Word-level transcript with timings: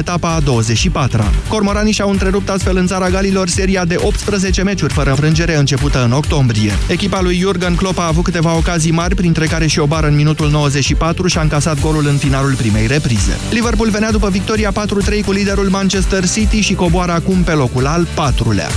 etapa 0.00 0.34
a 0.34 0.40
24-a. 0.40 1.30
Cormoranii 1.48 1.92
și-au 1.92 2.10
întrerupt 2.10 2.48
astfel 2.48 2.76
în 2.76 2.86
țara 2.86 3.08
Galilor 3.08 3.48
seria 3.48 3.84
de 3.84 3.96
18 3.98 4.62
meciuri 4.62 4.92
fără 4.92 5.10
înfrângere 5.10 5.56
începută 5.56 6.04
în 6.04 6.12
octombrie. 6.12 6.72
Echipa 6.88 7.20
lui 7.20 7.36
Jurgen 7.36 7.74
Klopp 7.74 7.98
a 7.98 8.06
avut 8.06 8.24
câteva 8.24 8.56
ocazii 8.56 8.92
mari, 8.92 9.14
printre 9.14 9.46
care 9.46 9.66
și 9.66 9.78
o 9.78 9.86
bară 9.86 10.06
în 10.06 10.14
minutul 10.14 10.50
94 10.50 11.26
și 11.26 11.38
a 11.38 11.42
încasat 11.42 11.80
golul 11.80 12.06
în 12.06 12.16
finalul 12.16 12.54
primei 12.54 12.86
reprize. 12.86 13.38
Liverpool 13.50 13.90
venea 13.90 14.10
după 14.10 14.28
victoria 14.28 14.72
4-3 14.72 14.74
cu 15.24 15.32
liderul 15.32 15.68
Manchester 15.68 16.28
City 16.28 16.60
și 16.60 16.74
coboară 16.74 17.12
acum 17.12 17.42
pe 17.42 17.52
locul 17.52 17.86
al 17.86 18.06
patrulea. 18.14 18.68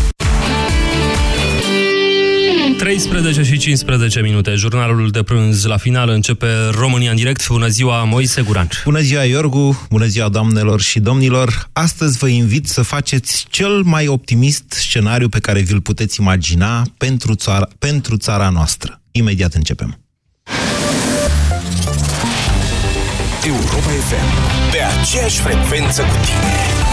13 2.83 3.43
și 3.43 3.57
15 3.57 4.21
minute. 4.21 4.53
Jurnalul 4.55 5.09
de 5.09 5.23
prânz 5.23 5.65
la 5.65 5.77
final 5.77 6.09
începe 6.09 6.47
România 6.71 7.09
în 7.09 7.15
direct. 7.15 7.47
Bună 7.47 7.67
ziua, 7.67 8.03
Moise 8.03 8.41
Guran. 8.41 8.67
Bună 8.83 8.99
ziua, 8.99 9.23
Iorgu. 9.23 9.87
Bună 9.89 10.05
ziua, 10.05 10.29
doamnelor 10.29 10.81
și 10.81 10.99
domnilor. 10.99 11.69
Astăzi 11.73 12.17
vă 12.17 12.27
invit 12.27 12.67
să 12.67 12.81
faceți 12.81 13.45
cel 13.49 13.81
mai 13.81 14.07
optimist 14.07 14.63
scenariu 14.71 15.29
pe 15.29 15.39
care 15.39 15.61
vi-l 15.61 15.81
puteți 15.81 16.19
imagina 16.21 16.81
pentru 16.97 17.35
țara, 17.35 17.67
pentru 17.79 18.17
țara 18.17 18.49
noastră. 18.49 19.01
Imediat 19.11 19.53
începem. 19.53 19.99
Europa 23.45 23.77
FM. 23.77 24.71
Pe 24.71 24.77
aceeași 24.99 25.39
frecvență 25.39 26.01
cu 26.01 26.25
tine. 26.25 26.92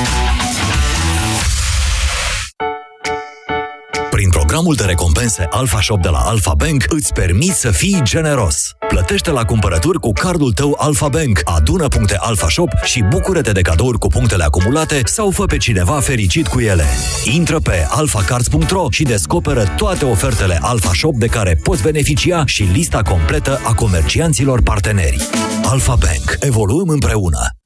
Prin 4.21 4.33
programul 4.33 4.75
de 4.75 4.83
recompense 4.83 5.47
Alpha 5.49 5.81
Shop 5.81 6.01
de 6.01 6.09
la 6.09 6.17
Alpha 6.17 6.53
Bank 6.53 6.85
îți 6.89 7.13
permiți 7.13 7.59
să 7.59 7.71
fii 7.71 7.99
generos. 8.03 8.73
Plătește 8.87 9.31
la 9.31 9.45
cumpărături 9.45 9.99
cu 9.99 10.11
cardul 10.11 10.53
tău 10.53 10.77
Alpha 10.79 11.07
Bank, 11.07 11.41
adună 11.43 11.87
puncte 11.87 12.15
Alpha 12.19 12.49
Shop 12.49 12.69
și 12.83 13.03
bucură-te 13.09 13.51
de 13.51 13.61
cadouri 13.61 13.97
cu 13.97 14.07
punctele 14.07 14.43
acumulate 14.43 15.01
sau 15.05 15.31
fă 15.31 15.45
pe 15.45 15.57
cineva 15.57 15.99
fericit 15.99 16.47
cu 16.47 16.59
ele. 16.59 16.85
Intră 17.33 17.59
pe 17.59 17.87
alphacards.ro 17.89 18.87
și 18.89 19.03
descoperă 19.03 19.63
toate 19.77 20.05
ofertele 20.05 20.57
Alpha 20.61 20.91
Shop 20.93 21.15
de 21.15 21.27
care 21.27 21.59
poți 21.63 21.83
beneficia 21.83 22.45
și 22.45 22.63
lista 22.63 23.01
completă 23.01 23.59
a 23.63 23.73
comercianților 23.73 24.61
parteneri. 24.61 25.29
Alpha 25.63 25.95
Bank. 25.95 26.37
Evoluăm 26.39 26.87
împreună. 26.87 27.60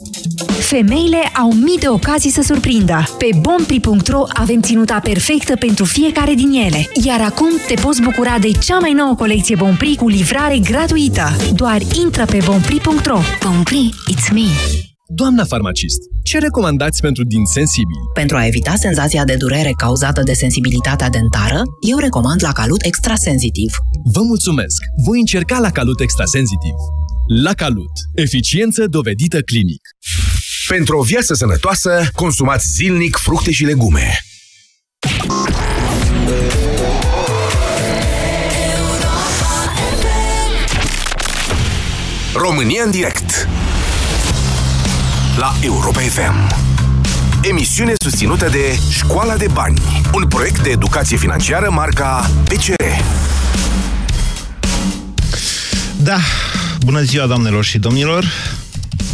Femeile 0.65 1.17
au 1.17 1.51
mii 1.53 1.77
de 1.77 1.87
ocazii 1.87 2.29
să 2.29 2.41
surprindă. 2.41 3.03
Pe 3.17 3.29
bompri.ro 3.41 4.23
avem 4.27 4.61
ținuta 4.61 4.99
perfectă 4.99 5.55
pentru 5.55 5.85
fiecare 5.85 6.33
din 6.33 6.51
ele. 6.51 6.89
Iar 7.05 7.21
acum 7.21 7.49
te 7.67 7.73
poți 7.73 8.01
bucura 8.01 8.39
de 8.39 8.51
cea 8.51 8.77
mai 8.77 8.93
nouă 8.93 9.15
colecție 9.15 9.55
Bompri 9.55 9.95
cu 9.95 10.07
livrare 10.07 10.59
gratuită. 10.59 11.27
Doar 11.55 11.81
intră 12.03 12.25
pe 12.25 12.39
bompri.ro. 12.45 13.19
Bompri, 13.43 13.89
it's 14.11 14.33
me! 14.33 14.47
Doamna 15.07 15.43
farmacist, 15.43 15.99
ce 16.23 16.39
recomandați 16.39 17.01
pentru 17.01 17.23
din 17.23 17.45
sensibil? 17.45 17.99
Pentru 18.13 18.37
a 18.37 18.45
evita 18.45 18.73
senzația 18.75 19.23
de 19.23 19.35
durere 19.35 19.71
cauzată 19.77 20.21
de 20.23 20.33
sensibilitatea 20.33 21.09
dentară, 21.09 21.61
eu 21.89 21.97
recomand 21.97 22.43
la 22.43 22.51
Calut 22.51 22.81
Extrasensitiv. 22.81 23.71
Vă 24.13 24.21
mulțumesc! 24.21 24.83
Voi 25.05 25.19
încerca 25.19 25.59
la 25.59 25.69
Calut 25.69 25.99
Extrasensitiv. 25.99 26.75
La 27.43 27.53
Calut. 27.53 27.95
Eficiență 28.15 28.87
dovedită 28.87 29.41
clinic. 29.41 29.81
Pentru 30.67 30.97
o 30.97 31.01
viață 31.01 31.33
sănătoasă, 31.33 32.09
consumați 32.13 32.67
zilnic 32.67 33.17
fructe 33.17 33.51
și 33.51 33.63
legume. 33.63 34.25
România 42.33 42.83
în 42.83 42.91
direct. 42.91 43.47
La 45.37 45.55
Europa 45.61 45.99
FM 45.99 46.55
Emisiune 47.41 47.93
susținută 48.01 48.49
de 48.49 48.79
Școala 48.89 49.35
de 49.35 49.47
Bani 49.53 49.81
Un 50.13 50.27
proiect 50.27 50.63
de 50.63 50.69
educație 50.69 51.17
financiară 51.17 51.69
marca 51.71 52.29
PCR 52.43 52.83
Da, 55.97 56.17
bună 56.79 57.01
ziua 57.01 57.25
doamnelor 57.25 57.63
și 57.63 57.77
domnilor. 57.77 58.25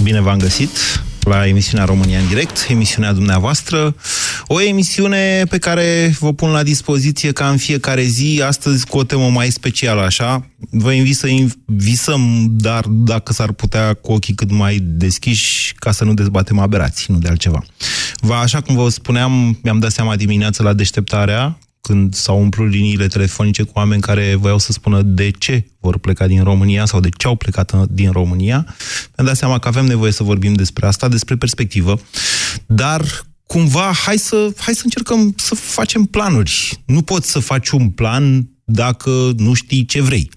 Bine 0.03 0.22
v-am 0.22 0.38
găsit 0.38 0.69
la 1.23 1.47
emisiunea 1.47 1.85
România 1.85 2.19
în 2.19 2.27
direct, 2.27 2.65
emisiunea 2.69 3.13
dumneavoastră, 3.13 3.95
o 4.47 4.61
emisiune 4.61 5.43
pe 5.49 5.57
care 5.57 6.15
vă 6.19 6.33
pun 6.33 6.51
la 6.51 6.63
dispoziție 6.63 7.31
ca 7.31 7.49
în 7.49 7.57
fiecare 7.57 8.03
zi, 8.03 8.41
astăzi 8.45 8.85
cu 8.85 8.97
o 8.97 9.03
temă 9.03 9.29
mai 9.29 9.49
specială, 9.49 10.01
așa. 10.01 10.45
Vă 10.69 10.91
invit 10.91 11.15
să 11.15 11.27
visăm, 11.65 12.47
dar 12.49 12.85
dacă 12.87 13.33
s-ar 13.33 13.51
putea 13.51 13.93
cu 13.93 14.11
ochii 14.11 14.33
cât 14.33 14.51
mai 14.51 14.79
deschiși, 14.81 15.73
ca 15.73 15.91
să 15.91 16.03
nu 16.03 16.13
dezbatem 16.13 16.59
aberații, 16.59 17.05
nu 17.07 17.17
de 17.17 17.27
altceva. 17.27 17.63
Va, 18.19 18.38
așa 18.39 18.61
cum 18.61 18.75
vă 18.75 18.89
spuneam, 18.89 19.59
mi-am 19.63 19.79
dat 19.79 19.91
seama 19.91 20.15
dimineața 20.15 20.63
la 20.63 20.73
deșteptarea, 20.73 21.57
când 21.81 22.14
s-au 22.14 22.40
umplut 22.40 22.69
liniile 22.69 23.08
telefonice 23.08 23.64
cu 23.64 23.72
oameni 23.75 24.02
care 24.02 24.36
voiau 24.36 24.58
să 24.58 24.72
spună 24.72 25.02
de 25.02 25.31
ce 25.31 25.66
vor 25.80 25.97
pleca 25.97 26.28
din 26.28 26.44
România 26.44 26.86
sau 26.86 27.00
de 27.00 27.09
ce 27.18 27.28
au 27.28 27.36
plecat 27.36 27.86
din 27.90 28.12
România, 28.12 28.66
mi-am 29.16 29.28
dat 29.28 29.38
seama 29.38 29.59
că 29.59 29.68
avem 29.68 29.86
nevoie 29.86 30.12
să 30.12 30.24
vorbim 30.24 30.53
despre 30.53 30.86
asta, 30.86 31.08
despre 31.08 31.36
perspectivă, 31.36 32.00
dar 32.66 33.25
cumva 33.46 33.92
hai 34.06 34.18
să, 34.18 34.53
hai 34.58 34.74
să 34.74 34.81
încercăm 34.84 35.34
să 35.38 35.56
facem 35.56 36.06
planuri. 36.06 36.81
Nu 36.86 37.02
poți 37.02 37.31
să 37.31 37.40
faci 37.40 37.69
un 37.69 37.90
plan 37.90 38.50
dacă 38.63 39.31
nu 39.38 39.53
știi 39.53 39.86
ce 39.86 40.02
vrei. 40.02 40.30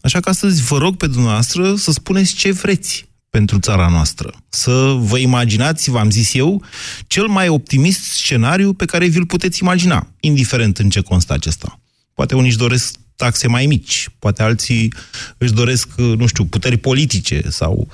Așa 0.00 0.20
că 0.20 0.28
astăzi 0.28 0.62
vă 0.62 0.78
rog 0.78 0.96
pe 0.96 1.06
dumneavoastră 1.06 1.74
să 1.74 1.90
spuneți 1.92 2.34
ce 2.34 2.52
vreți 2.52 3.08
pentru 3.36 3.58
țara 3.58 3.88
noastră. 3.88 4.34
Să 4.48 4.96
vă 4.98 5.18
imaginați, 5.18 5.90
v-am 5.90 6.10
zis 6.10 6.34
eu, 6.34 6.62
cel 7.06 7.26
mai 7.26 7.48
optimist 7.48 8.00
scenariu 8.00 8.72
pe 8.72 8.84
care 8.84 9.06
vi-l 9.06 9.26
puteți 9.26 9.62
imagina, 9.62 10.06
indiferent 10.20 10.78
în 10.78 10.88
ce 10.90 11.00
constă 11.00 11.32
acesta. 11.32 11.80
Poate 12.14 12.34
unii 12.34 12.48
își 12.48 12.56
doresc 12.56 12.94
taxe 13.16 13.48
mai 13.48 13.66
mici, 13.66 14.08
poate 14.18 14.42
alții 14.42 14.92
își 15.38 15.52
doresc, 15.52 15.88
nu 15.96 16.26
știu, 16.26 16.44
puteri 16.44 16.76
politice 16.76 17.42
sau 17.48 17.88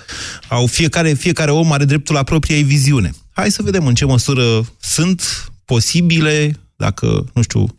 au 0.48 0.66
fiecare, 0.66 1.12
fiecare 1.12 1.50
om 1.50 1.72
are 1.72 1.84
dreptul 1.84 2.14
la 2.14 2.22
propria 2.22 2.62
viziune. 2.62 3.10
Hai 3.32 3.50
să 3.50 3.62
vedem 3.62 3.86
în 3.86 3.94
ce 3.94 4.04
măsură 4.04 4.64
sunt 4.80 5.53
posibile, 5.64 6.60
dacă, 6.76 7.24
nu 7.34 7.42
știu, 7.42 7.76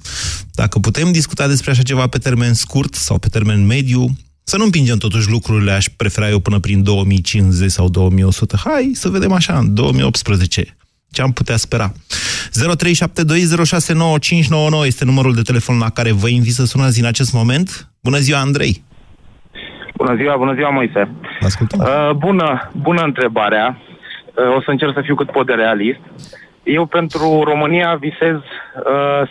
dacă 0.51 0.80
putem 0.80 1.12
discuta 1.12 1.47
despre 1.47 1.72
așa 1.72 1.81
ceva 1.81 2.07
pe 2.07 2.18
termen 2.18 2.53
scurt 2.53 2.94
sau 2.94 3.18
pe 3.19 3.28
termen 3.28 3.66
mediu, 3.66 4.18
să 4.44 4.58
nu 4.58 4.64
împingem 4.64 4.98
totuși 4.98 5.30
lucrurile, 5.30 5.72
aș 5.72 5.86
prefera 5.98 6.30
eu 6.30 6.40
până 6.40 6.59
prin 6.59 6.84
2050 6.84 7.72
sau 7.72 7.90
2100. 7.90 8.58
Hai 8.64 8.92
să 8.94 9.09
vedem 9.09 9.31
așa, 9.31 9.58
în 9.58 9.74
2018. 9.74 10.76
Ce 11.12 11.22
am 11.22 11.31
putea 11.31 11.56
spera? 11.56 11.92
0372069599 11.92 11.96
este 14.86 15.06
numărul 15.06 15.34
de 15.34 15.42
telefon 15.42 15.78
la 15.78 15.90
care 15.90 16.12
vă 16.12 16.28
invit 16.28 16.54
să 16.54 16.66
sunați 16.66 17.00
în 17.00 17.06
acest 17.06 17.34
moment. 17.34 17.90
Bună 18.04 18.18
ziua, 18.18 18.40
Andrei! 18.40 18.84
Bună 19.96 20.16
ziua, 20.16 20.38
bună 20.38 20.54
ziua, 20.54 20.70
Moise! 20.70 21.12
Ascultăm. 21.42 21.80
Uh, 21.80 22.12
bună, 22.16 22.72
bună 22.81 23.01
întrebarea. 23.01 23.78
Uh, 24.34 24.56
o 24.56 24.62
să 24.62 24.69
încerc 24.69 24.94
să 24.94 25.01
fiu 25.01 25.16
cât 25.16 25.31
pot 25.31 25.45
de 25.45 25.54
realist. 25.54 26.00
Eu 26.63 26.86
pentru 26.86 27.42
România 27.44 27.98
visez 28.00 28.36
uh, 28.36 28.42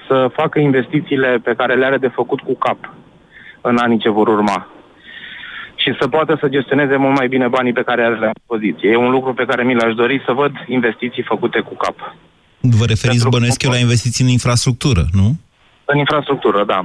să 0.08 0.30
facă 0.32 0.58
investițiile 0.58 1.40
pe 1.44 1.54
care 1.56 1.74
le 1.74 1.84
are 1.84 1.96
de 1.96 2.10
făcut 2.14 2.40
cu 2.40 2.56
cap 2.56 2.94
în 3.60 3.76
anii 3.76 3.98
ce 3.98 4.10
vor 4.10 4.28
urma 4.28 4.66
și 5.82 5.90
să 6.00 6.08
poată 6.08 6.32
să 6.40 6.54
gestioneze 6.56 6.96
mult 6.96 7.16
mai 7.18 7.28
bine 7.28 7.48
banii 7.48 7.72
pe 7.72 7.86
care 7.88 8.02
are 8.02 8.18
la 8.18 8.30
dispoziție. 8.38 8.88
E 8.90 9.06
un 9.06 9.10
lucru 9.10 9.34
pe 9.34 9.48
care 9.50 9.62
mi 9.64 9.74
l-aș 9.74 9.94
dori 9.94 10.22
să 10.26 10.32
văd 10.32 10.52
investiții 10.66 11.22
făcute 11.32 11.60
cu 11.60 11.74
cap. 11.84 11.96
Vă 12.60 12.84
referiți, 12.84 13.28
bănuiesc 13.28 13.62
eu, 13.62 13.70
la 13.70 13.78
investiții 13.86 14.24
în 14.24 14.30
infrastructură, 14.30 15.04
nu? 15.12 15.28
În 15.84 15.98
infrastructură, 15.98 16.64
da. 16.64 16.80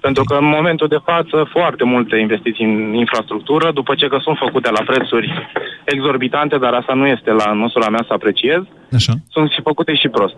Pentru 0.00 0.24
că 0.24 0.34
în 0.34 0.48
momentul 0.56 0.88
de 0.88 1.00
față 1.04 1.36
foarte 1.50 1.84
multe 1.84 2.16
investiții 2.16 2.64
în 2.64 2.94
infrastructură, 2.94 3.72
după 3.72 3.94
ce 3.94 4.06
că 4.06 4.18
sunt 4.22 4.36
făcute 4.44 4.70
la 4.70 4.82
prețuri 4.90 5.48
exorbitante, 5.84 6.56
dar 6.58 6.72
asta 6.72 6.94
nu 6.94 7.06
este 7.06 7.30
la 7.30 7.52
măsura 7.52 7.88
mea 7.88 8.04
să 8.06 8.12
apreciez, 8.12 8.62
Așa. 8.92 9.12
sunt 9.30 9.50
și 9.50 9.60
făcute 9.62 9.94
și 9.94 10.08
prost. 10.08 10.36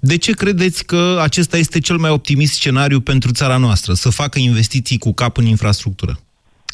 De 0.00 0.16
ce 0.18 0.32
credeți 0.32 0.86
că 0.86 1.18
acesta 1.22 1.56
este 1.56 1.78
cel 1.80 1.96
mai 1.96 2.10
optimist 2.10 2.54
scenariu 2.54 3.00
pentru 3.00 3.30
țara 3.32 3.56
noastră, 3.56 3.92
să 3.92 4.10
facă 4.10 4.38
investiții 4.38 4.98
cu 4.98 5.12
cap 5.14 5.36
în 5.36 5.46
infrastructură? 5.46 6.18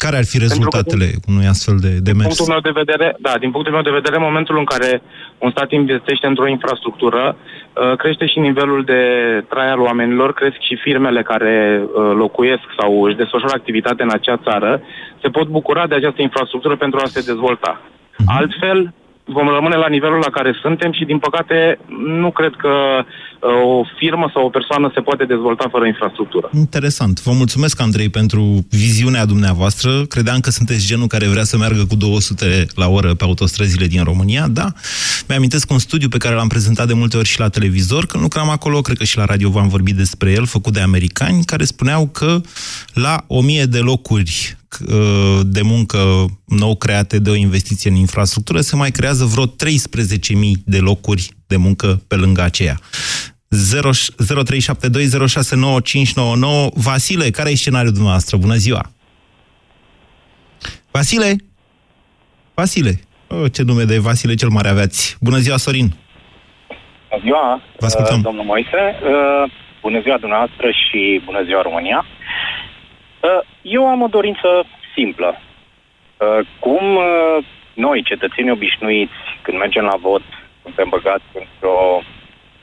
Care 0.03 0.17
ar 0.21 0.27
fi 0.31 0.37
rezultatele 0.47 1.07
unui 1.31 1.47
astfel 1.53 1.77
de 1.85 1.91
demers? 2.07 2.27
Din 2.27 2.35
punctul 2.35 2.53
meu 2.55 2.63
de 2.69 2.79
vedere, 2.81 3.07
da, 3.27 3.33
din 3.43 3.51
punctul 3.51 3.73
meu 3.73 3.81
de 3.89 3.97
vedere, 3.99 4.15
în 4.15 4.27
momentul 4.29 4.57
în 4.57 4.67
care 4.73 5.01
un 5.37 5.49
stat 5.51 5.71
investește 5.71 6.27
într-o 6.27 6.47
infrastructură, 6.47 7.23
uh, 7.35 7.95
crește 8.01 8.25
și 8.25 8.39
nivelul 8.39 8.81
de 8.83 9.01
trai 9.49 9.69
al 9.71 9.79
oamenilor, 9.79 10.33
cresc 10.33 10.59
și 10.67 10.75
firmele 10.85 11.21
care 11.21 11.55
uh, 11.83 12.11
locuiesc 12.23 12.65
sau 12.79 13.03
își 13.03 13.19
desfășoară 13.21 13.53
activitate 13.57 14.03
în 14.03 14.11
acea 14.11 14.37
țară, 14.47 14.81
se 15.21 15.29
pot 15.29 15.47
bucura 15.47 15.87
de 15.87 15.95
această 15.95 16.21
infrastructură 16.21 16.75
pentru 16.75 16.99
a 16.99 17.05
se 17.05 17.21
dezvolta. 17.21 17.81
Uh-huh. 17.81 18.25
Altfel, 18.37 18.93
vom 19.31 19.47
rămâne 19.47 19.75
la 19.75 19.87
nivelul 19.87 20.19
la 20.25 20.31
care 20.37 20.51
suntem 20.61 20.91
și, 20.91 21.05
din 21.05 21.19
păcate, 21.19 21.79
nu 22.21 22.31
cred 22.31 22.53
că 22.57 22.73
uh, 22.99 23.79
o 23.79 23.83
firmă 23.99 24.29
sau 24.33 24.45
o 24.45 24.49
persoană 24.49 24.91
se 24.93 25.01
poate 25.01 25.25
dezvolta 25.25 25.65
fără 25.71 25.85
infrastructură. 25.85 26.49
Interesant. 26.53 27.21
Vă 27.23 27.31
mulțumesc, 27.31 27.81
Andrei, 27.81 28.09
pentru 28.09 28.65
viziunea 28.69 29.25
dumneavoastră. 29.25 29.89
Credeam 30.13 30.39
că 30.39 30.49
sunteți 30.49 30.87
genul 30.87 31.07
care 31.07 31.27
vrea 31.27 31.43
să 31.43 31.57
meargă 31.57 31.83
cu 31.89 31.95
200 31.95 32.65
la 32.75 32.87
oră 32.87 33.13
pe 33.13 33.23
autostrăzile 33.23 33.85
din 33.85 34.03
România, 34.03 34.47
da? 34.47 34.67
Mi-amintesc 35.27 35.71
un 35.71 35.79
studiu 35.79 36.09
pe 36.09 36.17
care 36.17 36.35
l-am 36.35 36.47
prezentat 36.47 36.87
de 36.87 36.93
multe 36.93 37.17
ori 37.17 37.27
și 37.27 37.39
la 37.39 37.49
televizor, 37.49 38.05
când 38.05 38.23
lucram 38.23 38.49
acolo, 38.49 38.81
cred 38.81 38.97
că 38.97 39.03
și 39.03 39.17
la 39.17 39.25
radio 39.25 39.49
v-am 39.49 39.67
vorbit 39.67 39.95
despre 39.95 40.31
el, 40.31 40.45
făcut 40.45 40.73
de 40.73 40.81
americani, 40.81 41.43
care 41.43 41.63
spuneau 41.63 42.07
că 42.07 42.41
la 42.93 43.23
1000 43.27 43.63
de 43.63 43.79
locuri 43.79 44.59
Uh, 44.79 45.39
de 45.43 45.61
muncă 45.61 46.25
nou 46.45 46.75
create 46.75 47.19
de 47.19 47.29
o 47.29 47.35
investiție 47.35 47.89
în 47.89 47.95
infrastructură, 47.95 48.61
se 48.61 48.75
mai 48.75 48.91
creează 48.91 49.25
vreo 49.25 49.45
13.000 49.45 49.51
de 50.65 50.77
locuri 50.77 51.29
de 51.47 51.55
muncă 51.57 52.01
pe 52.07 52.15
lângă 52.15 52.41
aceea. 52.41 52.79
0372069599 53.55 53.59
Vasile, 56.73 57.29
care 57.29 57.49
e 57.51 57.55
scenariul 57.55 57.91
dumneavoastră? 57.93 58.37
Bună 58.37 58.55
ziua! 58.55 58.91
Vasile? 60.91 61.35
Vasile? 62.53 62.99
Oh, 63.27 63.51
ce 63.51 63.61
nume 63.63 63.83
de 63.83 63.97
Vasile 63.99 64.35
cel 64.35 64.49
mare 64.49 64.67
aveați. 64.69 65.17
Bună 65.19 65.37
ziua, 65.37 65.57
Sorin! 65.57 65.93
Bună 67.09 67.21
ziua, 67.23 67.61
Vă 67.79 67.85
ascultăm. 67.85 68.21
domnul 68.21 68.43
Moise. 68.43 68.95
Uh, 69.03 69.51
bună 69.81 70.01
ziua 70.01 70.17
dumneavoastră 70.17 70.67
și 70.71 71.21
bună 71.25 71.43
ziua 71.43 71.61
România. 71.61 72.05
Uh, 73.63 73.71
eu 73.71 73.87
am 73.87 74.01
o 74.01 74.07
dorință 74.07 74.65
simplă. 74.95 75.41
Uh, 76.17 76.47
cum 76.59 76.95
uh, 76.95 77.45
noi, 77.73 78.03
cetățenii 78.03 78.51
obișnuiți, 78.51 79.13
când 79.41 79.57
mergem 79.57 79.83
la 79.83 79.95
vot, 79.95 80.21
suntem 80.61 80.89
băgați 80.89 81.25
într-o 81.33 82.01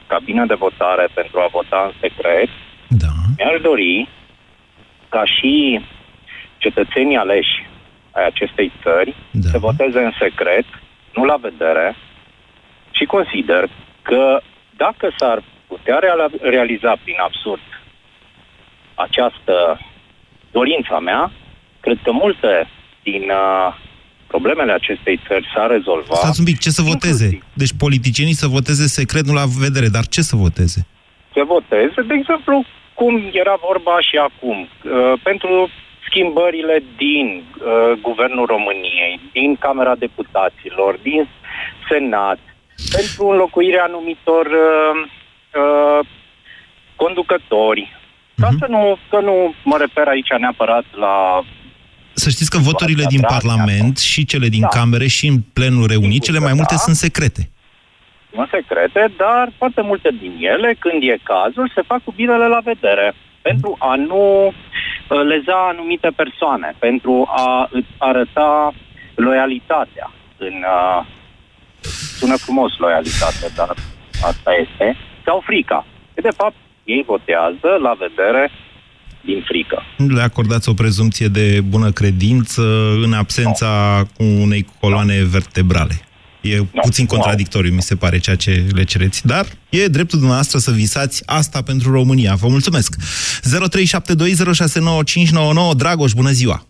cabină 0.06 0.46
de 0.46 0.54
votare 0.54 1.08
pentru 1.14 1.40
a 1.40 1.46
vota 1.50 1.82
în 1.86 1.92
secret, 2.00 2.48
da. 2.88 3.06
mi-aș 3.36 3.60
dori 3.60 4.08
ca 5.08 5.24
și 5.24 5.80
cetățenii 6.56 7.16
aleși 7.16 7.66
ai 8.10 8.26
acestei 8.26 8.72
țări 8.82 9.14
da. 9.30 9.48
să 9.48 9.58
voteze 9.58 9.98
în 9.98 10.12
secret, 10.18 10.64
nu 11.14 11.24
la 11.24 11.36
vedere, 11.36 11.96
și 12.90 13.04
consider 13.04 13.68
că 14.02 14.40
dacă 14.76 15.12
s-ar 15.16 15.42
putea 15.66 16.00
realiza 16.40 16.96
prin 17.04 17.16
absurd 17.18 17.60
această 18.94 19.78
dorința 20.50 20.98
mea, 20.98 21.32
cred 21.80 21.98
că 22.02 22.12
multe 22.12 22.68
din 23.02 23.22
uh, 23.22 23.74
problemele 24.26 24.72
acestei 24.72 25.20
țări 25.26 25.46
s-a 25.54 25.66
rezolvat. 25.66 26.16
Stați 26.16 26.40
un 26.40 26.44
pic, 26.44 26.58
ce 26.58 26.70
să 26.70 26.82
voteze? 26.82 27.24
Inclusiv. 27.24 27.52
Deci 27.62 27.72
politicienii 27.78 28.42
să 28.42 28.46
voteze 28.46 28.86
secret, 28.86 29.24
nu 29.26 29.32
la 29.32 29.44
vedere, 29.66 29.88
dar 29.88 30.06
ce 30.06 30.20
să 30.20 30.36
voteze? 30.36 30.86
Să 31.32 31.42
voteze, 31.46 32.00
de 32.10 32.14
exemplu, 32.20 32.64
cum 32.94 33.12
era 33.32 33.56
vorba 33.68 34.00
și 34.08 34.16
acum, 34.16 34.58
uh, 34.60 35.20
pentru 35.22 35.70
schimbările 36.08 36.82
din 36.96 37.26
uh, 37.42 37.98
Guvernul 38.00 38.46
României, 38.46 39.20
din 39.32 39.56
Camera 39.56 39.94
Deputaților, 39.94 40.98
din 41.02 41.28
Senat, 41.88 42.38
pentru 42.96 43.26
înlocuirea 43.26 43.84
anumitor 43.84 44.46
uh, 44.46 45.08
uh, 45.62 46.06
conducători, 46.96 47.97
ca 48.40 48.48
mhm. 48.48 48.58
să 48.58 48.66
nu, 48.68 48.98
că 49.10 49.20
nu 49.20 49.54
mă 49.64 49.76
refer 49.78 50.06
aici 50.08 50.28
neapărat 50.38 50.84
la... 50.94 51.44
Să 52.12 52.30
știți 52.30 52.50
că 52.50 52.58
voturile 52.58 53.04
din 53.08 53.20
Parlament 53.20 53.98
și 53.98 54.24
cele 54.24 54.48
din 54.48 54.60
da. 54.60 54.66
Camere 54.66 55.06
și 55.06 55.26
în 55.26 55.38
plenul 55.52 55.86
reunii, 55.86 56.18
cele 56.18 56.38
mai 56.38 56.52
multe 56.52 56.74
da. 56.74 56.80
sunt 56.80 56.96
secrete. 56.96 57.50
Sunt 58.34 58.48
secrete, 58.50 59.12
dar 59.16 59.52
foarte 59.56 59.82
multe 59.82 60.08
din 60.20 60.34
ele, 60.38 60.76
când 60.78 61.02
e 61.02 61.18
cazul, 61.22 61.72
se 61.74 61.82
fac 61.82 62.04
cu 62.04 62.12
binele 62.12 62.46
la 62.46 62.60
vedere. 62.64 63.14
Pentru 63.42 63.76
a 63.78 63.94
nu 63.94 64.46
uh, 64.46 65.22
leza 65.30 65.68
anumite 65.72 66.10
persoane, 66.16 66.74
pentru 66.78 67.28
a 67.28 67.70
arăta 67.98 68.74
loialitatea 69.14 70.10
în... 70.36 70.54
Uh, 70.54 71.06
sună 72.18 72.36
frumos 72.36 72.76
loialitate, 72.78 73.46
dar 73.54 73.74
asta 74.22 74.50
este. 74.64 74.96
Sau 75.24 75.42
frica. 75.44 75.86
De 76.14 76.30
fapt, 76.36 76.54
ei 76.94 77.02
votează 77.06 77.70
la 77.82 77.96
vedere 77.98 78.50
din 79.20 79.42
frică. 79.46 79.82
Le 80.14 80.22
acordați 80.22 80.68
o 80.68 80.72
prezumție 80.72 81.26
de 81.26 81.60
bună 81.68 81.90
credință 81.90 82.62
în 83.02 83.12
absența 83.12 84.02
no. 84.18 84.26
unei 84.26 84.66
coloane 84.80 85.20
no. 85.20 85.26
vertebrale. 85.26 85.94
E 86.40 86.56
no. 86.56 86.80
puțin 86.82 87.06
contradictoriu, 87.06 87.74
mi 87.74 87.80
se 87.80 87.96
pare, 87.96 88.18
ceea 88.18 88.36
ce 88.36 88.64
le 88.74 88.84
cereți. 88.84 89.26
Dar 89.26 89.44
e 89.68 89.86
dreptul 89.86 90.18
dumneavoastră 90.18 90.58
să 90.58 90.70
visați 90.70 91.22
asta 91.26 91.62
pentru 91.62 91.92
România. 91.92 92.34
Vă 92.34 92.48
mulțumesc! 92.48 92.96
0372069599 95.72 95.76
Dragoș, 95.76 96.12
bună 96.12 96.30
ziua! 96.30 96.66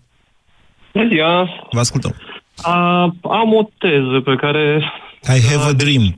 Bună 0.93 1.09
ziua! 1.09 1.49
Vă 1.71 1.79
ascultăm! 1.79 2.15
A, 2.63 3.03
am 3.23 3.55
o 3.55 3.69
teză 3.79 4.21
pe 4.25 4.35
care... 4.41 4.93
I 5.37 5.41
have 5.51 5.65
a 5.69 5.73
dream. 5.73 6.15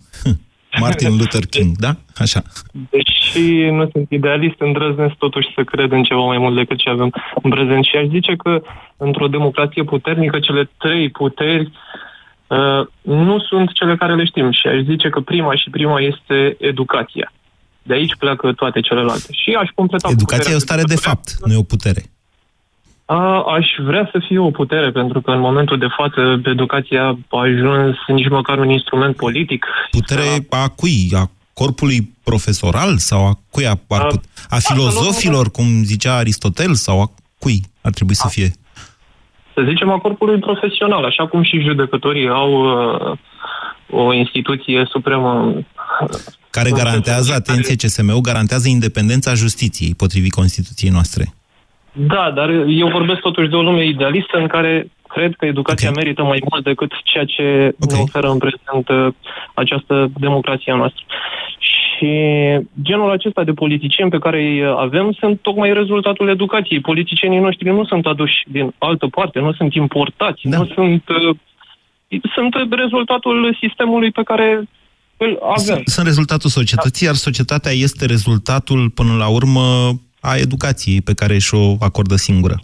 Martin 0.79 1.17
Luther 1.17 1.47
King, 1.55 1.77
da? 1.77 1.97
Așa. 2.17 2.43
Deși 2.91 3.71
nu 3.71 3.89
sunt 3.93 4.11
idealist, 4.11 4.55
îndrăznesc 4.59 5.15
totuși 5.15 5.49
să 5.55 5.63
cred 5.65 5.93
în 5.93 6.03
ceva 6.03 6.21
mai 6.21 6.39
mult 6.39 6.57
decât 6.57 6.79
ce 6.79 6.89
avem 6.89 7.13
în 7.43 7.51
prezent. 7.51 7.85
Și 7.85 7.97
aș 7.97 8.07
zice 8.07 8.37
că 8.37 8.63
într-o 8.97 9.29
democrație 9.29 9.83
puternică, 9.83 10.39
cele 10.39 10.71
trei 10.79 11.11
puteri 11.11 11.73
uh, 12.47 12.87
nu 13.01 13.41
sunt 13.41 13.73
cele 13.73 13.97
care 13.97 14.15
le 14.15 14.25
știm. 14.25 14.51
Și 14.51 14.67
aș 14.67 14.81
zice 14.83 15.09
că 15.09 15.21
prima 15.21 15.55
și 15.55 15.71
prima 15.71 16.01
este 16.01 16.57
educația. 16.59 17.33
De 17.83 17.95
aici 17.95 18.17
pleacă 18.19 18.53
toate 18.53 18.81
celelalte. 18.81 19.33
Și 19.33 19.51
aș 19.53 19.69
completa... 19.75 20.09
Educația 20.11 20.53
e 20.53 20.57
o 20.57 20.59
stare 20.59 20.83
de 20.83 20.97
fapt, 20.97 21.29
nu 21.45 21.53
e 21.53 21.57
o 21.57 21.63
putere. 21.63 22.03
A, 23.13 23.43
aș 23.43 23.67
vrea 23.85 24.09
să 24.13 24.19
fie 24.27 24.39
o 24.39 24.51
putere, 24.51 24.91
pentru 24.91 25.21
că 25.21 25.31
în 25.31 25.41
momentul 25.41 25.79
de 25.79 25.87
față 25.97 26.41
educația 26.45 27.03
a 27.29 27.41
ajuns 27.41 27.97
nici 28.07 28.29
măcar 28.29 28.59
un 28.59 28.69
instrument 28.69 29.17
politic. 29.17 29.67
Putere 29.91 30.47
a 30.51 30.69
cui? 30.69 31.11
A 31.15 31.31
corpului 31.55 32.13
profesoral 32.25 32.97
sau 32.97 33.27
a 33.27 33.39
cui? 33.51 33.67
A, 33.67 33.75
a, 33.89 34.09
a 34.49 34.57
filozofilor, 34.59 35.51
cum 35.51 35.65
zicea 35.83 36.17
Aristotel, 36.17 36.75
sau 36.75 37.01
a 37.01 37.11
cui 37.39 37.61
ar 37.83 37.93
trebui 37.93 38.15
să 38.15 38.29
fie? 38.29 38.51
Să 39.55 39.63
zicem 39.69 39.91
a 39.91 39.99
corpului 39.99 40.39
profesional, 40.39 41.05
așa 41.05 41.27
cum 41.27 41.43
și 41.43 41.61
judecătorii 41.61 42.29
au 42.29 42.53
uh, 42.53 43.19
o 43.91 44.15
instituție 44.15 44.89
supremă 44.91 45.55
care 46.51 46.71
garantează, 46.71 47.33
atenție, 47.33 47.77
CSM-ul 47.77 48.21
garantează 48.21 48.69
independența 48.69 49.35
justiției, 49.35 49.95
potrivit 49.95 50.33
Constituției 50.33 50.91
noastre. 50.91 51.35
Da, 51.93 52.31
dar 52.35 52.49
eu 52.69 52.89
vorbesc 52.89 53.21
totuși 53.21 53.49
de 53.49 53.57
o 53.57 53.63
lume 53.63 53.85
idealistă 53.85 54.39
în 54.39 54.47
care 54.47 54.91
cred 55.09 55.35
că 55.39 55.47
educația 55.47 55.89
okay. 55.89 56.03
merită 56.03 56.23
mai 56.23 56.41
mult 56.51 56.65
decât 56.65 56.93
ceea 57.05 57.25
ce 57.25 57.75
okay. 57.81 57.97
ne 57.97 58.03
oferă 58.03 58.29
în 58.31 58.39
prezent 58.39 58.89
uh, 58.89 59.13
această 59.55 60.11
democrație 60.17 60.75
noastră. 60.75 61.05
Și 61.59 62.13
genul 62.83 63.11
acesta 63.11 63.45
de 63.45 63.53
politicieni 63.53 64.11
pe 64.11 64.19
care 64.19 64.39
îi 64.43 64.67
avem 64.67 65.13
sunt 65.19 65.41
tocmai 65.41 65.73
rezultatul 65.73 66.29
educației. 66.29 66.81
Politicienii 66.81 67.39
noștri 67.39 67.69
nu 67.71 67.85
sunt 67.85 68.07
aduși 68.07 68.45
din 68.47 68.75
altă 68.79 69.07
parte, 69.07 69.39
nu 69.39 69.53
sunt 69.53 69.75
importați, 69.75 70.41
da. 70.43 70.59
nu 70.59 70.67
sunt... 70.75 71.03
Uh, 71.09 71.37
sunt 72.35 72.55
rezultatul 72.71 73.57
sistemului 73.61 74.11
pe 74.11 74.23
care 74.23 74.69
îl 75.17 75.39
avem. 75.57 75.83
Sunt 75.85 76.07
rezultatul 76.07 76.51
societății, 76.51 77.07
iar 77.07 77.15
societatea 77.15 77.73
este 77.73 78.07
rezultatul, 78.07 78.91
până 78.91 79.15
la 79.17 79.29
urmă, 79.29 79.93
a 80.21 80.37
educației 80.37 81.01
pe 81.01 81.15
care 81.15 81.39
și-o 81.39 81.77
acordă 81.81 82.15
singură. 82.15 82.55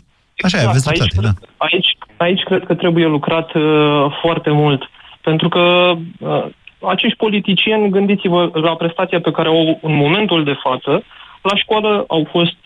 Așa 0.43 0.57
exact, 0.57 0.65
e, 0.65 0.69
aveți 0.69 0.89
aici, 0.89 1.13
da. 1.13 1.31
Aici, 1.57 1.97
aici 2.17 2.43
cred 2.43 2.65
că 2.65 2.75
trebuie 2.75 3.07
lucrat 3.07 3.55
uh, 3.55 4.07
foarte 4.21 4.51
mult. 4.51 4.83
Pentru 5.21 5.49
că 5.49 5.95
uh, 6.19 6.47
acești 6.89 7.17
politicieni, 7.17 7.91
gândiți-vă 7.91 8.51
la 8.53 8.77
prestația 8.77 9.21
pe 9.21 9.31
care 9.31 9.49
au 9.49 9.79
în 9.83 9.95
momentul 9.95 10.45
de 10.45 10.57
față, 10.63 11.05
la 11.43 11.57
școală 11.57 12.05
au 12.09 12.29
fost 12.31 12.57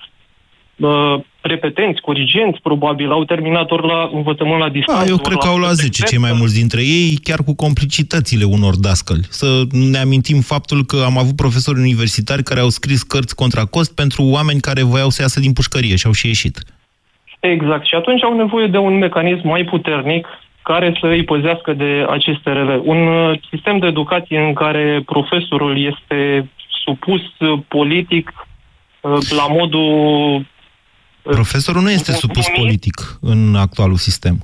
uh, 0.76 1.20
repetenți, 1.40 2.00
corigenți, 2.00 2.60
probabil, 2.62 3.10
au 3.10 3.24
terminat 3.24 3.70
ori 3.70 3.86
la 3.86 4.10
învățământ 4.12 4.60
la 4.60 4.68
distanță. 4.68 5.04
Da, 5.04 5.10
eu 5.10 5.16
cred 5.16 5.38
că 5.38 5.48
au 5.48 5.58
la 5.58 5.72
10 5.72 6.02
cei 6.02 6.18
mai 6.18 6.32
mulți 6.38 6.54
dintre 6.54 6.80
ei, 6.80 7.18
chiar 7.22 7.38
cu 7.44 7.54
complicitățile 7.54 8.44
unor 8.44 8.76
dascăli. 8.76 9.26
Să 9.28 9.62
ne 9.70 9.98
amintim 9.98 10.40
faptul 10.40 10.84
că 10.84 11.02
am 11.04 11.18
avut 11.18 11.36
profesori 11.36 11.78
universitari 11.78 12.42
care 12.42 12.60
au 12.60 12.68
scris 12.68 13.02
cărți 13.02 13.34
contra 13.34 13.64
cost 13.64 13.94
pentru 13.94 14.22
oameni 14.22 14.60
care 14.60 14.82
voiau 14.82 15.08
să 15.08 15.22
iasă 15.22 15.40
din 15.40 15.52
pușcărie 15.52 15.96
și 15.96 16.06
au 16.06 16.12
și 16.12 16.26
ieșit. 16.26 16.58
Exact. 17.40 17.86
Și 17.86 17.94
atunci 17.94 18.22
au 18.22 18.36
nevoie 18.36 18.66
de 18.66 18.78
un 18.78 18.98
mecanism 18.98 19.48
mai 19.48 19.64
puternic 19.64 20.26
care 20.62 20.96
să 21.00 21.06
îi 21.06 21.24
păzească 21.24 21.72
de 21.72 22.06
aceste 22.08 22.52
rele. 22.52 22.80
Un 22.84 23.06
uh, 23.06 23.40
sistem 23.50 23.78
de 23.78 23.86
educație 23.86 24.38
în 24.38 24.52
care 24.52 25.02
profesorul 25.06 25.84
este 25.84 26.50
supus 26.84 27.20
uh, 27.38 27.58
politic 27.68 28.32
uh, 29.00 29.18
la 29.36 29.46
modul... 29.48 30.46
Profesorul 31.22 31.82
nu 31.82 31.90
este 31.90 32.12
supus 32.12 32.46
politic 32.56 33.18
în 33.20 33.54
actualul 33.54 33.96
sistem. 33.96 34.38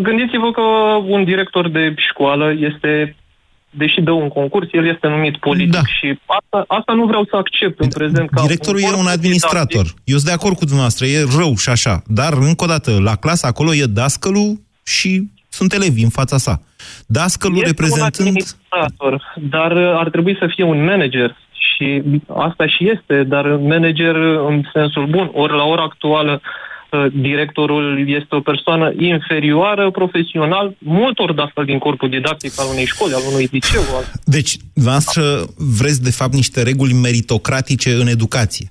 Gândiți-vă 0.00 0.50
că 0.50 0.60
un 1.06 1.24
director 1.24 1.68
de 1.68 1.94
școală 1.96 2.52
este 2.58 3.14
deși 3.70 4.00
dă 4.00 4.10
un 4.10 4.28
concurs, 4.28 4.68
el 4.72 4.86
este 4.86 5.06
numit 5.06 5.36
politic 5.36 5.72
da. 5.72 5.84
și 5.84 6.18
asta, 6.26 6.64
asta 6.68 6.92
nu 6.92 7.04
vreau 7.06 7.24
să 7.24 7.36
accept 7.36 7.80
în 7.80 7.88
prezent. 7.88 8.30
Ca 8.30 8.42
Directorul 8.42 8.80
e 8.80 8.94
un 8.98 9.06
administrator. 9.06 9.86
Eu 10.04 10.16
sunt 10.16 10.28
de 10.28 10.32
acord 10.32 10.54
cu 10.56 10.64
dumneavoastră, 10.64 11.06
e 11.06 11.24
rău 11.38 11.56
și 11.56 11.68
așa. 11.68 12.02
Dar, 12.06 12.32
încă 12.32 12.64
o 12.64 12.66
dată, 12.66 13.00
la 13.00 13.16
clasă 13.16 13.46
acolo 13.46 13.74
e 13.74 13.84
dascălul 13.84 14.60
și 14.84 15.28
sunt 15.48 15.72
elevi 15.72 16.02
în 16.02 16.08
fața 16.08 16.38
sa. 16.38 16.60
Dascălul 17.06 17.56
este 17.56 17.68
reprezentând... 17.68 18.18
un 18.18 18.26
administrator, 18.26 19.34
dar 19.50 19.72
ar 19.76 20.10
trebui 20.10 20.36
să 20.38 20.46
fie 20.54 20.64
un 20.64 20.84
manager. 20.84 21.36
Și 21.80 22.02
asta 22.26 22.66
și 22.66 22.90
este, 22.90 23.22
dar 23.22 23.46
manager 23.46 24.14
în 24.48 24.62
sensul 24.72 25.06
bun. 25.06 25.30
Ori 25.32 25.52
la 25.52 25.64
ora 25.64 25.82
actuală 25.82 26.40
directorul 27.12 28.08
este 28.08 28.34
o 28.34 28.40
persoană 28.40 28.92
inferioară 28.98 29.90
profesional 29.90 30.74
multor 30.78 31.34
de 31.34 31.42
astfel 31.42 31.64
din 31.64 31.78
corpul 31.78 32.08
didactic 32.08 32.52
al 32.56 32.66
unei 32.72 32.86
școli, 32.86 33.12
al 33.14 33.22
unui 33.32 33.48
liceu. 33.52 33.80
Al... 33.80 34.04
Deci, 34.24 34.56
voastră 34.74 35.22
vreți 35.78 36.02
de 36.02 36.10
fapt 36.10 36.32
niște 36.32 36.62
reguli 36.62 36.92
meritocratice 36.92 37.90
în 37.90 38.06
educație. 38.06 38.70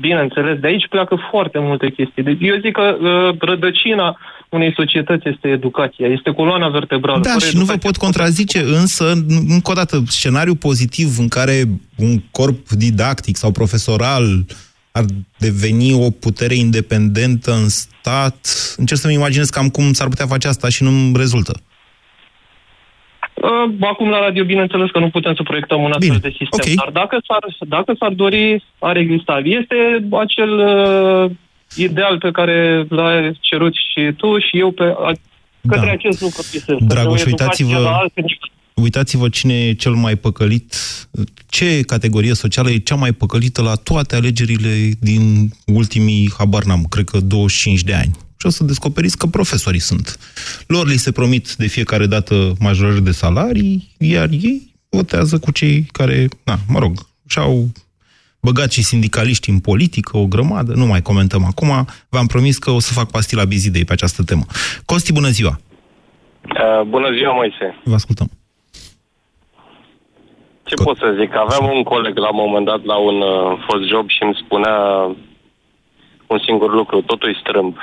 Bineînțeles, 0.00 0.58
de 0.58 0.66
aici 0.66 0.86
pleacă 0.88 1.16
foarte 1.30 1.58
multe 1.58 1.90
chestii. 1.90 2.22
Deci 2.22 2.38
eu 2.40 2.56
zic 2.60 2.72
că 2.72 2.96
uh, 3.00 3.36
rădăcina 3.38 4.18
unei 4.56 4.72
societăți 4.76 5.28
este 5.28 5.48
educația, 5.48 6.06
este 6.06 6.30
coloana 6.30 6.68
vertebrală. 6.68 7.20
Da, 7.20 7.38
și 7.38 7.56
nu 7.56 7.64
vă 7.64 7.76
pot 7.76 7.96
contrazice, 7.96 8.58
însă, 8.58 9.04
încă 9.48 9.70
o 9.70 9.74
dată, 9.74 10.02
scenariu 10.06 10.54
pozitiv 10.54 11.08
în 11.18 11.28
care 11.28 11.62
un 11.96 12.14
corp 12.30 12.68
didactic 12.68 13.36
sau 13.36 13.50
profesoral 13.50 14.24
ar 14.92 15.04
deveni 15.38 15.92
o 15.92 16.10
putere 16.10 16.54
independentă 16.54 17.50
în 17.52 17.68
stat. 17.68 18.38
Încerc 18.76 19.00
să-mi 19.00 19.14
imaginez 19.14 19.48
cam 19.48 19.68
cum 19.68 19.92
s-ar 19.92 20.08
putea 20.08 20.26
face 20.26 20.48
asta 20.48 20.68
și 20.68 20.82
nu-mi 20.82 21.16
rezultă. 21.16 21.52
Uh, 23.34 23.74
acum 23.80 24.08
la 24.08 24.20
radio, 24.20 24.44
bineînțeles 24.44 24.90
că 24.90 24.98
nu 24.98 25.10
putem 25.10 25.34
să 25.34 25.42
proiectăm 25.42 25.82
un 25.82 25.92
astfel 25.92 26.18
de 26.28 26.28
sistem, 26.28 26.60
okay. 26.60 26.74
dar 26.74 26.90
dacă 27.02 27.18
s-ar, 27.26 27.44
dacă 27.68 27.94
s-ar 27.98 28.12
dori, 28.12 28.64
ar 28.78 28.96
exista. 28.96 29.40
Este 29.44 29.76
acel 30.24 30.52
uh, 30.58 31.30
ideal 31.74 32.18
pe 32.18 32.30
care 32.30 32.86
l-ai 32.88 33.38
cerut 33.40 33.72
și 33.74 34.12
tu 34.16 34.38
și 34.38 34.58
eu 34.58 34.70
pe, 34.70 34.84
a, 34.84 35.12
către 35.68 35.86
da. 35.86 35.92
acest 35.92 36.20
lucru 36.20 36.42
Dragoș, 36.78 37.24
uitați-vă, 37.24 38.08
Uitați-vă 38.74 39.28
cine 39.28 39.54
e 39.66 39.72
cel 39.72 39.92
mai 39.92 40.16
păcălit, 40.16 40.76
ce 41.46 41.80
categorie 41.80 42.34
socială 42.34 42.70
e 42.70 42.78
cea 42.78 42.94
mai 42.94 43.12
păcălită 43.12 43.62
la 43.62 43.74
toate 43.74 44.16
alegerile 44.16 44.90
din 45.00 45.50
ultimii, 45.66 46.32
habar 46.38 46.64
n-am, 46.64 46.84
cred 46.88 47.04
că 47.04 47.20
25 47.20 47.82
de 47.82 47.94
ani. 47.94 48.10
Și 48.36 48.46
o 48.46 48.50
să 48.50 48.64
descoperiți 48.64 49.18
că 49.18 49.26
profesorii 49.26 49.80
sunt. 49.80 50.18
Lor 50.66 50.86
li 50.86 50.96
se 50.96 51.12
promit 51.12 51.54
de 51.54 51.66
fiecare 51.66 52.06
dată 52.06 52.52
majorări 52.58 53.04
de 53.04 53.10
salarii, 53.10 53.94
iar 53.98 54.28
ei 54.30 54.74
votează 54.88 55.38
cu 55.38 55.50
cei 55.50 55.86
care, 55.92 56.28
na, 56.44 56.58
mă 56.68 56.78
rog, 56.78 57.06
și-au 57.26 57.68
băgat 58.40 58.70
și 58.72 58.82
sindicaliști 58.82 59.50
în 59.50 59.58
politică, 59.58 60.16
o 60.16 60.26
grămadă, 60.26 60.72
nu 60.74 60.86
mai 60.86 61.02
comentăm 61.02 61.44
acum. 61.44 61.86
V-am 62.08 62.26
promis 62.26 62.58
că 62.58 62.70
o 62.70 62.80
să 62.80 62.92
fac 62.92 63.10
pastila 63.10 63.44
bizidei 63.44 63.84
pe 63.84 63.92
această 63.92 64.22
temă. 64.22 64.44
Costi, 64.84 65.12
bună 65.12 65.28
ziua! 65.28 65.58
Uh, 66.42 66.82
bună 66.86 67.12
ziua, 67.12 67.32
Moise! 67.32 67.80
Vă 67.84 67.94
ascultăm! 67.94 68.28
Ce 70.68 70.74
pot 70.74 70.96
să 70.96 71.14
zic? 71.18 71.34
Aveam 71.34 71.76
un 71.76 71.82
coleg 71.82 72.18
la 72.18 72.28
un 72.28 72.40
moment 72.44 72.66
dat 72.66 72.84
la 72.84 72.96
un 72.96 73.20
uh, 73.20 73.64
fost 73.68 73.84
job 73.88 74.08
și 74.08 74.22
îmi 74.22 74.40
spunea 74.44 74.76
un 76.26 76.38
singur 76.46 76.74
lucru, 76.74 77.02
totul 77.02 77.28
e 77.28 77.36
strâmb. 77.40 77.76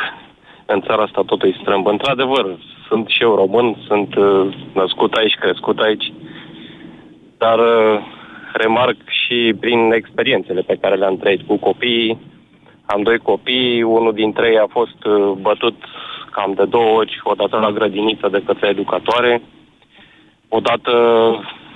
În 0.65 0.81
țara 0.81 1.03
asta 1.03 1.21
totul 1.25 1.49
e 1.49 1.57
strâmb. 1.61 1.87
Într-adevăr, 1.87 2.45
sunt 2.87 3.07
și 3.07 3.23
eu 3.23 3.35
român, 3.35 3.83
sunt 3.87 4.15
uh, 4.15 4.55
născut 4.73 5.13
aici, 5.13 5.35
crescut 5.39 5.79
aici, 5.79 6.13
dar 7.37 7.59
uh, 7.59 7.99
remarc 8.53 8.97
și 9.25 9.53
prin 9.59 9.91
experiențele 9.91 10.61
pe 10.61 10.77
care 10.81 10.95
le-am 10.95 11.17
trăit 11.17 11.41
cu 11.47 11.55
copiii. 11.57 12.17
Am 12.85 13.01
doi 13.01 13.17
copii, 13.17 13.81
unul 13.81 14.13
dintre 14.13 14.47
ei 14.47 14.57
a 14.57 14.67
fost 14.69 15.05
uh, 15.05 15.31
bătut 15.41 15.75
cam 16.31 16.53
de 16.53 16.65
două 16.65 16.97
ori, 16.97 17.21
odată 17.23 17.57
la 17.57 17.71
grădiniță 17.71 18.27
de 18.31 18.43
către 18.45 18.67
educatoare, 18.67 19.41
odată 20.47 20.91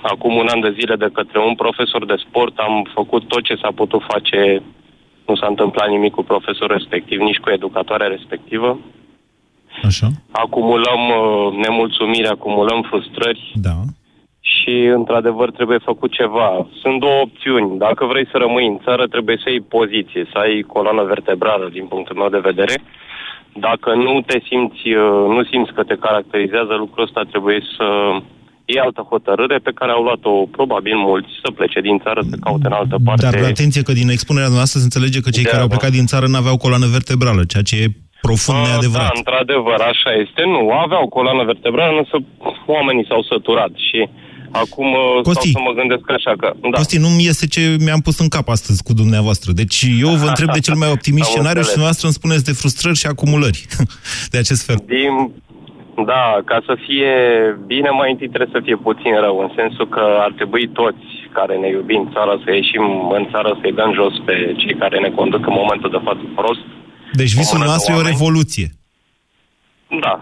acum 0.02 0.36
un 0.36 0.46
an 0.48 0.60
de 0.60 0.76
zile 0.78 0.96
de 0.96 1.10
către 1.12 1.38
un 1.38 1.54
profesor 1.54 2.06
de 2.06 2.22
sport. 2.28 2.58
Am 2.58 2.90
făcut 2.94 3.28
tot 3.28 3.42
ce 3.42 3.54
s-a 3.54 3.70
putut 3.74 4.02
face. 4.08 4.62
Nu 5.26 5.36
s-a 5.36 5.46
întâmplat 5.46 5.88
nimic 5.88 6.12
cu 6.12 6.22
profesorul 6.22 6.76
respectiv, 6.76 7.18
nici 7.20 7.38
cu 7.38 7.50
educatoarea 7.50 8.06
respectivă. 8.06 8.78
Așa. 9.82 10.06
Acumulăm 10.30 11.02
uh, 11.08 11.66
nemulțumiri, 11.66 12.28
acumulăm 12.28 12.82
frustrări. 12.82 13.52
Da. 13.54 13.76
Și, 14.68 14.76
într-adevăr, 15.00 15.48
trebuie 15.50 15.88
făcut 15.90 16.10
ceva. 16.20 16.48
Sunt 16.82 16.96
două 17.00 17.20
opțiuni. 17.26 17.78
Dacă 17.86 18.02
vrei 18.10 18.26
să 18.32 18.36
rămâi 18.44 18.66
în 18.72 18.78
țară, 18.86 19.04
trebuie 19.14 19.36
să 19.42 19.48
iei 19.50 19.70
poziție, 19.76 20.22
să 20.32 20.36
ai 20.44 20.54
coloană 20.74 21.02
vertebrală, 21.14 21.66
din 21.76 21.86
punctul 21.92 22.16
meu 22.20 22.30
de 22.36 22.46
vedere. 22.50 22.74
Dacă 23.66 23.90
nu 24.06 24.14
te 24.28 24.38
simți, 24.48 24.84
uh, 25.04 25.24
nu 25.36 25.42
simți 25.50 25.72
că 25.76 25.82
te 25.90 25.96
caracterizează 26.06 26.72
lucrul 26.82 27.06
ăsta, 27.06 27.30
trebuie 27.32 27.60
să 27.76 27.86
e 28.74 28.84
altă 28.86 29.02
hotărâre 29.12 29.58
pe 29.68 29.76
care 29.78 29.92
au 29.92 30.02
luat-o 30.02 30.34
probabil 30.56 30.96
mulți 31.08 31.32
să 31.42 31.48
plece 31.58 31.80
din 31.88 31.96
țară, 32.04 32.20
să 32.30 32.36
caute 32.46 32.66
în 32.70 32.76
altă 32.80 32.96
parte. 33.04 33.22
Dar 33.26 33.34
atenție 33.54 33.82
că 33.88 33.92
din 34.00 34.08
expunerea 34.16 34.56
noastră 34.58 34.76
se 34.78 34.88
înțelege 34.88 35.18
că 35.20 35.30
cei 35.30 35.46
de 35.46 35.50
care 35.52 35.62
au 35.64 35.72
plecat 35.74 35.92
din 35.98 36.06
țară 36.12 36.26
nu 36.26 36.40
aveau 36.42 36.56
coloană 36.64 36.86
vertebrală, 36.96 37.42
ceea 37.52 37.66
ce 37.68 37.76
e 37.82 37.86
profund 38.26 38.58
A, 38.64 38.66
neadevărat. 38.68 39.10
Da, 39.10 39.20
într-adevăr, 39.22 39.78
așa 39.92 40.10
este. 40.24 40.42
Nu, 40.54 40.62
aveau 40.86 41.04
coloană 41.16 41.42
vertebrală, 41.52 41.98
însă 42.02 42.16
oamenii 42.76 43.08
s-au 43.10 43.22
săturat 43.30 43.72
și 43.88 44.00
Acum 44.50 44.86
uh, 44.92 45.22
Costi, 45.22 45.48
stau 45.48 45.62
să 45.62 45.68
mă 45.70 45.74
gândesc 45.80 46.10
așa 46.10 46.32
că... 46.40 46.52
Da. 46.60 46.76
Costi, 46.78 46.98
nu 46.98 47.08
mi 47.08 47.26
este 47.26 47.46
ce 47.46 47.76
mi-am 47.84 48.00
pus 48.00 48.18
în 48.18 48.28
cap 48.28 48.48
astăzi 48.48 48.82
cu 48.82 48.92
dumneavoastră. 48.92 49.52
Deci 49.52 49.84
eu 50.00 50.08
vă 50.08 50.26
întreb 50.26 50.50
de 50.52 50.58
cel 50.58 50.74
mai 50.74 50.90
optimist 50.96 51.28
scenariu 51.30 51.62
și 51.62 51.74
dumneavoastră 51.76 52.06
îmi 52.06 52.18
spuneți 52.20 52.44
de 52.44 52.52
frustrări 52.52 52.96
și 53.02 53.06
acumulări 53.06 53.66
de 54.32 54.38
acest 54.38 54.62
fel. 54.66 54.78
Din 54.86 55.14
da, 56.04 56.24
ca 56.44 56.58
să 56.66 56.74
fie 56.86 57.12
bine, 57.66 57.90
mai 57.90 58.10
întâi 58.10 58.28
trebuie 58.28 58.56
să 58.56 58.60
fie 58.64 58.76
puțin 58.76 59.12
rău, 59.24 59.36
în 59.38 59.50
sensul 59.56 59.88
că 59.88 60.04
ar 60.26 60.32
trebui 60.38 60.68
toți 60.68 61.06
care 61.32 61.54
ne 61.56 61.68
iubim 61.68 62.10
țara 62.14 62.34
să 62.44 62.48
ieșim 62.50 62.84
în 63.18 63.24
țară 63.32 63.58
să-i 63.60 63.78
dăm 63.80 63.92
jos 64.00 64.14
pe 64.26 64.54
cei 64.56 64.74
care 64.82 64.98
ne 64.98 65.10
conduc 65.18 65.46
în 65.46 65.56
momentul 65.60 65.90
de 65.90 66.00
față 66.04 66.24
prost. 66.34 66.64
Deci 67.12 67.34
visul 67.40 67.58
nostru 67.58 67.92
e 67.92 68.02
o 68.02 68.08
revoluție. 68.12 68.68
Da. 70.04 70.14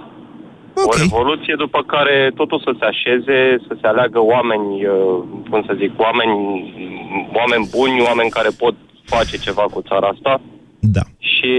Okay. 0.84 0.88
O 0.88 1.02
revoluție 1.02 1.54
după 1.64 1.80
care 1.94 2.32
totul 2.34 2.60
să 2.66 2.72
se 2.78 2.84
așeze, 2.92 3.38
să 3.66 3.72
se 3.80 3.86
aleagă 3.86 4.20
oameni, 4.34 4.86
uh, 4.86 5.18
cum 5.50 5.60
să 5.66 5.72
zic, 5.82 5.92
oameni, 6.06 6.34
oameni 7.38 7.68
buni, 7.74 8.04
oameni 8.08 8.36
care 8.38 8.50
pot 8.62 8.74
face 9.04 9.36
ceva 9.46 9.64
cu 9.74 9.80
țara 9.88 10.06
asta 10.14 10.40
da. 10.96 11.04
Și 11.18 11.54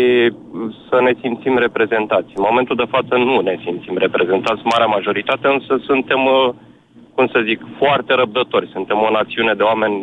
să 0.90 0.98
ne 1.02 1.14
simțim 1.22 1.56
reprezentați. 1.66 2.30
În 2.40 2.44
momentul 2.50 2.76
de 2.76 2.92
față 2.96 3.14
nu 3.28 3.40
ne 3.40 3.56
simțim 3.66 3.96
reprezentați, 4.06 4.62
marea 4.64 4.94
majoritate, 4.98 5.48
însă 5.56 5.74
suntem, 5.90 6.22
uh, 6.26 6.54
cum 7.16 7.26
să 7.34 7.40
zic, 7.50 7.60
foarte 7.82 8.12
răbdători. 8.22 8.74
Suntem 8.76 8.98
o 9.08 9.10
națiune 9.20 9.54
de 9.54 9.64
oameni 9.64 9.98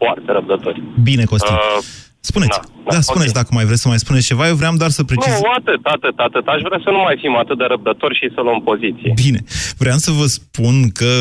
foarte 0.00 0.28
răbdători. 0.32 0.82
Bine, 1.02 1.24
Costi. 1.24 1.52
Uh, 1.52 1.78
Spuneți. 2.20 2.58
Da, 2.58 2.60
da, 2.90 2.96
da 2.96 3.00
spuneți 3.10 3.30
okay. 3.30 3.42
dacă 3.42 3.54
mai 3.54 3.64
vreți 3.64 3.82
să 3.82 3.88
mai 3.88 3.98
spuneți 3.98 4.26
ceva. 4.26 4.48
Eu 4.48 4.54
vreau 4.54 4.74
doar 4.76 4.90
să 4.90 5.04
precizez. 5.04 5.40
Nu, 5.40 5.50
atât, 5.58 5.80
atât, 5.82 6.16
atât. 6.26 6.46
Aș 6.46 6.60
vrea 6.66 6.80
să 6.84 6.90
nu 6.90 7.00
mai 7.06 7.16
fim 7.20 7.34
atât 7.36 7.58
de 7.58 7.64
răbdători 7.68 8.14
și 8.20 8.26
să 8.34 8.40
luăm 8.40 8.60
poziție. 8.70 9.12
Bine. 9.24 9.40
Vreau 9.78 9.98
să 10.06 10.10
vă 10.10 10.26
spun 10.26 10.90
că 10.90 11.12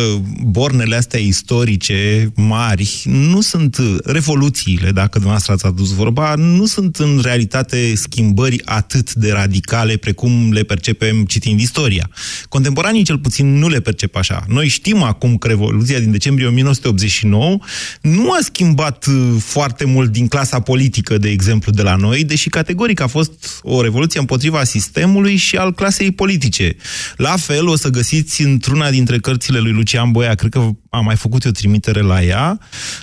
bornele 0.57 0.95
astea 0.95 1.19
istorice 1.19 1.97
mari 2.35 3.01
nu 3.03 3.41
sunt 3.41 3.77
revoluțiile, 4.05 4.89
dacă 5.01 5.13
dumneavoastră 5.13 5.53
ați 5.53 5.65
adus 5.65 5.89
vorba, 5.93 6.33
nu 6.35 6.65
sunt 6.65 6.95
în 6.95 7.19
realitate 7.23 7.95
schimbări 7.95 8.61
atât 8.65 9.13
de 9.13 9.31
radicale 9.31 9.95
precum 9.97 10.31
le 10.51 10.63
percepem 10.63 11.15
citind 11.25 11.59
istoria. 11.59 12.09
Contemporanii 12.49 13.03
cel 13.03 13.17
puțin 13.17 13.57
nu 13.57 13.67
le 13.67 13.79
percep 13.79 14.15
așa. 14.15 14.43
Noi 14.47 14.67
știm 14.67 15.03
acum 15.03 15.37
că 15.37 15.47
Revoluția 15.47 15.99
din 15.99 16.11
decembrie 16.11 16.47
1989 16.47 17.57
nu 18.01 18.31
a 18.31 18.37
schimbat 18.41 19.05
foarte 19.39 19.85
mult 19.85 20.11
din 20.11 20.27
clasa 20.27 20.59
politică 20.59 20.77
politică, 20.79 21.17
de 21.17 21.29
exemplu, 21.29 21.58
de 21.67 21.81
la 21.81 21.95
noi, 21.95 22.23
deși 22.23 22.49
categoric 22.49 22.99
a 22.99 23.07
fost 23.07 23.59
o 23.61 23.81
revoluție 23.81 24.19
împotriva 24.19 24.63
sistemului 24.63 25.35
și 25.35 25.57
al 25.57 25.73
clasei 25.73 26.11
politice. 26.11 26.75
La 27.15 27.35
fel 27.37 27.67
o 27.67 27.75
să 27.75 27.89
găsiți 27.89 28.41
într-una 28.41 28.89
dintre 28.89 29.17
cărțile 29.17 29.59
lui 29.59 29.71
Lucian 29.71 30.11
Boia, 30.11 30.35
cred 30.35 30.51
că 30.51 30.69
am 30.89 31.03
mai 31.05 31.15
făcut 31.15 31.45
o 31.45 31.51
trimitere 31.51 32.01
la 32.01 32.23
ea, 32.23 32.59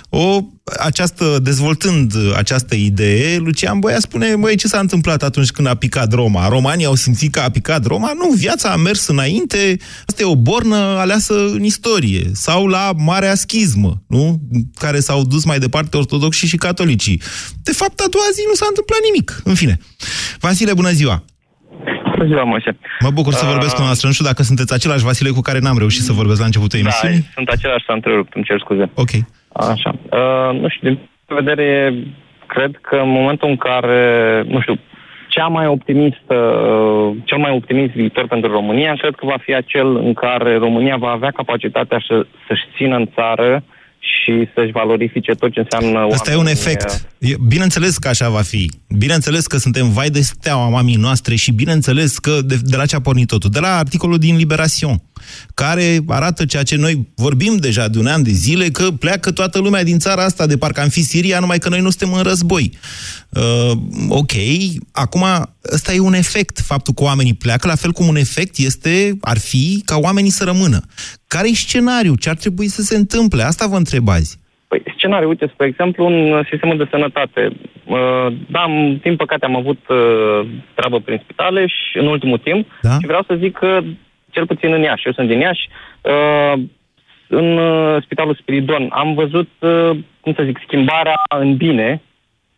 o, 0.09 0.41
această, 0.79 1.39
dezvoltând 1.41 2.13
această 2.35 2.75
idee, 2.75 3.37
Lucian 3.37 3.79
Boia 3.79 3.99
spune, 3.99 4.35
măi, 4.35 4.55
ce 4.55 4.67
s-a 4.67 4.79
întâmplat 4.79 5.23
atunci 5.23 5.51
când 5.51 5.67
a 5.67 5.75
picat 5.75 6.13
Roma? 6.13 6.47
Romanii 6.47 6.85
au 6.85 6.95
simțit 6.95 7.31
că 7.31 7.39
a 7.39 7.49
picat 7.49 7.85
Roma? 7.85 8.11
Nu, 8.13 8.29
viața 8.35 8.71
a 8.71 8.75
mers 8.75 9.07
înainte, 9.07 9.77
asta 10.05 10.21
e 10.21 10.25
o 10.25 10.35
bornă 10.35 10.75
aleasă 10.75 11.47
în 11.47 11.63
istorie, 11.63 12.31
sau 12.33 12.67
la 12.67 12.93
Marea 12.97 13.35
Schismă, 13.35 14.03
nu? 14.07 14.41
Care 14.75 14.99
s-au 14.99 15.23
dus 15.23 15.45
mai 15.45 15.59
departe 15.59 15.97
ortodoxii 15.97 16.47
și 16.47 16.57
catolicii. 16.57 17.21
De 17.63 17.71
fapt, 17.71 17.99
a 17.99 18.07
doua 18.09 18.25
zi 18.33 18.41
nu 18.47 18.53
s-a 18.53 18.65
întâmplat 18.69 18.99
nimic. 19.03 19.41
În 19.43 19.55
fine. 19.55 19.79
Vasile, 20.39 20.73
bună 20.73 20.91
ziua! 20.91 21.25
Bună 22.17 22.29
ziua, 22.29 22.43
Moise. 22.43 22.77
Mă 22.99 23.09
bucur 23.09 23.33
să 23.33 23.45
vorbesc 23.45 23.75
cu 23.75 23.81
noastră. 23.81 24.07
Nu 24.07 24.13
știu 24.13 24.25
dacă 24.25 24.41
sunteți 24.43 24.73
același 24.73 25.03
Vasile 25.03 25.29
cu 25.29 25.41
care 25.41 25.59
n-am 25.59 25.77
reușit 25.77 26.01
să 26.01 26.13
vorbesc 26.13 26.39
la 26.39 26.45
începutul 26.45 26.79
emisiunii. 26.79 27.19
Da, 27.19 27.33
sunt 27.33 27.49
același, 27.49 27.85
s-a 27.85 27.93
întrerupt, 27.93 28.31
îmi 28.35 28.45
cer 28.45 28.59
scuze. 28.59 28.85
Ok. 29.03 29.13
Așa. 29.73 29.91
Uh, 30.19 30.59
nu 30.61 30.67
știu, 30.69 30.87
din 30.87 30.97
punct 31.25 31.43
de 31.43 31.49
vedere, 31.49 31.93
cred 32.47 32.71
că 32.81 32.95
în 32.95 33.11
momentul 33.19 33.49
în 33.49 33.57
care, 33.57 34.01
nu 34.47 34.61
știu, 34.61 34.75
cea 35.27 35.47
mai 35.47 35.67
optimistă, 35.67 36.35
uh, 36.35 37.15
cel 37.23 37.37
mai 37.37 37.51
optimist 37.51 37.93
viitor 37.93 38.27
pentru 38.27 38.51
România, 38.51 38.93
cred 38.93 39.15
că 39.15 39.25
va 39.25 39.37
fi 39.45 39.53
acel 39.53 39.95
în 39.95 40.13
care 40.13 40.57
România 40.57 40.97
va 40.97 41.11
avea 41.11 41.31
capacitatea 41.31 41.99
să, 42.07 42.25
să-și 42.47 42.65
țină 42.75 42.95
în 42.95 43.07
țară 43.15 43.49
uh, 43.53 43.75
și 43.99 44.49
să-și 44.53 44.71
valorifice 44.71 45.31
tot 45.31 45.51
ce 45.51 45.59
înseamnă 45.59 46.07
Asta 46.11 46.31
e 46.31 46.35
un 46.35 46.47
efect. 46.47 47.07
Bineînțeles 47.47 47.97
că 47.97 48.07
așa 48.07 48.29
va 48.29 48.41
fi. 48.41 48.71
Bineînțeles 48.97 49.47
că 49.47 49.57
suntem 49.57 49.91
vai 49.91 50.09
de 50.09 50.21
steaua 50.21 50.69
mamii 50.69 50.95
noastre 50.95 51.35
și 51.35 51.51
bineînțeles 51.51 52.17
că 52.17 52.41
de, 52.45 52.59
de 52.63 52.75
la 52.75 52.85
ce 52.85 52.95
a 52.95 53.01
pornit 53.01 53.27
totul? 53.27 53.49
De 53.49 53.59
la 53.59 53.77
articolul 53.77 54.17
din 54.17 54.35
Liberation, 54.35 55.01
care 55.53 56.03
arată 56.07 56.45
ceea 56.45 56.63
ce 56.63 56.75
noi 56.75 57.07
vorbim 57.15 57.55
deja 57.55 57.87
de 57.87 57.99
un 57.99 58.07
an 58.07 58.23
de 58.23 58.31
zile, 58.31 58.69
că 58.69 58.91
pleacă 58.91 59.31
toată 59.31 59.59
lumea 59.59 59.83
din 59.83 59.99
țara 59.99 60.23
asta, 60.23 60.45
de 60.45 60.57
parcă 60.57 60.81
am 60.81 60.89
fi 60.89 61.03
Siria, 61.03 61.39
numai 61.39 61.59
că 61.59 61.69
noi 61.69 61.81
nu 61.81 61.89
suntem 61.89 62.13
în 62.13 62.23
război. 62.23 62.77
Uh, 63.29 63.71
ok, 64.09 64.31
acum 64.91 65.25
ăsta 65.73 65.93
e 65.93 65.99
un 65.99 66.13
efect, 66.13 66.59
faptul 66.59 66.93
că 66.93 67.03
oamenii 67.03 67.33
pleacă, 67.33 67.67
la 67.67 67.75
fel 67.75 67.91
cum 67.91 68.07
un 68.07 68.15
efect 68.15 68.57
este, 68.57 69.17
ar 69.21 69.37
fi 69.37 69.81
ca 69.85 69.97
oamenii 69.97 70.31
să 70.31 70.43
rămână. 70.43 70.85
Care 71.27 71.49
e 71.49 71.53
scenariul? 71.53 72.15
Ce 72.15 72.29
ar 72.29 72.35
trebui 72.35 72.67
să 72.67 72.81
se 72.81 72.95
întâmple? 72.95 73.43
Asta 73.43 73.67
vă 73.67 73.77
întreb 73.77 74.07
azi. 74.07 74.37
Păi, 74.67 74.83
scenariu, 74.95 75.27
uite, 75.27 75.49
spre 75.53 75.65
exemplu, 75.67 76.05
în 76.05 76.43
sistemul 76.49 76.77
de 76.77 76.87
sănătate. 76.89 77.51
Uh, 77.85 78.27
da, 78.47 78.59
am, 78.59 78.97
din 79.01 79.15
păcate 79.15 79.45
am 79.45 79.55
avut 79.55 79.79
uh, 79.87 80.47
treabă 80.73 80.99
prin 80.99 81.21
spitale 81.23 81.65
și 81.67 81.97
în 81.97 82.07
ultimul 82.07 82.37
timp 82.37 82.67
da? 82.81 82.89
și 82.89 83.05
vreau 83.05 83.23
să 83.27 83.35
zic 83.35 83.57
că, 83.57 83.79
cel 84.29 84.45
puțin 84.45 84.73
în 84.73 84.81
Iași, 84.81 85.05
eu 85.05 85.13
sunt 85.13 85.27
din 85.27 85.39
Iași, 85.39 85.69
uh, 86.01 86.61
în 87.29 87.59
Spitalul 88.01 88.37
Spiridon 88.41 88.87
am 88.91 89.13
văzut, 89.13 89.49
cum 90.19 90.33
să 90.33 90.43
zic, 90.43 90.59
schimbarea 90.65 91.13
în 91.29 91.55
bine, 91.55 92.01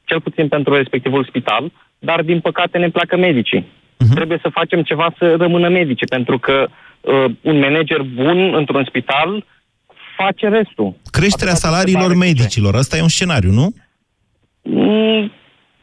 cel 0.06 0.22
puțin 0.22 0.48
pentru 0.48 0.75
respectivul 0.75 1.24
spital, 1.24 1.72
dar 2.00 2.22
din 2.22 2.39
păcate 2.39 2.78
ne 2.78 2.89
placă 2.89 3.18
medicii. 3.18 3.62
Uh-huh. 3.62 4.16
Trebuie 4.16 4.39
să 4.42 4.50
facem 4.50 4.82
ceva 4.82 5.08
să 5.18 5.36
rămână 5.36 5.70
medici, 5.70 6.10
pentru 6.10 6.38
că 6.39 6.68
uh, 7.01 7.25
un 7.42 7.60
manager 7.60 8.01
bun 8.01 8.54
într-un 8.54 8.84
spital 8.84 9.46
face 10.24 10.48
restul. 10.48 10.96
Creșterea 11.12 11.54
Atâta 11.54 11.68
salariilor 11.68 12.16
medicilor, 12.16 12.76
asta 12.76 12.98
e 12.98 13.02
un 13.02 13.08
scenariu, 13.08 13.52
nu? 13.52 13.74
Mm, 14.62 15.32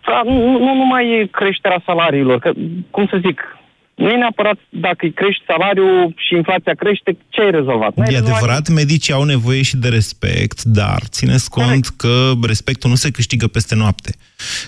da, 0.06 0.22
nu, 0.24 0.58
nu 0.58 0.74
numai 0.74 1.28
creșterea 1.32 1.82
salariilor, 1.84 2.38
că, 2.38 2.52
cum 2.90 3.06
să 3.06 3.18
zic, 3.20 3.55
nu 3.96 4.08
e 4.10 4.16
neapărat 4.16 4.58
dacă 4.68 4.96
îi 5.00 5.12
crești 5.12 5.44
salariul 5.46 6.14
și 6.16 6.34
inflația 6.34 6.74
crește, 6.74 7.16
ce 7.28 7.40
ai 7.40 7.50
rezolvat? 7.50 7.92
E 7.96 8.02
rezolvat 8.02 8.30
adevărat, 8.30 8.68
medicii 8.68 9.12
au 9.12 9.24
nevoie 9.24 9.62
și 9.62 9.76
de 9.76 9.88
respect, 9.88 10.62
dar 10.62 11.00
țineți 11.04 11.50
cont 11.50 11.66
Corect. 11.66 11.88
că 11.96 12.32
respectul 12.46 12.90
nu 12.90 12.96
se 12.96 13.10
câștigă 13.10 13.46
peste 13.46 13.74
noapte. 13.74 14.10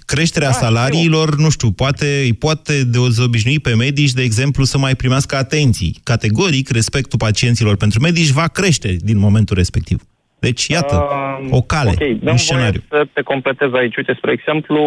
Creșterea 0.06 0.48
da, 0.48 0.54
salariilor, 0.54 1.28
eu. 1.28 1.44
nu 1.44 1.50
știu, 1.50 1.70
poate, 1.70 2.20
îi 2.24 2.34
poate 2.34 2.84
dezobișnui 2.84 3.60
pe 3.60 3.74
medici, 3.74 4.12
de 4.12 4.22
exemplu, 4.22 4.64
să 4.64 4.78
mai 4.78 4.94
primească 4.94 5.36
atenții. 5.36 6.00
Categoric, 6.02 6.68
respectul 6.70 7.18
pacienților 7.18 7.76
pentru 7.76 8.00
medici 8.00 8.30
va 8.30 8.46
crește 8.48 8.96
din 9.00 9.18
momentul 9.18 9.56
respectiv. 9.56 10.02
Deci, 10.38 10.66
iată, 10.66 10.94
uh, 10.94 11.48
o 11.50 11.60
cale, 11.60 11.90
okay, 11.90 12.20
un 12.24 12.36
scenariu. 12.36 12.82
să 12.88 13.06
te 13.12 13.22
completez 13.22 13.72
aici. 13.72 13.96
Uite, 13.96 14.14
spre 14.16 14.32
exemplu, 14.32 14.80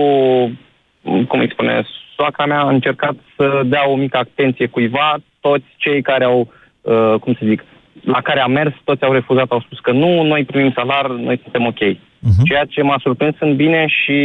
cum 1.27 1.39
îi 1.39 1.49
spune, 1.51 1.85
soacra 2.21 2.45
mea 2.45 2.61
a 2.61 2.69
încercat 2.69 3.15
să 3.37 3.61
dea 3.65 3.89
o 3.89 3.95
mică 3.95 4.17
atenție 4.17 4.67
cuiva, 4.67 5.15
toți 5.39 5.65
cei 5.77 6.01
care 6.01 6.23
au, 6.23 6.39
uh, 6.81 7.15
cum 7.19 7.33
să 7.33 7.45
zic, 7.45 7.63
la 8.03 8.21
care 8.21 8.39
a 8.39 8.47
mers, 8.47 8.73
toți 8.83 9.03
au 9.03 9.13
refuzat, 9.13 9.49
au 9.49 9.61
spus 9.61 9.79
că 9.79 9.91
nu, 9.91 10.23
noi 10.23 10.43
primim 10.43 10.71
salar, 10.75 11.09
noi 11.09 11.39
suntem 11.43 11.65
ok. 11.65 11.81
Uh-huh. 11.81 12.43
Ceea 12.45 12.65
ce 12.65 12.81
m-a 12.81 12.99
surprins 13.01 13.35
în 13.39 13.55
bine 13.55 13.85
și 13.87 14.17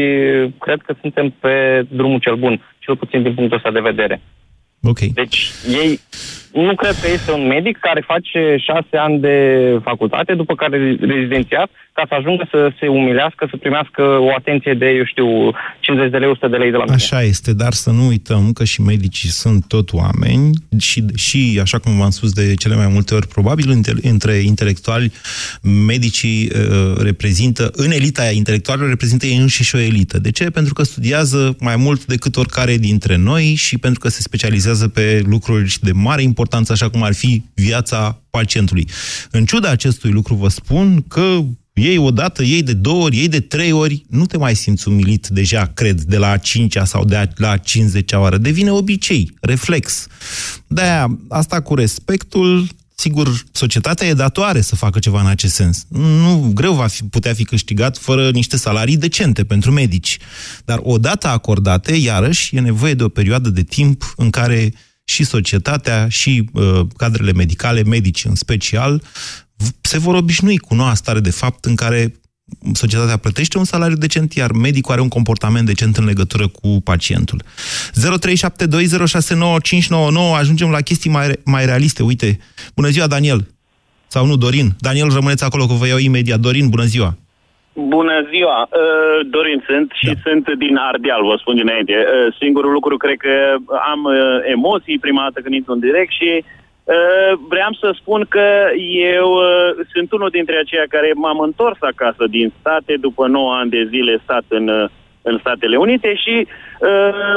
cred 0.59 0.81
că 0.87 0.95
suntem 1.01 1.35
pe 1.41 1.87
drumul 1.89 2.19
cel 2.19 2.37
bun, 2.37 2.61
cel 2.79 2.97
puțin 2.97 3.23
din 3.23 3.35
punctul 3.35 3.57
ăsta 3.57 3.71
de 3.71 3.89
vedere. 3.91 4.21
Okay. 4.83 5.11
Deci 5.15 5.51
ei 5.83 6.01
nu 6.53 6.75
cred 6.75 6.95
că 7.03 7.09
este 7.13 7.33
un 7.33 7.47
medic 7.47 7.79
care 7.79 8.01
face 8.01 8.57
șase 8.59 8.97
ani 8.97 9.19
de 9.19 9.37
facultate, 9.83 10.35
după 10.35 10.55
care 10.55 10.97
rezidențiat, 11.01 11.71
ca 11.97 12.05
să 12.09 12.15
ajungă 12.15 12.47
să 12.51 12.71
se 12.79 12.87
umilească, 12.89 13.47
să 13.51 13.57
primească 13.57 14.03
o 14.03 14.31
atenție 14.39 14.75
de, 14.75 14.87
eu 14.87 15.05
știu, 15.05 15.27
50 15.81 16.11
de 16.11 16.17
lei, 16.17 16.29
100 16.29 16.49
de 16.49 16.57
lei 16.57 16.71
de 16.71 16.77
la 16.77 16.83
mine. 16.83 16.95
Așa 16.95 17.23
este, 17.23 17.53
dar 17.55 17.73
să 17.73 17.91
nu 17.91 18.07
uităm 18.07 18.53
că 18.53 18.65
și 18.65 18.81
medicii 18.83 19.29
sunt 19.29 19.65
tot 19.69 19.93
oameni 19.93 20.51
și, 20.79 21.05
și 21.15 21.59
așa 21.63 21.79
cum 21.79 21.99
v-am 21.99 22.11
spus 22.11 22.33
de 22.33 22.55
cele 22.55 22.77
mai 22.77 22.89
multe 22.93 23.15
ori, 23.15 23.29
probabil 23.29 23.83
între 24.03 24.35
intelectuali, 24.35 25.13
medicii 25.87 26.51
uh, 26.55 27.03
reprezintă, 27.03 27.71
în 27.73 27.91
elita 27.91 28.31
intelectuală 28.31 28.87
reprezintă 28.87 29.27
ei 29.27 29.37
înșiși 29.37 29.77
o 29.77 29.79
elită. 29.79 30.19
De 30.19 30.31
ce? 30.31 30.51
Pentru 30.51 30.75
că 30.75 30.83
studiază 30.83 31.57
mai 31.61 31.77
mult 31.77 32.05
decât 32.05 32.37
oricare 32.37 32.77
dintre 32.77 33.17
noi 33.17 33.55
și 33.55 33.79
pentru 33.79 34.01
că 34.01 34.09
se 34.09 34.21
specializează 34.21 34.89
pe 34.89 35.23
lucruri 35.27 35.77
de 35.81 35.93
mare 35.93 36.23
importanță, 36.23 36.73
așa 36.73 36.89
cum 36.91 37.03
ar 37.03 37.15
fi 37.15 37.43
viața 37.55 38.21
pacientului. 38.31 38.89
În 39.31 39.45
ciuda 39.45 39.71
acestui 39.71 40.11
lucru 40.11 40.35
vă 40.35 40.49
spun 40.49 41.03
că 41.09 41.39
ei 41.77 41.99
odată, 41.99 42.43
ei 42.43 42.63
de 42.63 42.73
două 42.73 43.03
ori, 43.03 43.17
ei 43.17 43.29
de 43.29 43.41
trei 43.41 43.73
ori, 43.73 44.05
nu 44.09 44.27
te 44.27 44.37
mai 44.37 44.57
simți 44.57 44.89
umilit 44.89 45.27
deja, 45.27 45.71
cred, 45.75 46.01
de 46.01 46.17
la 46.17 46.31
a 46.31 46.37
cincea 46.37 46.85
sau 46.85 47.05
de 47.05 47.31
la 47.35 47.51
a 47.51 47.57
cincizecea 47.57 48.21
oară. 48.21 48.39
Devine 48.39 48.71
obicei, 48.71 49.35
reflex. 49.41 50.07
De-aia, 50.67 51.19
asta 51.29 51.61
cu 51.61 51.75
respectul, 51.75 52.69
sigur, 52.95 53.45
societatea 53.53 54.07
e 54.07 54.13
datoare 54.13 54.61
să 54.61 54.77
facă 54.77 54.99
ceva 54.99 55.21
în 55.21 55.27
acest 55.27 55.55
sens. 55.55 55.85
Nu, 55.89 56.51
greu 56.55 56.75
va 56.75 56.87
fi, 56.87 57.03
putea 57.03 57.35
fi 57.35 57.45
câștigat 57.45 57.99
fără 57.99 58.31
niște 58.31 58.57
salarii 58.57 58.97
decente 58.97 59.45
pentru 59.45 59.73
medici. 59.73 60.19
Dar 60.65 60.79
odată 60.83 61.29
acordate, 61.29 61.95
iarăși, 61.95 62.57
e 62.57 62.61
nevoie 62.61 62.95
de 62.95 63.03
o 63.03 63.09
perioadă 63.09 63.49
de 63.49 63.63
timp 63.63 64.15
în 64.17 64.31
care 64.31 64.73
și 65.05 65.25
societatea, 65.25 66.09
și 66.09 66.51
uh, 66.53 66.81
cadrele 66.97 67.33
medicale, 67.33 67.83
medici 67.83 68.25
în 68.25 68.35
special, 68.35 69.03
se 69.81 69.99
vor 69.99 70.15
obișnui 70.15 70.59
cu 70.59 70.75
noua 70.75 70.95
stare 70.95 71.21
de 71.21 71.31
fapt 71.31 71.65
în 71.65 71.75
care 71.75 72.13
societatea 72.73 73.17
plătește 73.17 73.59
un 73.59 73.65
salariu 73.65 73.97
decent, 73.97 74.33
iar 74.33 74.53
medicul 74.53 74.93
are 74.93 75.01
un 75.01 75.09
comportament 75.09 75.67
decent 75.67 75.97
în 75.97 76.05
legătură 76.05 76.49
cu 76.49 76.81
pacientul. 76.85 77.43
0372069599 77.43 77.47
ajungem 80.39 80.71
la 80.71 80.81
chestii 80.81 81.11
mai, 81.11 81.27
mai 81.45 81.65
realiste. 81.65 82.03
Uite, 82.03 82.39
bună 82.75 82.89
ziua, 82.89 83.07
Daniel! 83.07 83.41
Sau 84.07 84.27
nu, 84.27 84.37
Dorin. 84.37 84.69
Daniel, 84.81 85.11
rămâneți 85.19 85.45
acolo, 85.45 85.67
că 85.67 85.73
vă 85.73 85.87
iau 85.87 85.99
imediat. 85.99 86.41
Dorin, 86.41 86.69
bună 86.69 86.85
ziua! 86.85 87.17
Bună 87.73 88.17
ziua! 88.33 88.59
Uh, 88.63 88.71
Dorin 89.35 89.65
sunt 89.69 89.89
și 90.01 90.07
da. 90.07 90.13
sunt 90.25 90.45
din 90.59 90.77
Ardeal, 90.77 91.23
vă 91.31 91.37
spun 91.41 91.57
dinainte. 91.57 91.93
Uh, 91.93 92.35
singurul 92.41 92.73
lucru, 92.73 92.97
cred 92.97 93.17
că 93.17 93.35
am 93.93 94.01
uh, 94.05 94.15
emoții 94.57 94.99
prima 94.99 95.23
dată 95.23 95.41
când 95.41 95.55
intru 95.55 95.73
în 95.73 95.81
direct 95.81 96.13
și 96.21 96.31
Uh, 96.43 96.47
vreau 97.49 97.73
să 97.81 97.95
spun 97.95 98.27
că 98.29 98.71
eu 99.17 99.33
uh, 99.33 99.87
sunt 99.93 100.13
unul 100.13 100.29
dintre 100.29 100.59
aceia 100.59 100.85
care 100.89 101.11
m-am 101.15 101.39
întors 101.39 101.79
acasă 101.81 102.25
din 102.31 102.53
state 102.61 102.95
după 103.01 103.27
9 103.27 103.55
ani 103.55 103.71
de 103.71 103.87
zile 103.91 104.21
stat 104.23 104.45
în, 104.49 104.69
uh, 104.69 104.89
în 105.23 105.39
Statele 105.39 105.77
Unite 105.77 106.15
și 106.15 106.47
uh, 106.81 107.35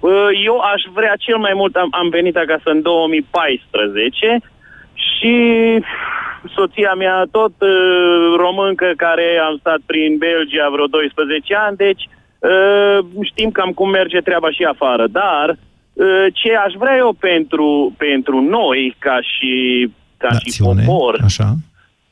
uh, 0.00 0.28
eu 0.44 0.58
aș 0.58 0.82
vrea 0.92 1.14
cel 1.18 1.36
mai 1.36 1.52
mult, 1.54 1.76
am, 1.76 1.88
am 1.90 2.08
venit 2.08 2.36
acasă 2.36 2.70
în 2.70 2.82
2014 2.82 4.40
și 4.92 5.36
soția 6.54 6.92
mea 6.94 7.24
tot 7.30 7.52
uh, 7.60 8.34
româncă 8.36 8.92
care 8.96 9.40
am 9.42 9.56
stat 9.60 9.78
prin 9.86 10.16
Belgia 10.18 10.68
vreo 10.72 10.86
12 10.86 11.54
ani, 11.54 11.76
deci 11.76 12.08
uh, 12.38 12.98
știm 13.22 13.50
cam 13.50 13.70
cum 13.70 13.90
merge 13.90 14.18
treaba 14.18 14.50
și 14.50 14.64
afară, 14.64 15.06
dar 15.06 15.48
uh, 15.48 15.54
Uh, 15.54 15.69
ce 16.32 16.50
aș 16.66 16.72
vrea 16.78 16.96
eu 16.96 17.12
pentru, 17.12 17.94
pentru 17.96 18.40
noi, 18.40 18.96
ca 18.98 19.18
și, 19.32 19.52
ca 20.16 20.28
națiune, 20.32 20.82
și 20.82 20.86
popor, 20.86 21.20
așa. 21.24 21.48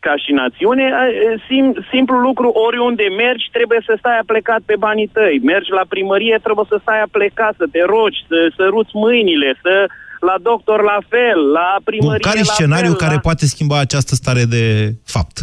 ca 0.00 0.14
și 0.16 0.32
națiune, 0.32 0.84
uh, 0.84 1.42
sim, 1.48 1.86
simplu 1.92 2.16
lucru, 2.16 2.48
oriunde 2.66 3.06
mergi, 3.16 3.48
trebuie 3.52 3.80
să 3.86 3.94
stai 3.98 4.18
aplecat 4.18 4.60
pe 4.64 4.76
banii 4.78 5.10
tăi. 5.12 5.40
Mergi 5.42 5.70
la 5.70 5.84
primărie, 5.88 6.38
trebuie 6.42 6.66
să 6.68 6.78
stai 6.80 7.00
aplecat, 7.00 7.54
să 7.56 7.66
te 7.72 7.82
rogi, 7.94 8.24
să, 8.28 8.38
să 8.56 8.64
ruți 8.70 8.90
mâinile, 8.92 9.58
să 9.62 9.86
la 10.20 10.34
doctor 10.42 10.82
la 10.82 10.98
fel, 11.08 11.40
la 11.58 11.70
Bun, 11.74 11.84
primărie 11.84 12.28
care 12.28 12.38
e 12.38 12.50
la 12.52 12.52
scenariul 12.52 12.96
fel, 12.96 13.04
care 13.04 13.14
la... 13.14 13.20
poate 13.20 13.46
schimba 13.46 13.78
această 13.78 14.14
stare 14.14 14.44
de 14.44 14.94
fapt? 15.04 15.36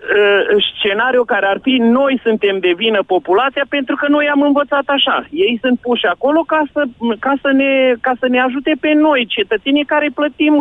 Uh, 0.00 0.64
scenariu 0.76 1.22
care 1.32 1.46
ar 1.52 1.58
fi 1.66 1.74
noi 1.98 2.14
suntem 2.26 2.56
de 2.66 2.72
vină 2.82 3.00
populația 3.14 3.64
pentru 3.76 3.94
că 4.00 4.06
noi 4.16 4.26
am 4.34 4.42
învățat 4.50 4.86
așa. 4.96 5.16
Ei 5.46 5.58
sunt 5.62 5.76
puși 5.86 6.06
acolo 6.14 6.40
ca 6.52 6.60
să, 6.72 6.80
ca 7.26 7.32
să, 7.42 7.50
ne, 7.60 7.70
ca 8.06 8.12
să 8.20 8.26
ne 8.34 8.40
ajute 8.46 8.72
pe 8.84 8.90
noi, 9.06 9.20
cetățenii 9.36 9.84
care 9.92 10.08
plătim 10.20 10.54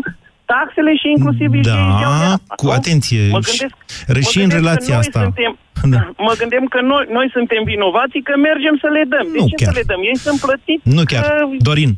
taxele 0.53 0.91
și 1.01 1.07
inclusiv 1.15 1.49
și 1.53 1.61
Da, 1.71 2.33
cu 2.61 2.67
atenție. 2.79 3.21
Mă 3.35 3.41
gândesc, 3.47 3.75
Re- 4.15 4.23
mă 4.25 4.29
și 4.31 4.37
în 4.37 4.41
gândesc 4.49 4.51
că 4.53 4.61
relația 4.61 4.95
noi 4.97 5.03
asta. 5.03 5.21
Suntem, 5.27 5.53
Da. 5.95 6.01
Mă 6.27 6.33
gândim 6.41 6.65
că 6.73 6.79
noi, 6.91 7.05
noi 7.17 7.27
suntem 7.37 7.61
vinovații 7.73 8.21
că 8.27 8.33
mergem 8.49 8.75
să 8.83 8.87
le 8.95 9.03
dăm. 9.13 9.27
De 9.33 9.37
Nu 9.41 9.47
ce 9.51 9.55
chiar. 9.55 9.73
să 9.73 9.77
le 9.79 9.83
dăm? 9.91 10.01
Ei 10.11 10.17
sunt 10.25 10.37
plătiți 10.45 10.83
Nu 10.97 11.03
chiar. 11.11 11.23
că 11.23 11.33
Dorin, 11.69 11.91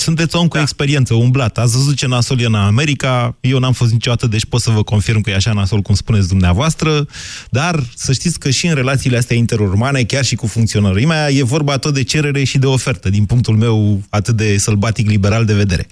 sunteți 0.00 0.36
om 0.36 0.48
cu 0.48 0.58
experiență, 0.58 1.14
umblat. 1.14 1.58
Ați 1.58 1.76
văzut 1.76 1.96
ce 1.96 2.06
nasol 2.06 2.40
e 2.40 2.44
în 2.44 2.54
America. 2.54 3.36
Eu 3.40 3.58
n-am 3.58 3.72
fost 3.72 3.92
niciodată, 3.92 4.26
deci 4.26 4.44
pot 4.44 4.60
să 4.60 4.70
vă 4.70 4.82
confirm 4.82 5.20
că 5.20 5.30
e 5.30 5.34
așa 5.34 5.52
nasol 5.52 5.80
cum 5.80 5.94
spuneți 5.94 6.28
dumneavoastră. 6.28 7.06
Dar 7.50 7.82
să 7.94 8.12
știți 8.12 8.38
că 8.38 8.50
și 8.50 8.66
în 8.66 8.74
relațiile 8.74 9.16
astea 9.16 9.36
interurmane, 9.36 10.02
chiar 10.02 10.24
și 10.24 10.34
cu 10.34 10.46
funcționărimea, 10.46 11.30
e 11.30 11.42
vorba 11.42 11.76
tot 11.76 11.94
de 11.94 12.02
cerere 12.02 12.44
și 12.44 12.58
de 12.58 12.66
ofertă, 12.66 13.10
din 13.10 13.24
punctul 13.24 13.56
meu 13.56 14.02
atât 14.08 14.36
de 14.36 14.58
sălbatic 14.58 15.08
liberal 15.08 15.44
de 15.44 15.54
vedere. 15.54 15.86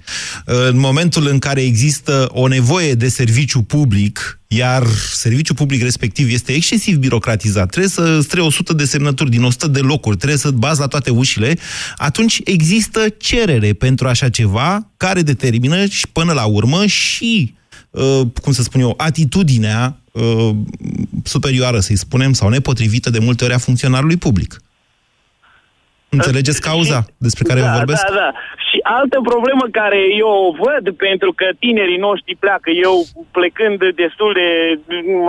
În 0.45 0.77
momentul 0.77 1.27
în 1.27 1.39
care 1.39 1.61
există 1.61 2.29
o 2.31 2.47
nevoie 2.47 2.93
de 2.93 3.07
serviciu 3.07 3.61
public, 3.61 4.38
iar 4.51 4.87
serviciul 5.13 5.55
public 5.55 5.81
respectiv 5.81 6.31
este 6.31 6.51
excesiv 6.51 6.97
birocratizat, 6.97 7.69
trebuie 7.69 7.91
să 7.91 8.19
strei 8.21 8.45
100 8.45 8.73
de 8.73 8.85
semnături 8.85 9.29
din 9.29 9.43
100 9.43 9.67
de 9.67 9.79
locuri, 9.79 10.17
trebuie 10.17 10.37
să 10.37 10.51
bazi 10.51 10.79
la 10.79 10.87
toate 10.87 11.09
ușile, 11.09 11.57
atunci 11.97 12.41
există 12.43 13.09
cerere 13.09 13.73
pentru 13.73 14.07
așa 14.07 14.29
ceva 14.29 14.89
care 14.97 15.21
determină 15.21 15.85
și 15.85 16.07
până 16.07 16.33
la 16.33 16.45
urmă 16.45 16.85
și, 16.85 17.53
uh, 17.89 18.21
cum 18.41 18.51
să 18.51 18.63
spun 18.63 18.81
eu, 18.81 18.93
atitudinea 18.97 20.01
uh, 20.11 20.49
superioară, 21.23 21.79
să-i 21.79 21.97
spunem, 21.97 22.33
sau 22.33 22.49
nepotrivită 22.49 23.09
de 23.09 23.19
multe 23.19 23.43
ori 23.43 23.53
a 23.53 23.57
funcționarului 23.57 24.17
public. 24.17 24.61
Înțelegeți 26.17 26.61
cauza 26.69 26.99
despre 27.27 27.43
care 27.49 27.59
da, 27.59 27.65
vă 27.65 27.77
vorbesc? 27.77 28.05
Da, 28.07 28.13
da. 28.15 28.29
Și 28.69 28.77
altă 28.99 29.17
problemă 29.31 29.63
care 29.79 29.99
eu 30.23 30.31
o 30.47 30.51
văd, 30.63 30.85
pentru 31.05 31.31
că 31.39 31.45
tinerii 31.59 31.97
noștri 32.07 32.35
pleacă, 32.43 32.69
eu 32.87 32.95
plecând 33.37 33.77
destul 34.03 34.31
de 34.41 34.47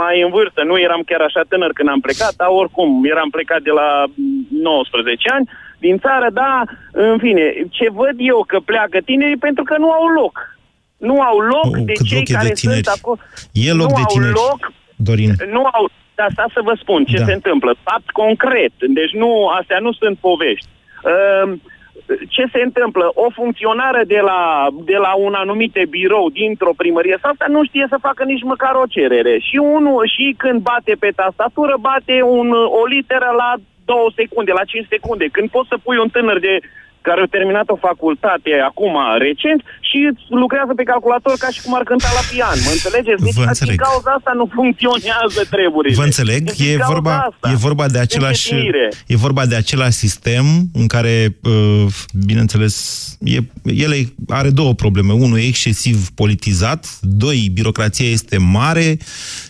mai 0.01 0.17
în 0.25 0.31
vârstă, 0.37 0.61
nu 0.71 0.77
eram 0.87 1.03
chiar 1.11 1.21
așa 1.29 1.43
tânăr 1.49 1.71
când 1.79 1.89
am 1.89 2.01
plecat, 2.07 2.33
dar 2.41 2.49
oricum 2.61 2.89
eram 3.15 3.29
plecat 3.37 3.63
de 3.69 3.73
la 3.81 3.89
19 4.51 5.29
ani 5.37 5.47
din 5.87 5.97
țară, 6.05 6.29
da, 6.43 6.63
în 6.93 7.19
fine, 7.19 7.45
ce 7.77 7.87
văd 8.01 8.17
eu 8.33 8.45
că 8.51 8.59
pleacă 8.71 8.99
tinerii 9.11 9.37
pentru 9.47 9.65
că 9.69 9.75
nu 9.79 9.91
au 9.99 10.07
loc. 10.21 10.35
Nu 10.97 11.17
au 11.31 11.39
loc 11.39 11.65
Oh, 11.77 11.85
de 11.89 11.93
cât 11.93 12.07
cei 12.07 12.17
loc 12.19 12.29
e 12.29 12.33
de 12.33 12.39
care 12.39 12.51
tineri. 12.63 12.83
sunt 12.85 12.97
acolo. 12.99 13.19
E 13.53 13.73
loc 13.73 13.89
nu 13.91 13.95
de 14.01 14.05
au 14.07 14.13
tineri. 14.15 14.33
loc 14.45 14.61
Dorin. 15.09 15.31
nu 15.57 15.63
au, 15.73 15.91
dar 16.21 16.29
asta 16.29 16.47
să 16.57 16.61
vă 16.69 16.75
spun 16.83 17.01
ce 17.05 17.19
Da. 17.19 17.25
se 17.25 17.33
întâmplă. 17.39 17.71
Fapt 17.89 18.11
concret. 18.23 18.75
Deci 18.99 19.15
nu, 19.23 19.31
astea 19.59 19.79
nu 19.87 19.93
sunt 20.01 20.17
povești. 20.27 20.69
Uh, 21.11 21.53
ce 22.35 22.45
se 22.55 22.61
întâmplă? 22.69 23.05
O 23.25 23.27
funcționară 23.39 24.01
de 24.15 24.21
la, 24.31 24.41
de 24.91 24.97
la 25.07 25.13
un 25.27 25.35
anumite 25.35 25.83
birou 25.97 26.27
dintr-o 26.41 26.79
primărie 26.81 27.17
sau 27.21 27.31
asta 27.31 27.47
nu 27.49 27.61
știe 27.65 27.87
să 27.89 28.05
facă 28.07 28.23
nici 28.25 28.49
măcar 28.53 28.75
o 28.75 28.91
cerere. 28.97 29.35
Și 29.49 29.57
unul, 29.57 30.03
și 30.15 30.27
când 30.43 30.59
bate 30.71 30.93
pe 31.03 31.11
tastatură, 31.21 31.75
bate 31.81 32.17
un, 32.39 32.49
o 32.81 32.85
literă 32.95 33.31
la 33.43 33.51
două 33.85 34.09
secunde, 34.17 34.53
la 34.53 34.65
5 34.65 34.87
secunde. 34.95 35.27
Când 35.35 35.49
poți 35.51 35.69
să 35.73 35.77
pui 35.85 35.99
un 36.05 36.09
tânăr 36.09 36.39
de 36.39 36.55
care 37.09 37.21
a 37.23 37.29
terminat 37.37 37.67
o 37.75 37.83
facultate 37.89 38.51
acum 38.71 38.95
recent 39.27 39.61
și 39.89 39.99
lucrează 40.43 40.73
pe 40.77 40.83
calculator 40.93 41.35
ca 41.45 41.49
și 41.55 41.61
cum 41.65 41.73
ar 41.79 41.85
cânta 41.91 42.11
la 42.19 42.25
pian. 42.31 42.57
Mă 42.67 42.71
înțelegeți? 42.77 43.23
Deci 43.27 43.35
Vă 43.39 43.41
din 43.45 43.53
înțeleg. 43.55 43.77
cauza 43.87 44.11
asta 44.19 44.33
nu 44.41 44.47
funcționează 44.59 45.41
treburile. 45.55 45.95
Vă 46.03 46.07
înțeleg, 46.11 46.41
Deci, 46.49 46.57
din 46.61 46.69
e 46.73 46.77
cauza 46.77 46.93
vorba, 46.93 47.15
asta. 47.31 47.47
e 47.53 47.65
vorba 47.69 47.87
de 47.95 47.99
același 48.07 48.43
Încetinire. 48.53 48.87
e 49.13 49.17
vorba 49.27 49.43
de 49.51 49.57
același 49.63 49.97
sistem 50.05 50.45
în 50.81 50.87
care, 50.95 51.15
uh, 51.43 51.87
bineînțeles, 52.27 52.75
e, 53.25 53.39
ele 53.65 53.97
are 54.29 54.51
două 54.51 54.73
probleme. 54.75 55.13
Unul 55.13 55.39
e 55.39 55.43
excesiv 55.47 56.09
politizat, 56.23 56.87
doi, 57.01 57.51
birocrația 57.53 58.09
este 58.09 58.37
mare 58.39 58.99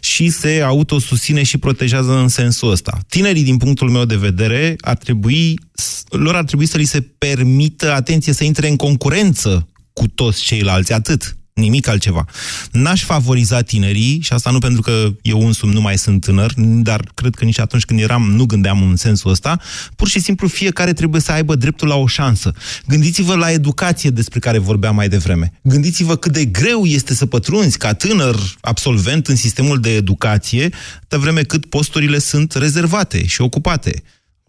și 0.01 0.29
se 0.29 0.63
autosusține 0.67 1.43
și 1.43 1.59
protejează 1.59 2.13
în 2.13 2.29
sensul 2.29 2.71
ăsta. 2.71 2.99
Tinerii, 3.09 3.43
din 3.43 3.57
punctul 3.57 3.89
meu 3.91 4.05
de 4.05 4.17
vedere, 4.17 4.77
ar 4.81 4.97
trebui, 4.97 5.59
s- 5.73 6.05
lor 6.09 6.35
ar 6.35 6.45
trebui 6.45 6.67
să 6.67 6.77
li 6.77 6.85
se 6.85 7.01
permită, 7.41 7.93
atenție, 7.93 8.33
să 8.33 8.45
intre 8.45 8.69
în 8.69 8.77
concurență 8.77 9.69
cu 9.93 10.07
toți 10.07 10.43
ceilalți, 10.43 10.93
atât 10.93 11.37
nimic 11.53 11.89
altceva. 11.89 12.25
N-aș 12.73 13.05
favoriza 13.05 13.61
tinerii, 13.61 14.21
și 14.21 14.33
asta 14.33 14.51
nu 14.51 14.59
pentru 14.59 14.81
că 14.81 15.13
eu 15.23 15.47
însumi 15.47 15.73
nu 15.73 15.81
mai 15.81 15.99
sunt 15.99 16.21
tânăr, 16.21 16.53
dar 16.57 17.11
cred 17.15 17.35
că 17.35 17.45
nici 17.45 17.59
atunci 17.59 17.85
când 17.85 18.01
eram 18.01 18.31
nu 18.31 18.45
gândeam 18.45 18.83
în 18.83 18.97
sensul 18.97 19.31
ăsta, 19.31 19.61
pur 19.97 20.09
și 20.09 20.21
simplu 20.21 20.49
fiecare 20.49 20.93
trebuie 20.93 21.21
să 21.21 21.33
aibă 21.33 21.55
dreptul 21.55 21.89
la 21.89 21.95
o 21.95 22.07
șansă. 22.07 22.53
Gândiți-vă 22.87 23.35
la 23.35 23.51
educație 23.51 24.11
despre 24.11 24.39
care 24.39 24.59
vorbeam 24.59 24.95
mai 24.95 25.09
devreme. 25.09 25.53
Gândiți-vă 25.63 26.17
cât 26.17 26.33
de 26.33 26.45
greu 26.45 26.85
este 26.85 27.15
să 27.15 27.27
pătrunzi 27.27 27.79
ca 27.79 27.93
tânăr 27.93 28.37
absolvent 28.61 29.27
în 29.27 29.37
sistemul 29.37 29.81
de 29.81 29.95
educație, 29.95 30.69
de 31.09 31.17
vreme 31.17 31.43
cât 31.43 31.67
posturile 31.67 32.19
sunt 32.19 32.53
rezervate 32.53 33.27
și 33.27 33.41
ocupate. 33.41 34.03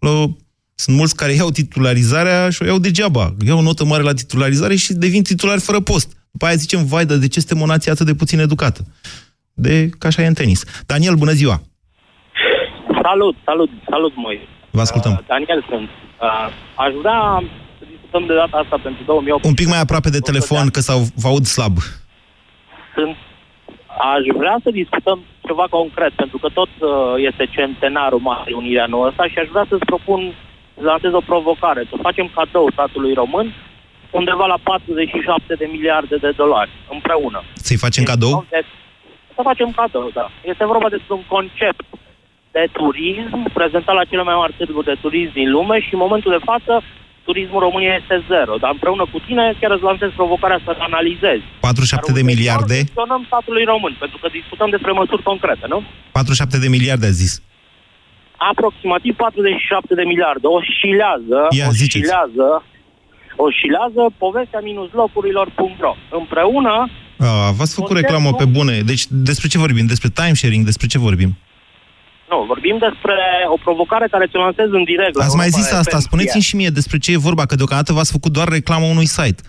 Lo- 0.06 0.41
sunt 0.82 0.96
mulți 0.96 1.16
care 1.16 1.32
iau 1.32 1.50
titularizarea 1.50 2.50
și 2.50 2.62
o 2.62 2.66
iau 2.66 2.78
degeaba. 2.78 3.24
Iau 3.46 3.58
o 3.58 3.62
notă 3.62 3.84
mare 3.84 4.02
la 4.02 4.12
titularizare 4.12 4.74
și 4.74 4.92
devin 5.04 5.22
titulari 5.22 5.60
fără 5.68 5.80
post. 5.80 6.08
După 6.30 6.44
aia 6.46 6.54
zicem, 6.64 6.80
vai, 6.92 7.04
dar 7.06 7.16
de 7.16 7.28
ce 7.28 7.40
suntem 7.40 7.60
o 7.64 7.66
nație 7.72 7.92
atât 7.92 8.06
de 8.06 8.14
puțin 8.14 8.38
educată? 8.38 8.80
De 9.66 9.74
ca 9.98 10.06
așa 10.08 10.22
e 10.22 10.26
în 10.26 10.40
tenis. 10.42 10.60
Daniel, 10.86 11.14
bună 11.14 11.34
ziua! 11.40 11.56
Salut, 13.02 13.36
salut, 13.44 13.70
salut, 13.90 14.12
moi. 14.16 14.48
Vă 14.70 14.80
ascultăm. 14.80 15.12
Uh, 15.12 15.26
Daniel 15.26 15.60
sunt. 15.68 15.88
Uh, 15.88 16.48
aș 16.84 16.92
vrea 17.02 17.22
să 17.78 17.84
discutăm 17.92 18.26
de 18.26 18.34
data 18.34 18.56
asta 18.62 18.76
pentru 18.82 19.02
2008. 19.04 19.44
Un 19.44 19.54
pic 19.54 19.68
mai 19.68 19.80
aproape 19.80 20.10
de 20.16 20.18
telefon, 20.18 20.64
că 20.74 20.80
sau 20.80 20.98
vă 21.22 21.28
aud 21.28 21.44
slab. 21.44 21.76
Sunt, 22.96 23.16
aș 24.12 24.24
vrea 24.40 24.56
să 24.64 24.70
discutăm 24.70 25.18
ceva 25.48 25.66
concret, 25.78 26.12
pentru 26.22 26.38
că 26.42 26.48
tot 26.58 26.72
uh, 26.78 26.90
este 27.28 27.44
centenarul 27.56 28.26
Marii 28.28 28.60
Unire 28.60 28.80
anul 28.80 29.06
ăsta 29.08 29.24
și 29.32 29.38
aș 29.38 29.48
vrea 29.54 29.66
să-ți 29.68 29.90
propun, 29.92 30.20
să 30.30 30.51
lansez 30.90 31.12
o 31.12 31.28
provocare, 31.32 31.82
să 31.90 31.96
facem 32.06 32.26
cadou 32.34 32.70
statului 32.70 33.14
român 33.14 33.46
undeva 34.10 34.46
la 34.46 34.58
47 34.62 35.54
de 35.54 35.66
miliarde 35.74 36.16
de 36.16 36.30
dolari 36.36 36.70
împreună. 36.96 37.40
Să-i 37.54 37.82
facem 37.84 38.04
cadou? 38.04 38.46
De, 38.50 38.60
să 39.36 39.40
facem 39.42 39.70
cadou, 39.80 40.10
da. 40.14 40.26
Este 40.52 40.64
vorba 40.72 40.88
despre 40.88 41.14
un 41.14 41.24
concept 41.34 41.86
de 42.56 42.64
turism 42.72 43.38
prezentat 43.58 43.94
la 43.94 44.04
cele 44.10 44.22
mai 44.22 44.34
mari 44.34 44.54
târguri 44.58 44.90
de 44.90 44.96
turism 45.04 45.32
din 45.32 45.50
lume 45.50 45.76
și 45.80 45.92
în 45.94 46.02
momentul 46.04 46.30
de 46.36 46.44
față 46.50 46.72
turismul 47.28 47.60
României 47.66 47.98
este 48.00 48.16
zero. 48.32 48.52
Dar 48.62 48.70
împreună 48.76 49.04
cu 49.12 49.18
tine 49.26 49.44
chiar 49.60 49.70
îți 49.70 49.82
lansez 49.88 50.10
provocarea 50.20 50.60
să 50.64 50.70
analizezi. 50.88 51.44
47 51.60 52.12
de 52.12 52.22
miliarde? 52.22 52.74
Gestionăm 52.74 53.22
statului 53.30 53.64
român, 53.72 53.94
pentru 53.98 54.18
că 54.22 54.28
discutăm 54.38 54.70
despre 54.70 54.92
măsuri 55.00 55.22
concrete, 55.22 55.66
nu? 55.68 55.78
47 56.12 56.58
de 56.58 56.68
miliarde 56.68 57.06
a 57.06 57.14
zis. 57.22 57.32
Aproximativ 58.50 59.14
47 59.16 59.94
de 59.94 60.04
miliarde. 60.12 60.46
O 60.56 60.58
șilează, 60.78 61.38
Ia, 61.58 61.66
o 61.68 61.70
ziceți. 61.80 62.04
șilează, 62.04 62.46
o 63.44 63.46
șilează 63.60 64.02
povestea 64.24 64.60
minus 64.68 64.88
locurilor.ro. 64.92 65.92
Împreună 66.20 66.74
A, 67.18 67.50
v-ați 67.58 67.74
făcut 67.74 67.90
Conceptul- 67.90 67.96
reclamă 68.00 68.30
pe 68.40 68.44
bune. 68.56 68.74
Deci 68.92 69.04
despre 69.28 69.48
ce 69.48 69.58
vorbim? 69.58 69.86
Despre 69.86 70.08
timesharing? 70.20 70.64
Despre 70.64 70.86
ce 70.92 70.98
vorbim? 70.98 71.30
Nu, 72.30 72.44
vorbim 72.52 72.76
despre 72.88 73.16
o 73.54 73.56
provocare 73.66 74.06
care 74.10 74.26
ți-o 74.26 74.40
lansez 74.40 74.68
în 74.78 74.84
direct. 74.84 75.14
la 75.16 75.24
Ați 75.24 75.36
mai 75.36 75.46
Europa 75.46 75.62
zis 75.62 75.72
asta. 75.72 75.96
FM. 75.96 76.02
Spuneți-mi 76.08 76.42
și 76.48 76.56
mie 76.56 76.68
despre 76.68 76.98
ce 76.98 77.12
e 77.12 77.16
vorba, 77.28 77.44
că 77.46 77.54
deocamdată 77.54 77.92
v-ați 77.92 78.12
făcut 78.12 78.32
doar 78.32 78.48
reclamă 78.48 78.86
unui 78.86 79.06
site. 79.06 79.42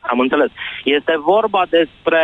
Am 0.00 0.18
înțeles. 0.20 0.50
Este 0.84 1.14
vorba 1.32 1.62
despre 1.78 2.22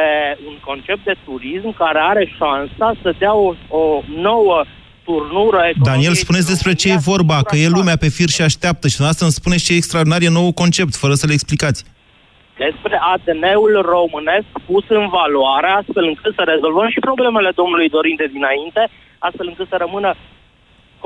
un 0.48 0.56
concept 0.68 1.04
de 1.04 1.14
turism 1.24 1.70
care 1.82 1.98
are 2.10 2.24
șansa 2.38 2.86
să 3.02 3.14
dea 3.18 3.34
o, 3.34 3.54
o 3.68 4.02
nouă 4.28 4.64
turnură 5.04 5.60
economiei. 5.72 5.90
Daniel, 5.90 6.14
spuneți 6.24 6.52
despre 6.54 6.72
ce 6.80 6.86
e 6.92 7.08
vorba, 7.12 7.38
că 7.48 7.56
e 7.56 7.76
lumea 7.78 7.96
pe 7.96 8.08
fir 8.16 8.28
și 8.36 8.42
așteaptă 8.42 8.84
și 8.88 8.96
dumneavoastră 8.96 9.24
îmi 9.26 9.38
spuneți 9.40 9.64
ce 9.66 9.74
extraordinar 9.74 10.22
e 10.22 10.38
nou 10.40 10.52
concept, 10.62 10.94
fără 11.02 11.14
să 11.20 11.26
le 11.26 11.36
explicați. 11.38 11.80
Despre 12.64 12.96
ADN-ul 13.12 13.74
românesc 13.94 14.50
pus 14.68 14.84
în 14.98 15.06
valoare, 15.18 15.68
astfel 15.80 16.04
încât 16.10 16.32
să 16.38 16.42
rezolvăm 16.52 16.88
și 16.94 17.06
problemele 17.08 17.50
domnului 17.60 17.88
Dorin 17.94 18.16
de 18.22 18.28
dinainte, 18.36 18.82
astfel 19.26 19.46
încât 19.50 19.68
să 19.72 19.76
rămână 19.84 20.10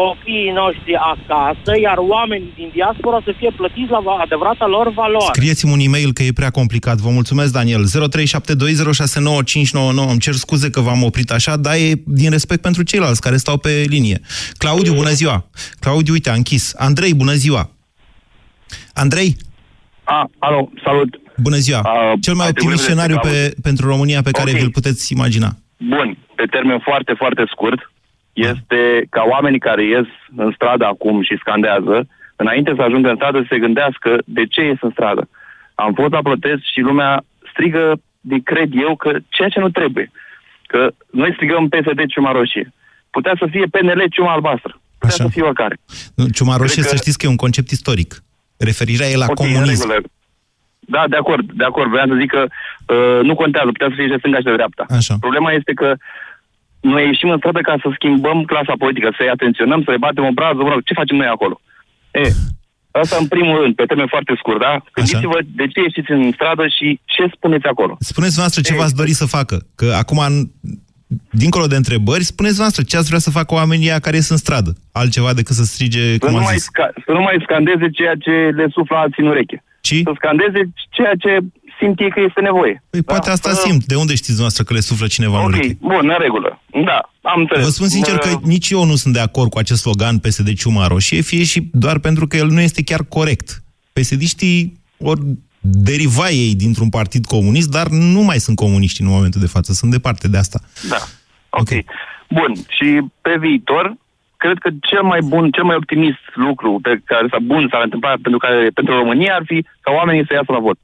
copiii 0.02 0.50
noștri 0.62 0.94
acasă, 1.12 1.70
iar 1.87 1.98
oamenii 2.14 2.52
din 2.56 2.70
diaspora 2.72 3.18
să 3.24 3.32
fie 3.38 3.50
plătiți 3.56 3.90
la 3.90 4.00
va- 4.00 4.20
adevărata 4.26 4.66
lor 4.66 4.92
valoare. 4.92 5.32
Scrieți-mi 5.34 5.72
un 5.72 5.78
e-mail 5.80 6.12
că 6.12 6.22
e 6.22 6.32
prea 6.40 6.50
complicat. 6.50 6.96
Vă 6.96 7.11
mulțumesc, 7.11 7.52
Daniel. 7.52 7.82
0372069599. 7.87 10.11
Îmi 10.12 10.18
cer 10.26 10.34
scuze 10.34 10.70
că 10.70 10.80
v-am 10.80 11.02
oprit 11.02 11.30
așa, 11.30 11.56
dar 11.56 11.74
e 11.74 11.92
din 12.06 12.30
respect 12.30 12.62
pentru 12.62 12.82
ceilalți 12.82 13.20
care 13.20 13.37
stau 13.37 13.56
pe 13.58 13.84
linie. 13.88 14.20
Claudiu, 14.58 14.94
bună 14.94 15.11
ziua! 15.20 15.44
Claudiu, 15.80 16.12
uite, 16.12 16.30
a 16.30 16.34
închis. 16.34 16.74
Andrei, 16.76 17.14
bună 17.14 17.32
ziua! 17.32 17.70
Andrei? 18.94 19.37
A, 20.04 20.30
alo, 20.38 20.70
salut. 20.84 21.08
Bună 21.37 21.56
ziua! 21.56 21.78
Uh, 21.80 22.12
Cel 22.20 22.34
mai 22.34 22.46
ar 22.46 22.52
trebui 22.52 22.72
optimist 22.72 22.82
să 22.82 22.90
scenariu 22.90 23.18
se 23.22 23.28
pe, 23.28 23.54
pentru 23.62 23.88
România 23.88 24.22
pe 24.22 24.30
care 24.30 24.50
Ok. 24.50 24.56
vi-l 24.56 24.70
puteți 24.70 25.12
imagina. 25.12 25.48
Bun, 25.76 26.16
pe 26.34 26.44
termen 26.44 26.78
foarte, 26.88 27.12
foarte 27.16 27.44
scurt, 27.52 27.90
este 28.38 29.07
ca 29.11 29.22
oamenii 29.31 29.59
care 29.59 29.85
ies 29.85 30.07
în 30.37 30.51
stradă 30.55 30.85
acum 30.85 31.22
și 31.22 31.37
scandează, 31.40 32.09
înainte 32.37 32.72
să 32.77 32.83
ajungă 32.83 33.09
în 33.09 33.14
stradă, 33.16 33.38
să 33.40 33.46
se 33.51 33.59
gândească 33.59 34.18
de 34.24 34.44
ce 34.46 34.64
ies 34.64 34.77
în 34.81 34.90
stradă. 34.90 35.29
Am 35.74 35.92
fost 35.94 36.12
la 36.12 36.22
protest 36.22 36.62
și 36.72 36.81
lumea 36.81 37.24
strigă, 37.53 38.01
de 38.20 38.37
cred 38.44 38.70
eu, 38.74 38.96
că 38.96 39.11
ceea 39.29 39.48
ce 39.48 39.61
nu 39.61 39.68
trebuie. 39.70 40.11
Că 40.66 40.90
noi 41.11 41.33
strigăm 41.35 41.68
PSD 41.68 42.01
ciuma 42.07 42.33
roșie. 42.33 42.72
Putea 43.11 43.33
să 43.38 43.46
fie 43.51 43.66
PNL 43.70 44.03
ciuma 44.11 44.33
albastră. 44.33 44.81
Putea 44.98 45.14
Așa. 45.14 45.24
să 45.24 45.31
fie 45.31 45.42
oricare. 45.42 45.77
Nu, 46.14 46.29
Ciuma 46.29 46.57
roșie, 46.57 46.72
Cred 46.83 46.85
că- 46.85 46.96
să 46.96 47.03
știți 47.03 47.18
că 47.18 47.27
e 47.27 47.29
un 47.29 47.37
concept 47.37 47.70
istoric. 47.70 48.14
Referirea 48.59 49.07
e 49.09 49.16
la 49.16 49.27
Ok, 49.29 49.40
în 49.40 49.53
comunism. 49.53 49.88
regulă. 49.90 50.09
Da, 50.81 51.05
de 51.09 51.16
acord, 51.16 51.53
de 51.53 51.64
acord. 51.64 51.90
Vreau 51.90 52.07
să 52.07 52.14
zic 52.20 52.31
că 52.31 52.42
uh, 52.46 53.20
nu 53.22 53.35
contează, 53.35 53.66
putea 53.66 53.88
să 53.88 53.94
fie 53.94 54.05
și 54.05 54.11
de 54.11 54.16
stânga 54.18 54.37
și 54.38 54.44
de 54.44 54.53
dreapta. 54.55 54.85
Așa. 54.90 55.14
Problema 55.20 55.53
este 55.53 55.72
că 55.72 55.94
noi 56.80 57.06
ieșim 57.06 57.30
în 57.30 57.38
stradă 57.38 57.60
ca 57.60 57.74
să 57.82 57.88
schimbăm 57.94 58.38
clasa 58.42 58.74
politică, 58.78 59.08
să-i 59.16 59.28
atenționăm, 59.36 59.82
să-i 59.86 59.98
batem 60.06 60.24
obrazul, 60.24 60.62
mă 60.62 60.72
rog, 60.72 60.82
ce 60.84 60.94
facem 61.00 61.16
noi 61.16 61.26
acolo? 61.26 61.60
E, 62.10 62.22
asta 62.90 63.16
în 63.20 63.26
primul 63.26 63.60
rând, 63.62 63.74
pe 63.74 63.84
termen 63.84 64.06
foarte 64.06 64.32
scurt, 64.38 64.60
da? 64.60 64.72
Gândiți-vă 64.92 65.38
de 65.60 65.66
ce 65.66 65.80
ieșiți 65.80 66.10
în 66.10 66.32
stradă 66.32 66.64
și 66.76 67.00
ce 67.04 67.22
spuneți 67.36 67.66
acolo. 67.66 67.96
Spuneți 68.00 68.38
noastră 68.38 68.60
ce 68.62 68.74
v-ați 68.74 68.94
dori 69.00 69.10
să 69.20 69.26
facă. 69.26 69.56
Că 69.74 69.86
acum, 70.02 70.18
în- 70.18 70.50
dincolo 71.30 71.66
de 71.66 71.76
întrebări, 71.76 72.24
spuneți 72.24 72.58
noastră 72.58 72.82
ce 72.88 72.96
ați 72.96 73.08
vrea 73.08 73.18
să 73.26 73.30
facă 73.30 73.54
oamenii 73.54 73.86
ăia 73.88 73.98
care 73.98 74.16
ies 74.16 74.28
în 74.28 74.36
stradă. 74.36 74.70
Altceva 74.92 75.32
decât 75.32 75.54
să 75.54 75.64
strige, 75.64 76.12
Să 76.12 76.18
cum 76.18 76.30
nu, 76.30 76.36
am 76.36 76.42
mai 76.42 76.54
zis. 76.56 76.68
sca- 76.70 76.94
să 77.04 77.12
nu 77.12 77.20
mai 77.20 77.36
scandeze 77.42 77.86
ceea 77.90 78.14
ce 78.14 78.30
le 78.30 78.66
suflă 78.70 78.96
alții 78.96 79.22
în 79.22 79.28
ureche. 79.28 79.62
Ci? 79.80 79.94
Să 80.08 80.12
scandeze 80.14 80.60
ceea 80.90 81.14
ce 81.18 81.38
simt 81.78 82.00
ei 82.00 82.10
că 82.10 82.20
este 82.20 82.40
nevoie. 82.40 82.82
Păi 82.90 83.02
poate 83.02 83.30
asta 83.30 83.50
Să- 83.50 83.62
simt. 83.66 83.84
De 83.84 83.94
unde 83.94 84.14
știți 84.14 84.40
noastră 84.40 84.64
că 84.64 84.72
le 84.74 84.80
suflă 84.80 85.06
cineva 85.06 85.38
în 85.38 85.44
Ok, 85.44 85.48
ureche? 85.48 85.76
bun, 85.80 86.08
în 86.10 86.16
regulă. 86.18 86.60
Da, 86.84 87.00
am 87.22 87.40
înțeles. 87.40 87.64
Vă 87.64 87.70
spun 87.70 87.88
sincer 87.88 88.16
că 88.18 88.28
nici 88.42 88.70
eu 88.70 88.84
nu 88.84 88.94
sunt 88.94 89.14
de 89.14 89.20
acord 89.20 89.50
cu 89.50 89.58
acest 89.58 89.80
slogan 89.80 90.18
PSD 90.18 90.54
Ciuma 90.54 90.86
Roșie, 90.86 91.20
fie 91.20 91.44
și 91.44 91.68
doar 91.72 91.98
pentru 91.98 92.26
că 92.26 92.36
el 92.36 92.46
nu 92.46 92.60
este 92.60 92.82
chiar 92.82 93.00
corect. 93.08 93.62
PSD-știi 93.92 94.80
ori 94.98 95.20
deriva 95.60 96.28
ei 96.30 96.54
dintr-un 96.54 96.88
partid 96.88 97.24
comunist, 97.26 97.70
dar 97.70 97.86
nu 97.88 98.20
mai 98.22 98.38
sunt 98.38 98.56
comuniști 98.56 99.02
în 99.02 99.08
momentul 99.08 99.40
de 99.40 99.46
față, 99.46 99.72
sunt 99.72 99.90
departe 99.90 100.28
de 100.28 100.36
asta. 100.38 100.60
Da. 100.88 100.96
Ok. 101.50 101.68
Bun. 102.28 102.52
Și 102.68 103.00
pe 103.20 103.36
viitor, 103.38 103.94
cred 104.36 104.58
că 104.58 104.70
cel 104.90 105.02
mai 105.02 105.20
bun, 105.20 105.50
cel 105.50 105.64
mai 105.64 105.76
optimist 105.76 106.18
lucru 106.34 106.78
pe 106.82 107.00
care 107.04 107.26
s-a 107.30 107.38
bun 107.42 107.68
s-ar 107.70 107.82
întâmpla 107.84 108.12
pentru, 108.22 108.38
care, 108.38 108.70
pentru 108.74 108.94
România 108.94 109.34
ar 109.34 109.42
fi 109.46 109.64
ca 109.80 109.90
oamenii 109.92 110.24
să 110.26 110.32
iasă 110.32 110.52
la 110.52 110.58
vot. 110.58 110.78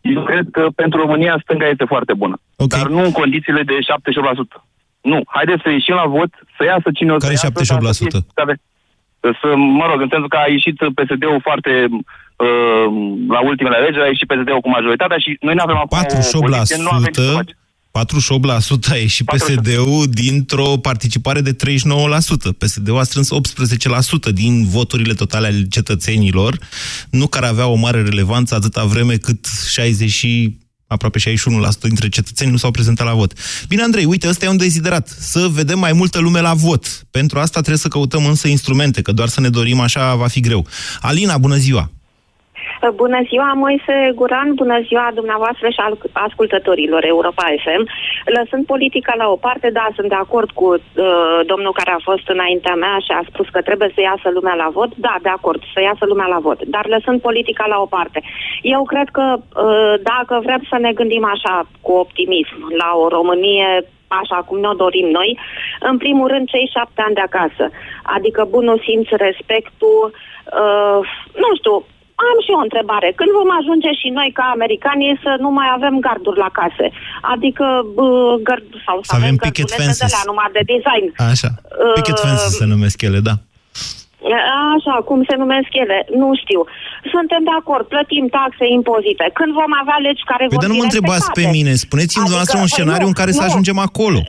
Eu 0.00 0.22
cred 0.22 0.46
că 0.52 0.62
pentru 0.74 1.00
România 1.00 1.38
stânga 1.42 1.68
este 1.68 1.84
foarte 1.84 2.14
bună. 2.14 2.36
Okay. 2.56 2.80
Dar 2.80 2.90
nu 2.90 3.02
în 3.04 3.12
condițiile 3.12 3.62
de 3.62 3.72
78%. 3.72 4.62
Nu. 5.00 5.20
Haideți 5.26 5.62
să 5.62 5.70
ieșim 5.70 5.94
la 5.94 6.06
vot, 6.06 6.30
să 6.56 6.64
iasă 6.64 6.88
cine 6.94 7.12
o 7.12 7.18
să 7.18 7.26
Care 7.26 7.32
iasă. 7.32 7.48
78%? 7.48 7.82
dar 7.82 7.92
Să, 7.92 8.04
fie- 8.04 8.20
să, 8.34 8.40
ave- 8.44 8.60
să, 9.40 9.48
mă 9.80 9.86
rog, 9.90 10.00
în 10.00 10.08
sensul 10.10 10.28
că 10.28 10.36
a 10.36 10.48
ieșit 10.56 10.76
PSD-ul 10.98 11.40
foarte 11.48 11.72
uh, 11.90 12.86
la 13.28 13.40
ultimele 13.50 13.76
alegeri, 13.76 14.04
a 14.04 14.12
ieșit 14.14 14.28
PSD-ul 14.32 14.60
cu 14.60 14.68
majoritatea 14.78 15.18
și 15.24 15.30
noi 15.40 15.54
nu 15.54 15.62
avem 15.66 15.76
acum 15.76 15.98
o 16.38 16.40
poziție, 16.40 16.82
nu 16.82 16.90
avem 16.98 17.12
ce 17.12 17.20
să 17.20 17.42
48%, 18.04 18.06
facem. 18.06 18.78
48% 18.78 18.90
a 18.90 18.96
ieșit 18.96 19.26
PSD-ul 19.26 20.06
dintr-o 20.10 20.76
participare 20.76 21.40
de 21.40 21.52
39%. 21.52 21.56
PSD-ul 22.58 22.98
a 22.98 23.02
strâns 23.02 23.28
18% 24.30 24.32
din 24.32 24.66
voturile 24.66 25.14
totale 25.14 25.46
ale 25.46 25.66
cetățenilor, 25.70 26.58
nu 27.10 27.26
care 27.26 27.46
aveau 27.46 27.72
o 27.72 27.76
mare 27.76 28.02
relevanță 28.02 28.54
atâta 28.54 28.84
vreme 28.84 29.16
cât 29.16 29.46
60 29.70 30.10
și 30.10 30.58
aproape 30.86 31.18
61% 31.18 31.22
dintre 31.80 32.08
cetățeni 32.08 32.50
nu 32.50 32.56
s-au 32.56 32.70
prezentat 32.70 33.06
la 33.06 33.14
vot. 33.14 33.32
Bine, 33.68 33.82
Andrei, 33.82 34.04
uite, 34.04 34.28
ăsta 34.28 34.44
e 34.44 34.48
un 34.48 34.56
deziderat. 34.56 35.16
Să 35.20 35.48
vedem 35.50 35.78
mai 35.78 35.92
multă 35.92 36.18
lume 36.18 36.40
la 36.40 36.54
vot. 36.54 37.06
Pentru 37.10 37.38
asta 37.38 37.58
trebuie 37.58 37.78
să 37.78 37.88
căutăm 37.88 38.26
însă 38.26 38.48
instrumente, 38.48 39.02
că 39.02 39.12
doar 39.12 39.28
să 39.28 39.40
ne 39.40 39.48
dorim 39.48 39.80
așa 39.80 40.14
va 40.14 40.26
fi 40.26 40.40
greu. 40.40 40.66
Alina, 41.00 41.38
bună 41.38 41.56
ziua! 41.56 41.90
Bună 42.94 43.20
ziua, 43.28 43.52
Moise 43.52 44.12
Guran, 44.14 44.54
bună 44.54 44.78
ziua 44.86 45.10
dumneavoastră 45.14 45.68
și 45.68 45.80
al 45.86 45.98
ascultătorilor 46.12 47.04
Europa 47.04 47.44
FM. 47.64 47.82
Lăsând 48.36 48.66
politica 48.66 49.14
la 49.16 49.28
o 49.28 49.36
parte, 49.36 49.70
da, 49.70 49.88
sunt 49.94 50.08
de 50.08 50.14
acord 50.14 50.50
cu 50.50 50.66
uh, 50.74 51.40
domnul 51.46 51.72
care 51.72 51.90
a 51.90 52.06
fost 52.10 52.28
înaintea 52.28 52.74
mea 52.74 52.96
și 53.06 53.12
a 53.12 53.22
spus 53.30 53.48
că 53.48 53.60
trebuie 53.60 53.90
să 53.94 54.00
iasă 54.00 54.28
lumea 54.30 54.54
la 54.54 54.68
vot. 54.72 54.90
Da, 54.96 55.14
de 55.22 55.28
acord, 55.28 55.62
să 55.74 55.80
iasă 55.80 56.04
lumea 56.06 56.26
la 56.26 56.38
vot. 56.38 56.62
Dar 56.64 56.86
lăsând 56.86 57.20
politica 57.20 57.66
la 57.66 57.78
o 57.80 57.86
parte, 57.86 58.22
eu 58.62 58.82
cred 58.82 59.08
că 59.08 59.24
uh, 59.36 59.94
dacă 60.12 60.40
vrem 60.42 60.62
să 60.70 60.76
ne 60.78 60.92
gândim 60.92 61.24
așa 61.24 61.66
cu 61.80 61.92
optimism 61.92 62.58
la 62.82 62.90
o 63.02 63.08
Românie 63.08 63.84
așa 64.08 64.36
cum 64.46 64.58
ne-o 64.60 64.72
dorim 64.72 65.08
noi, 65.08 65.38
în 65.80 65.96
primul 65.96 66.28
rând 66.28 66.48
cei 66.48 66.70
șapte 66.74 67.02
ani 67.02 67.14
de 67.14 67.20
acasă. 67.20 67.70
Adică 68.02 68.46
bunul 68.50 68.82
simț, 68.86 69.08
respectul, 69.10 70.12
uh, 70.12 71.00
nu 71.42 71.48
știu, 71.58 71.84
am 72.26 72.36
și 72.44 72.50
eu 72.54 72.58
o 72.62 72.66
întrebare. 72.68 73.08
Când 73.18 73.30
vom 73.40 73.50
ajunge 73.60 73.90
și 74.00 74.08
noi 74.18 74.28
ca 74.38 74.44
americanii 74.56 75.12
să 75.24 75.30
nu 75.44 75.50
mai 75.58 75.68
avem 75.76 75.94
garduri 76.06 76.42
la 76.44 76.50
case? 76.58 76.86
Adică 77.34 77.64
bă, 77.96 78.06
gard, 78.48 78.66
sau 78.86 78.96
să, 79.02 79.08
Să 79.10 79.14
avem 79.18 79.24
avem 79.26 79.36
picket 79.44 79.66
gărdulețe 79.68 79.76
de 79.76 79.98
fences. 79.98 80.16
la 80.18 80.22
numai 80.30 80.48
de 80.56 80.62
design. 80.72 81.06
Așa. 81.32 81.50
Picket 81.98 82.18
fences 82.26 82.52
se 82.60 82.66
numesc 82.74 82.98
ele, 83.08 83.20
da. 83.28 83.34
Așa, 84.74 84.94
cum 85.08 85.20
se 85.28 85.34
numesc 85.42 85.70
ele, 85.82 85.98
nu 86.22 86.28
știu. 86.42 86.60
Suntem 87.14 87.40
de 87.48 87.54
acord, 87.60 87.84
plătim 87.94 88.26
taxe, 88.38 88.64
impozite. 88.78 89.26
Când 89.38 89.50
vom 89.60 89.72
avea 89.82 89.98
legi 90.06 90.22
care 90.32 90.44
Păi 90.46 90.52
vor 90.54 90.62
dar 90.62 90.70
nu 90.72 90.76
fi 90.78 90.82
mă 90.82 90.88
întrebați 90.88 91.26
pe 91.26 91.28
respectate? 91.30 91.56
mine, 91.56 91.72
spuneți-mi 91.86 92.18
Adică, 92.18 92.26
dumneavoastră 92.26 92.58
un 92.64 92.68
păi 92.68 92.74
scenariu 92.76 93.06
nu, 93.08 93.12
în 93.12 93.18
care 93.20 93.32
să 93.38 93.42
nu. 93.44 93.48
ajungem 93.48 93.78
acolo. 93.88 94.20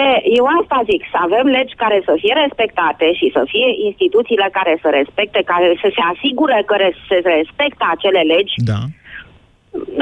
E, 0.00 0.02
eu 0.38 0.44
asta 0.60 0.78
zic, 0.90 1.02
să 1.12 1.18
avem 1.26 1.46
legi 1.56 1.74
care 1.84 1.98
să 2.08 2.12
fie 2.22 2.34
respectate 2.44 3.06
și 3.18 3.26
să 3.36 3.42
fie 3.52 3.68
instituțiile 3.88 4.48
care 4.58 4.72
să 4.82 4.88
respecte, 5.00 5.40
care 5.52 5.68
să 5.82 5.88
se 5.96 6.02
asigure 6.12 6.58
că 6.68 6.74
re- 6.82 6.98
se 7.08 7.16
respectă 7.38 7.84
acele 7.94 8.22
legi. 8.34 8.54
Da. 8.72 8.80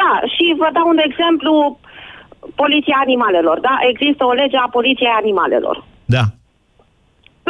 Da, 0.01 0.13
și 0.35 0.45
vă 0.63 0.69
dau 0.77 0.87
un 0.95 1.01
exemplu, 1.09 1.53
poliția 2.63 2.99
animalelor, 3.07 3.57
da? 3.69 3.75
Există 3.93 4.23
o 4.31 4.33
lege 4.43 4.57
a 4.61 4.69
poliției 4.79 5.15
animalelor. 5.23 5.77
Da. 6.17 6.25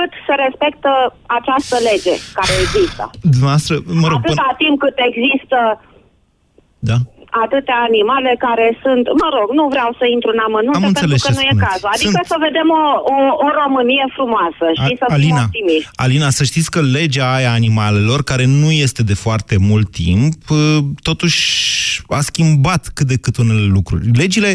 Cât 0.00 0.12
se 0.26 0.34
respectă 0.44 0.90
această 1.38 1.76
lege 1.90 2.14
care 2.38 2.52
există? 2.64 3.02
Dumneavoastră, 3.34 3.74
mă 4.02 4.08
rog, 4.12 4.18
Atâta 4.18 4.46
până... 4.48 4.60
timp 4.62 4.76
cât 4.84 4.96
există 5.08 5.58
Da. 6.90 6.96
Atâtea 7.44 7.78
animale 7.88 8.32
care 8.46 8.66
sunt, 8.82 9.04
mă 9.22 9.28
rog, 9.36 9.48
nu 9.60 9.64
vreau 9.74 9.90
să 10.00 10.04
intru 10.14 10.30
în 10.36 10.40
amănunte 10.48 10.78
Am 10.78 10.84
pentru 10.86 11.02
înțeles 11.02 11.20
că 11.22 11.28
ce 11.28 11.34
nu 11.38 11.42
e 11.42 11.52
spuneți. 11.52 11.66
cazul. 11.68 11.88
Adică 11.96 12.16
Sunt- 12.18 12.30
să 12.32 12.36
vedem 12.46 12.68
o, 12.80 12.84
o, 13.14 13.16
o 13.46 13.48
Românie 13.60 14.06
frumoasă, 14.16 14.64
știi, 14.80 14.96
să 15.02 15.06
fim 15.06 15.16
Alina, 15.18 15.42
optimiști. 15.48 15.88
Alina, 16.04 16.28
să 16.38 16.42
știți 16.50 16.68
că 16.74 16.80
legea 16.98 17.26
aia 17.38 17.52
animalelor, 17.60 18.20
care 18.30 18.44
nu 18.62 18.70
este 18.86 19.02
de 19.10 19.16
foarte 19.26 19.54
mult 19.70 19.88
timp, 20.02 20.34
uh, 20.50 20.78
totuși 21.08 21.38
a 22.18 22.20
schimbat 22.20 22.82
cât 22.94 23.06
de 23.12 23.16
cât 23.24 23.34
unele 23.42 23.64
lucruri. 23.76 24.02
Legile, 24.22 24.50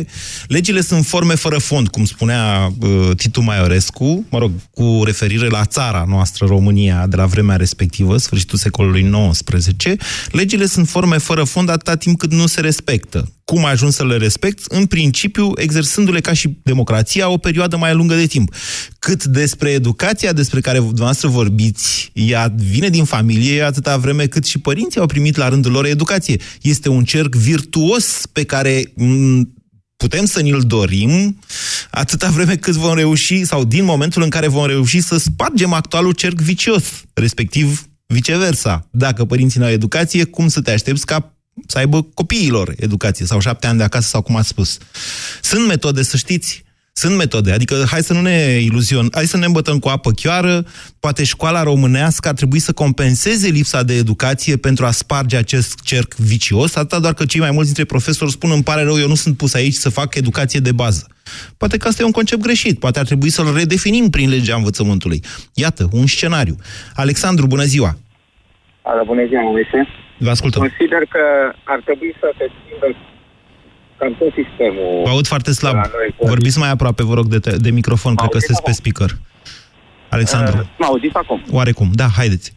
legile 0.48 0.82
sunt 0.90 1.04
forme 1.14 1.36
fără 1.36 1.58
fond, 1.70 1.88
cum 1.88 2.04
spunea 2.06 2.44
uh, 2.82 3.16
Titu 3.16 3.42
Maiorescu, 3.42 4.26
mă 4.30 4.38
rog, 4.44 4.52
cu 4.78 5.02
referire 5.06 5.48
la 5.48 5.66
țara 5.66 6.04
noastră, 6.08 6.46
România, 6.46 7.08
de 7.08 7.16
la 7.16 7.26
vremea 7.26 7.56
respectivă, 7.56 8.18
sfârșitul 8.18 8.58
secolului 8.58 9.10
XIX. 9.32 9.86
Legile 10.32 10.66
sunt 10.66 10.88
forme 10.88 11.18
fără 11.18 11.44
fond 11.44 11.70
atâta 11.70 11.96
timp 11.96 12.18
cât 12.20 12.32
nu 12.32 12.46
se 12.46 12.62
respectă. 12.66 13.30
Cum 13.44 13.66
ai 13.66 13.72
ajuns 13.72 13.96
să 13.96 14.06
le 14.06 14.18
respect? 14.18 14.66
În 14.68 14.86
principiu, 14.86 15.52
exersându-le 15.56 16.20
ca 16.20 16.34
și 16.34 16.58
democrația 16.64 17.30
o 17.30 17.38
perioadă 17.38 17.78
mai 17.78 17.94
lungă 17.94 18.16
de 18.16 18.26
timp. 18.26 18.54
Cât 19.00 19.24
despre 19.24 19.70
educația 19.70 20.34
despre 20.34 20.62
care 20.62 20.78
dumneavoastră 20.78 21.28
vorbiți, 21.28 22.12
ea 22.14 22.54
vine 22.56 22.90
din 22.90 23.04
familie 23.04 23.62
atâta 23.62 23.98
vreme 23.98 24.26
cât 24.26 24.46
și 24.46 24.60
părinții 24.60 25.00
au 25.00 25.06
primit 25.06 25.36
la 25.36 25.50
rândul 25.50 25.72
lor 25.72 25.86
educație. 25.86 26.42
Este 26.62 26.90
un 26.90 27.04
cerc 27.04 27.36
virtuos 27.36 28.26
pe 28.32 28.44
care 28.44 28.92
m, 28.96 29.54
putem 29.98 30.26
să 30.26 30.42
ni-l 30.42 30.62
dorim 30.62 31.40
atâta 31.92 32.30
vreme 32.30 32.56
cât 32.56 32.74
vom 32.74 32.96
reuși, 32.96 33.44
sau 33.44 33.64
din 33.64 33.84
momentul 33.84 34.22
în 34.22 34.30
care 34.30 34.48
vom 34.48 34.66
reuși 34.66 35.02
să 35.02 35.18
spargem 35.18 35.74
actualul 35.74 36.12
cerc 36.12 36.40
vicios, 36.40 36.84
respectiv 37.14 37.90
viceversa. 38.08 38.88
Dacă 38.92 39.26
părinții 39.26 39.60
nu 39.60 39.66
au 39.66 39.72
educație, 39.72 40.24
cum 40.24 40.48
să 40.48 40.62
te 40.62 40.72
aștepți 40.72 41.06
ca 41.06 41.35
să 41.68 41.78
aibă 41.78 42.02
copiilor 42.14 42.74
educație 42.78 43.26
sau 43.26 43.40
șapte 43.40 43.68
ani 43.68 43.78
de 43.78 43.84
acasă 43.84 44.08
sau 44.08 44.22
cum 44.22 44.36
ați 44.36 44.48
spus. 44.48 44.78
Sunt 45.42 45.68
metode, 45.68 46.04
să 46.04 46.18
știți, 46.18 46.64
sunt 46.94 47.16
metode, 47.18 47.52
adică 47.52 47.84
hai 47.90 48.02
să 48.02 48.14
nu 48.14 48.22
ne 48.22 48.60
iluzion, 48.62 49.08
hai 49.12 49.26
să 49.26 49.38
ne 49.38 49.46
îmbătăm 49.46 49.80
cu 49.80 49.88
apă 49.88 50.12
chioară, 50.12 50.66
poate 51.00 51.24
școala 51.24 51.64
românească 51.64 52.28
ar 52.28 52.34
trebui 52.34 52.60
să 52.60 52.74
compenseze 52.74 53.50
lipsa 53.50 53.84
de 53.84 53.94
educație 53.94 54.58
pentru 54.58 54.86
a 54.86 54.92
sparge 54.92 55.38
acest 55.38 55.80
cerc 55.82 56.16
vicios, 56.16 56.76
atâta 56.76 57.00
doar 57.00 57.14
că 57.14 57.26
cei 57.26 57.40
mai 57.40 57.52
mulți 57.52 57.66
dintre 57.66 57.86
profesori 57.86 58.32
spun 58.32 58.52
îmi 58.52 58.64
pare 58.64 58.84
rău, 58.84 59.00
eu 59.00 59.08
nu 59.08 59.16
sunt 59.16 59.38
pus 59.38 59.54
aici 59.54 59.74
să 59.74 59.90
fac 59.90 60.16
educație 60.16 60.60
de 60.60 60.72
bază. 60.72 61.08
Poate 61.58 61.78
că 61.78 61.88
asta 61.88 62.02
e 62.02 62.06
un 62.06 62.12
concept 62.12 62.42
greșit, 62.42 62.80
poate 62.80 63.00
ar 63.00 63.06
trebui 63.06 63.30
să-l 63.30 63.54
redefinim 63.54 64.10
prin 64.10 64.30
legea 64.30 64.56
învățământului. 64.56 65.24
Iată, 65.54 65.90
un 65.92 66.08
scenariu. 66.08 66.56
Alexandru, 66.96 67.48
bună 67.48 67.64
ziua! 67.64 67.98
Alo, 68.82 69.04
bună 69.06 69.26
ziua, 69.28 69.42
Moise. 69.42 69.88
Vă 70.18 70.30
ascultăm. 70.30 70.62
Consider 70.62 71.00
că 71.10 71.52
ar 71.64 71.80
trebui 71.86 72.16
să 72.20 72.28
se 72.38 72.46
schimbe 72.56 72.96
cam 73.98 74.16
tot 74.20 74.32
sistemul. 74.42 75.02
Vă 75.04 75.10
aud 75.10 75.28
foarte 75.28 75.52
slab. 75.52 75.74
de 75.74 75.80
la 75.82 75.90
noi. 75.98 76.16
Vorbiți 76.30 76.60
mai 76.60 76.70
aproape, 76.70 77.04
vă 77.04 77.14
rog, 77.14 77.26
de, 77.26 77.40
te- 77.40 77.58
de 77.58 77.70
microfon, 77.72 78.16
cred 78.16 78.30
că 78.30 78.38
sunteți 78.40 78.64
pe 78.68 78.72
speaker. 78.72 79.10
Alexandru, 80.10 80.58
Uh, 80.58 80.68
mă 80.78 80.86
auziți 80.86 81.16
acum? 81.16 81.42
oarecum. 81.52 81.88
Da, 81.94 82.08
haideți. 82.18 82.56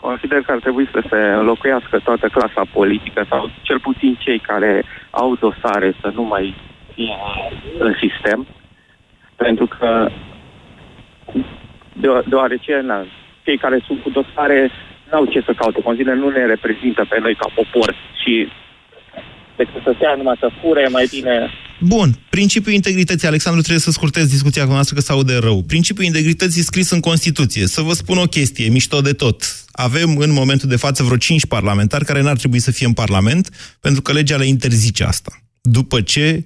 Consider 0.00 0.38
că 0.42 0.50
ar 0.52 0.58
trebui 0.58 0.88
să 0.92 1.02
se 1.10 1.16
înlocuiască 1.16 1.98
toată 2.04 2.26
clasa 2.28 2.62
politică 2.72 3.26
sau 3.28 3.50
cel 3.62 3.80
puțin 3.80 4.18
cei 4.24 4.38
care 4.38 4.84
au 5.10 5.36
dosare 5.40 5.94
să 6.00 6.10
nu 6.14 6.22
mai 6.22 6.54
fie 6.94 7.14
în 7.78 7.94
sistem, 8.00 8.46
pentru 9.36 9.66
că 9.66 10.08
de- 11.92 12.22
deoarece 12.28 12.80
na, 12.84 13.06
cei 13.44 13.58
care 13.58 13.82
sunt 13.86 14.02
cu 14.02 14.10
dosare 14.10 14.70
n-au 15.12 15.24
ce 15.32 15.40
să 15.46 15.52
caute. 15.60 15.80
Consider 15.88 16.14
nu 16.14 16.28
ne 16.28 16.44
reprezintă 16.54 17.02
pe 17.10 17.18
noi 17.24 17.34
ca 17.40 17.48
popor 17.56 17.90
și 18.20 18.34
decât 19.56 19.80
să 19.86 19.92
stea 19.94 20.14
numai 20.16 20.36
să 20.42 20.48
fure, 20.60 20.84
mai 20.96 21.06
bine 21.14 21.34
Bun, 21.84 22.18
principiul 22.30 22.74
integrității, 22.74 23.28
Alexandru, 23.28 23.60
trebuie 23.60 23.82
să 23.82 23.90
scurtez 23.90 24.26
discuția 24.26 24.66
cu 24.66 24.72
noastră 24.72 24.94
că 24.94 25.00
se 25.00 25.12
aude 25.12 25.36
rău. 25.36 25.62
Principiul 25.62 26.06
integrității 26.06 26.62
scris 26.62 26.90
în 26.90 27.00
Constituție. 27.00 27.66
Să 27.66 27.80
vă 27.80 27.92
spun 27.92 28.18
o 28.18 28.24
chestie, 28.24 28.68
mișto 28.68 29.00
de 29.00 29.12
tot. 29.12 29.42
Avem 29.72 30.16
în 30.16 30.32
momentul 30.32 30.68
de 30.68 30.76
față 30.76 31.02
vreo 31.02 31.16
5 31.16 31.46
parlamentari 31.46 32.04
care 32.04 32.22
n-ar 32.22 32.36
trebui 32.36 32.58
să 32.58 32.70
fie 32.70 32.86
în 32.86 32.92
Parlament, 32.92 33.76
pentru 33.80 34.02
că 34.02 34.12
legea 34.12 34.36
le 34.36 34.46
interzice 34.46 35.04
asta. 35.04 35.32
După 35.60 36.00
ce 36.00 36.44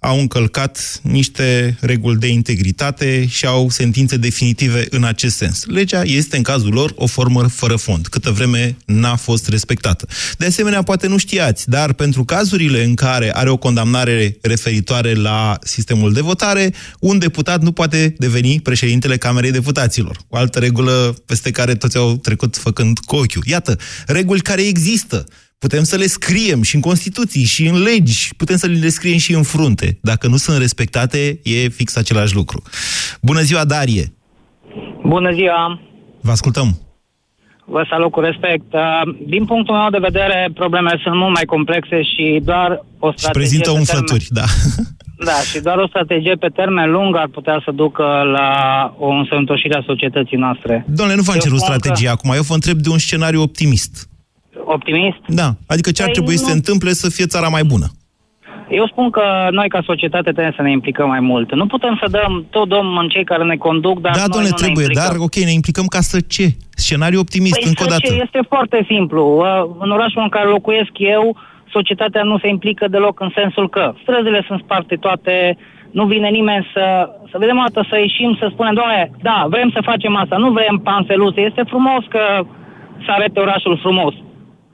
au 0.00 0.18
încălcat 0.18 1.00
niște 1.02 1.76
reguli 1.80 2.18
de 2.18 2.26
integritate 2.26 3.26
și 3.26 3.46
au 3.46 3.70
sentințe 3.70 4.16
definitive 4.16 4.86
în 4.90 5.04
acest 5.04 5.36
sens. 5.36 5.64
Legea 5.64 6.02
este, 6.02 6.36
în 6.36 6.42
cazul 6.42 6.72
lor, 6.72 6.92
o 6.96 7.06
formă 7.06 7.48
fără 7.48 7.76
fond, 7.76 8.06
câtă 8.06 8.30
vreme 8.30 8.76
n-a 8.84 9.16
fost 9.16 9.48
respectată. 9.48 10.06
De 10.38 10.46
asemenea, 10.46 10.82
poate 10.82 11.06
nu 11.06 11.18
știați, 11.18 11.68
dar 11.68 11.92
pentru 11.92 12.24
cazurile 12.24 12.84
în 12.84 12.94
care 12.94 13.36
are 13.36 13.50
o 13.50 13.56
condamnare 13.56 14.38
referitoare 14.40 15.14
la 15.14 15.58
sistemul 15.62 16.12
de 16.12 16.20
votare, 16.20 16.74
un 17.00 17.18
deputat 17.18 17.62
nu 17.62 17.72
poate 17.72 18.14
deveni 18.18 18.60
președintele 18.60 19.16
Camerei 19.16 19.50
Deputaților. 19.50 20.18
O 20.28 20.36
altă 20.36 20.58
regulă 20.58 21.16
peste 21.26 21.50
care 21.50 21.74
toți 21.74 21.96
au 21.96 22.16
trecut 22.16 22.56
făcând 22.56 22.98
cu 22.98 23.16
ochiul. 23.16 23.42
Iată, 23.46 23.78
reguli 24.06 24.40
care 24.40 24.62
există. 24.62 25.26
Putem 25.64 25.82
să 25.82 25.96
le 25.96 26.06
scriem 26.06 26.62
și 26.62 26.74
în 26.74 26.80
Constituții 26.80 27.44
și 27.44 27.66
în 27.66 27.82
legi, 27.82 28.34
putem 28.36 28.56
să 28.56 28.66
le 28.66 28.88
scriem 28.88 29.18
și 29.18 29.32
în 29.34 29.42
frunte. 29.42 29.98
Dacă 30.02 30.26
nu 30.28 30.36
sunt 30.36 30.58
respectate, 30.58 31.40
e 31.42 31.68
fix 31.68 31.96
același 31.96 32.34
lucru. 32.34 32.62
Bună 33.22 33.40
ziua, 33.40 33.64
Darie! 33.64 34.12
Bună 35.06 35.32
ziua! 35.34 35.80
Vă 36.20 36.30
ascultăm! 36.30 36.78
Vă 37.64 37.86
salut 37.90 38.10
cu 38.10 38.20
respect. 38.20 38.72
Uh, 38.72 39.14
Din 39.26 39.44
punctul 39.44 39.74
meu 39.74 39.90
de 39.90 39.98
vedere, 40.00 40.50
problemele 40.54 41.00
sunt 41.02 41.16
mult 41.16 41.34
mai 41.34 41.44
complexe 41.44 42.02
și 42.02 42.40
doar 42.44 42.84
o 42.98 43.10
Și 43.10 43.18
strategie 43.18 43.40
prezintă 43.40 43.70
pe 43.70 43.78
umflături, 43.78 44.26
da. 44.28 44.44
Termen, 44.44 44.94
da, 45.30 45.38
și 45.50 45.58
doar 45.60 45.76
o 45.78 45.86
strategie 45.86 46.34
pe 46.34 46.48
termen 46.48 46.90
lung 46.90 47.16
ar 47.16 47.28
putea 47.28 47.62
să 47.64 47.70
ducă 47.74 48.02
la 48.36 48.50
o 48.98 49.08
însănătoșire 49.08 49.76
a 49.76 49.82
societății 49.86 50.36
noastre. 50.36 50.84
Domnule, 50.88 51.16
nu 51.16 51.22
v-am 51.22 51.34
Eu 51.34 51.40
cerut 51.40 51.58
spun 51.58 51.72
că- 51.72 51.78
strategie 51.78 52.08
acum, 52.08 52.30
eu 52.34 52.42
vă 52.42 52.54
întreb 52.54 52.78
de 52.78 52.88
un 52.88 52.98
scenariu 52.98 53.42
optimist. 53.42 54.08
Optimist? 54.64 55.18
Da, 55.26 55.48
adică 55.66 55.90
ce 55.90 56.02
ar 56.02 56.08
Păi 56.08 56.16
trebui 56.16 56.36
să 56.36 56.42
nu- 56.42 56.48
se 56.48 56.54
întâmple 56.56 56.90
să 56.90 57.10
fie 57.10 57.26
țara 57.26 57.48
mai 57.48 57.62
bună? 57.64 57.86
Eu 58.80 58.86
spun 58.86 59.10
că 59.10 59.22
noi 59.50 59.68
ca 59.68 59.80
societate 59.84 60.30
trebuie 60.36 60.52
să 60.56 60.62
ne 60.62 60.70
implicăm 60.70 61.08
mai 61.08 61.20
mult. 61.20 61.54
Nu 61.54 61.66
putem 61.66 61.94
să 62.02 62.06
dăm 62.10 62.46
tot 62.50 62.68
domn 62.68 62.98
în 63.02 63.08
cei 63.08 63.24
care 63.24 63.44
ne 63.44 63.56
conduc, 63.56 64.00
dar 64.00 64.12
da, 64.12 64.18
noi 64.18 64.28
domnule, 64.34 64.52
nu 64.52 64.56
ne 64.58 64.62
trebuie, 64.64 64.84
implicăm. 64.84 65.06
dar 65.10 65.16
ok, 65.26 65.36
ne 65.50 65.52
implicăm 65.60 65.86
ca 65.96 66.00
să 66.10 66.18
ce? 66.34 66.46
Scenariu 66.86 67.18
optimist, 67.26 67.58
Păi 67.60 67.68
încă 67.68 67.82
o 67.82 67.88
să 67.88 67.90
dată. 67.94 68.06
ce? 68.14 68.22
Este 68.26 68.40
foarte 68.52 68.78
simplu. 68.92 69.22
Uh, 69.38 69.46
În 69.84 69.90
orașul 69.96 70.22
în 70.26 70.28
care 70.36 70.48
locuiesc 70.48 70.92
eu, 71.16 71.24
societatea 71.76 72.22
nu 72.22 72.36
se 72.38 72.48
implică 72.48 72.84
deloc 72.88 73.20
în 73.20 73.30
sensul 73.40 73.66
că 73.68 73.84
străzile 74.02 74.40
sunt 74.48 74.60
sparte 74.64 74.94
toate, 75.06 75.34
nu 75.98 76.04
vine 76.12 76.28
nimeni 76.28 76.66
să, 76.74 76.84
să 77.30 77.36
vedem 77.42 77.56
o 77.58 77.64
dată, 77.68 77.86
să 77.90 77.96
ieșim, 77.98 78.36
să 78.40 78.46
spunem, 78.52 78.74
doamne, 78.74 79.10
da, 79.28 79.46
vrem 79.54 79.70
să 79.74 79.80
facem 79.90 80.16
asta, 80.16 80.36
nu 80.36 80.50
vrem 80.58 80.76
panseluțe, 80.90 81.40
este 81.40 81.62
frumos 81.72 82.02
că 82.14 82.22
să 83.04 83.10
arete 83.16 83.40
orașul 83.40 83.78
frumos 83.84 84.14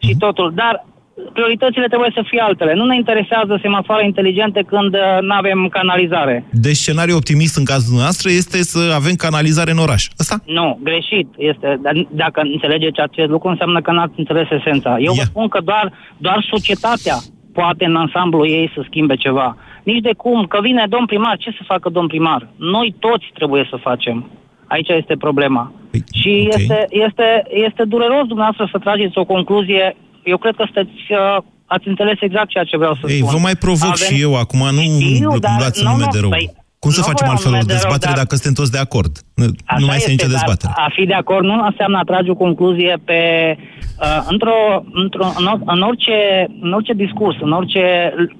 și 0.06 0.14
totul, 0.18 0.52
dar 0.54 0.84
prioritățile 1.32 1.86
trebuie 1.86 2.10
să 2.14 2.22
fie 2.26 2.40
altele. 2.40 2.74
Nu 2.74 2.84
ne 2.84 2.96
interesează 2.96 3.58
semafoare 3.62 4.04
inteligente 4.04 4.60
când 4.66 4.96
nu 5.20 5.34
avem 5.34 5.68
canalizare. 5.70 6.44
Deci 6.50 6.76
scenariu 6.76 7.16
optimist 7.16 7.56
în 7.56 7.64
cazul 7.64 7.98
nostru 7.98 8.28
este 8.28 8.62
să 8.62 8.92
avem 8.94 9.14
canalizare 9.14 9.70
în 9.70 9.78
oraș. 9.78 10.08
Asta? 10.16 10.36
Nu, 10.46 10.78
greșit. 10.82 11.28
Este, 11.36 11.78
dar 11.82 12.06
dacă 12.10 12.40
înțelegeți 12.40 13.00
acest 13.00 13.28
lucru, 13.28 13.48
înseamnă 13.48 13.80
că 13.80 13.92
n-ați 13.92 14.18
înțeles 14.18 14.48
esența. 14.50 14.98
Eu 14.98 15.12
vă 15.12 15.22
spun 15.22 15.48
că 15.48 15.60
doar, 15.64 15.92
doar 16.16 16.46
societatea 16.50 17.16
poate 17.52 17.84
în 17.84 17.96
ansamblu 17.96 18.46
ei 18.46 18.70
să 18.74 18.80
schimbe 18.84 19.14
ceva. 19.16 19.56
Nici 19.82 20.02
de 20.02 20.14
cum, 20.16 20.44
că 20.44 20.58
vine 20.62 20.86
domn 20.88 21.06
primar, 21.06 21.36
ce 21.36 21.50
să 21.50 21.62
facă 21.66 21.88
domn 21.88 22.06
primar? 22.06 22.48
Noi 22.56 22.94
toți 22.98 23.26
trebuie 23.34 23.66
să 23.70 23.76
facem. 23.76 24.30
Aici 24.74 24.88
este 24.88 25.14
problema. 25.26 25.72
Și 26.20 26.32
ok. 26.52 26.58
este, 26.60 26.78
este, 27.06 27.26
este 27.66 27.82
dureros 27.94 28.24
dumneavoastră 28.32 28.68
să 28.72 28.78
trageți 28.78 29.18
o 29.18 29.24
concluzie. 29.24 29.96
Eu 30.24 30.36
cred 30.36 30.54
că 30.58 30.64
sunteți, 30.64 30.98
uh, 31.12 31.42
ați 31.66 31.88
înțeles 31.88 32.16
exact 32.20 32.48
ceea 32.48 32.64
ce 32.64 32.76
vreau 32.76 32.94
să 32.94 33.04
Ei, 33.10 33.16
spun. 33.18 33.30
vă 33.32 33.38
mai 33.38 33.56
provoc 33.66 33.92
Avem- 33.96 34.06
și 34.06 34.20
eu 34.20 34.32
acum, 34.36 34.58
nu 34.78 34.82
Știu, 35.14 35.30
îmi 35.30 35.40
dar 35.40 35.54
luați 35.58 35.82
nu, 35.82 35.90
nume 35.90 36.04
nu, 36.04 36.10
de 36.12 36.18
rău. 36.24 36.28
păi, 36.28 36.50
Cum 36.78 36.90
să 36.90 37.00
nu 37.00 37.06
facem 37.10 37.26
vreau 37.26 37.32
altfel 37.34 37.50
o 37.52 37.54
nume 37.54 37.66
de 37.66 37.72
rău, 37.72 37.80
dezbatere 37.80 38.12
dar- 38.12 38.22
dacă 38.22 38.34
suntem 38.34 38.54
toți 38.60 38.72
de 38.76 38.78
acord? 38.86 39.12
Nu, 39.40 39.44
Așa 39.64 39.78
nu 39.80 39.86
mai 39.86 39.96
este 39.96 40.10
nicio 40.10 40.26
dar 40.26 40.34
dezbatere. 40.36 40.72
A 40.76 40.88
fi 40.96 41.04
de 41.06 41.14
acord 41.14 41.44
nu 41.44 41.64
înseamnă 41.70 41.98
a 41.98 42.02
trage 42.10 42.30
o 42.30 42.34
concluzie 42.34 42.94
pe 43.04 43.20
uh, 43.58 44.26
într-o, 44.32 44.58
într-o, 44.92 45.26
în, 45.38 45.44
or- 45.46 45.62
în, 45.74 45.80
orice, 45.80 46.16
în 46.60 46.72
orice 46.72 46.92
discurs, 46.92 47.36
în 47.40 47.52
orice 47.52 47.82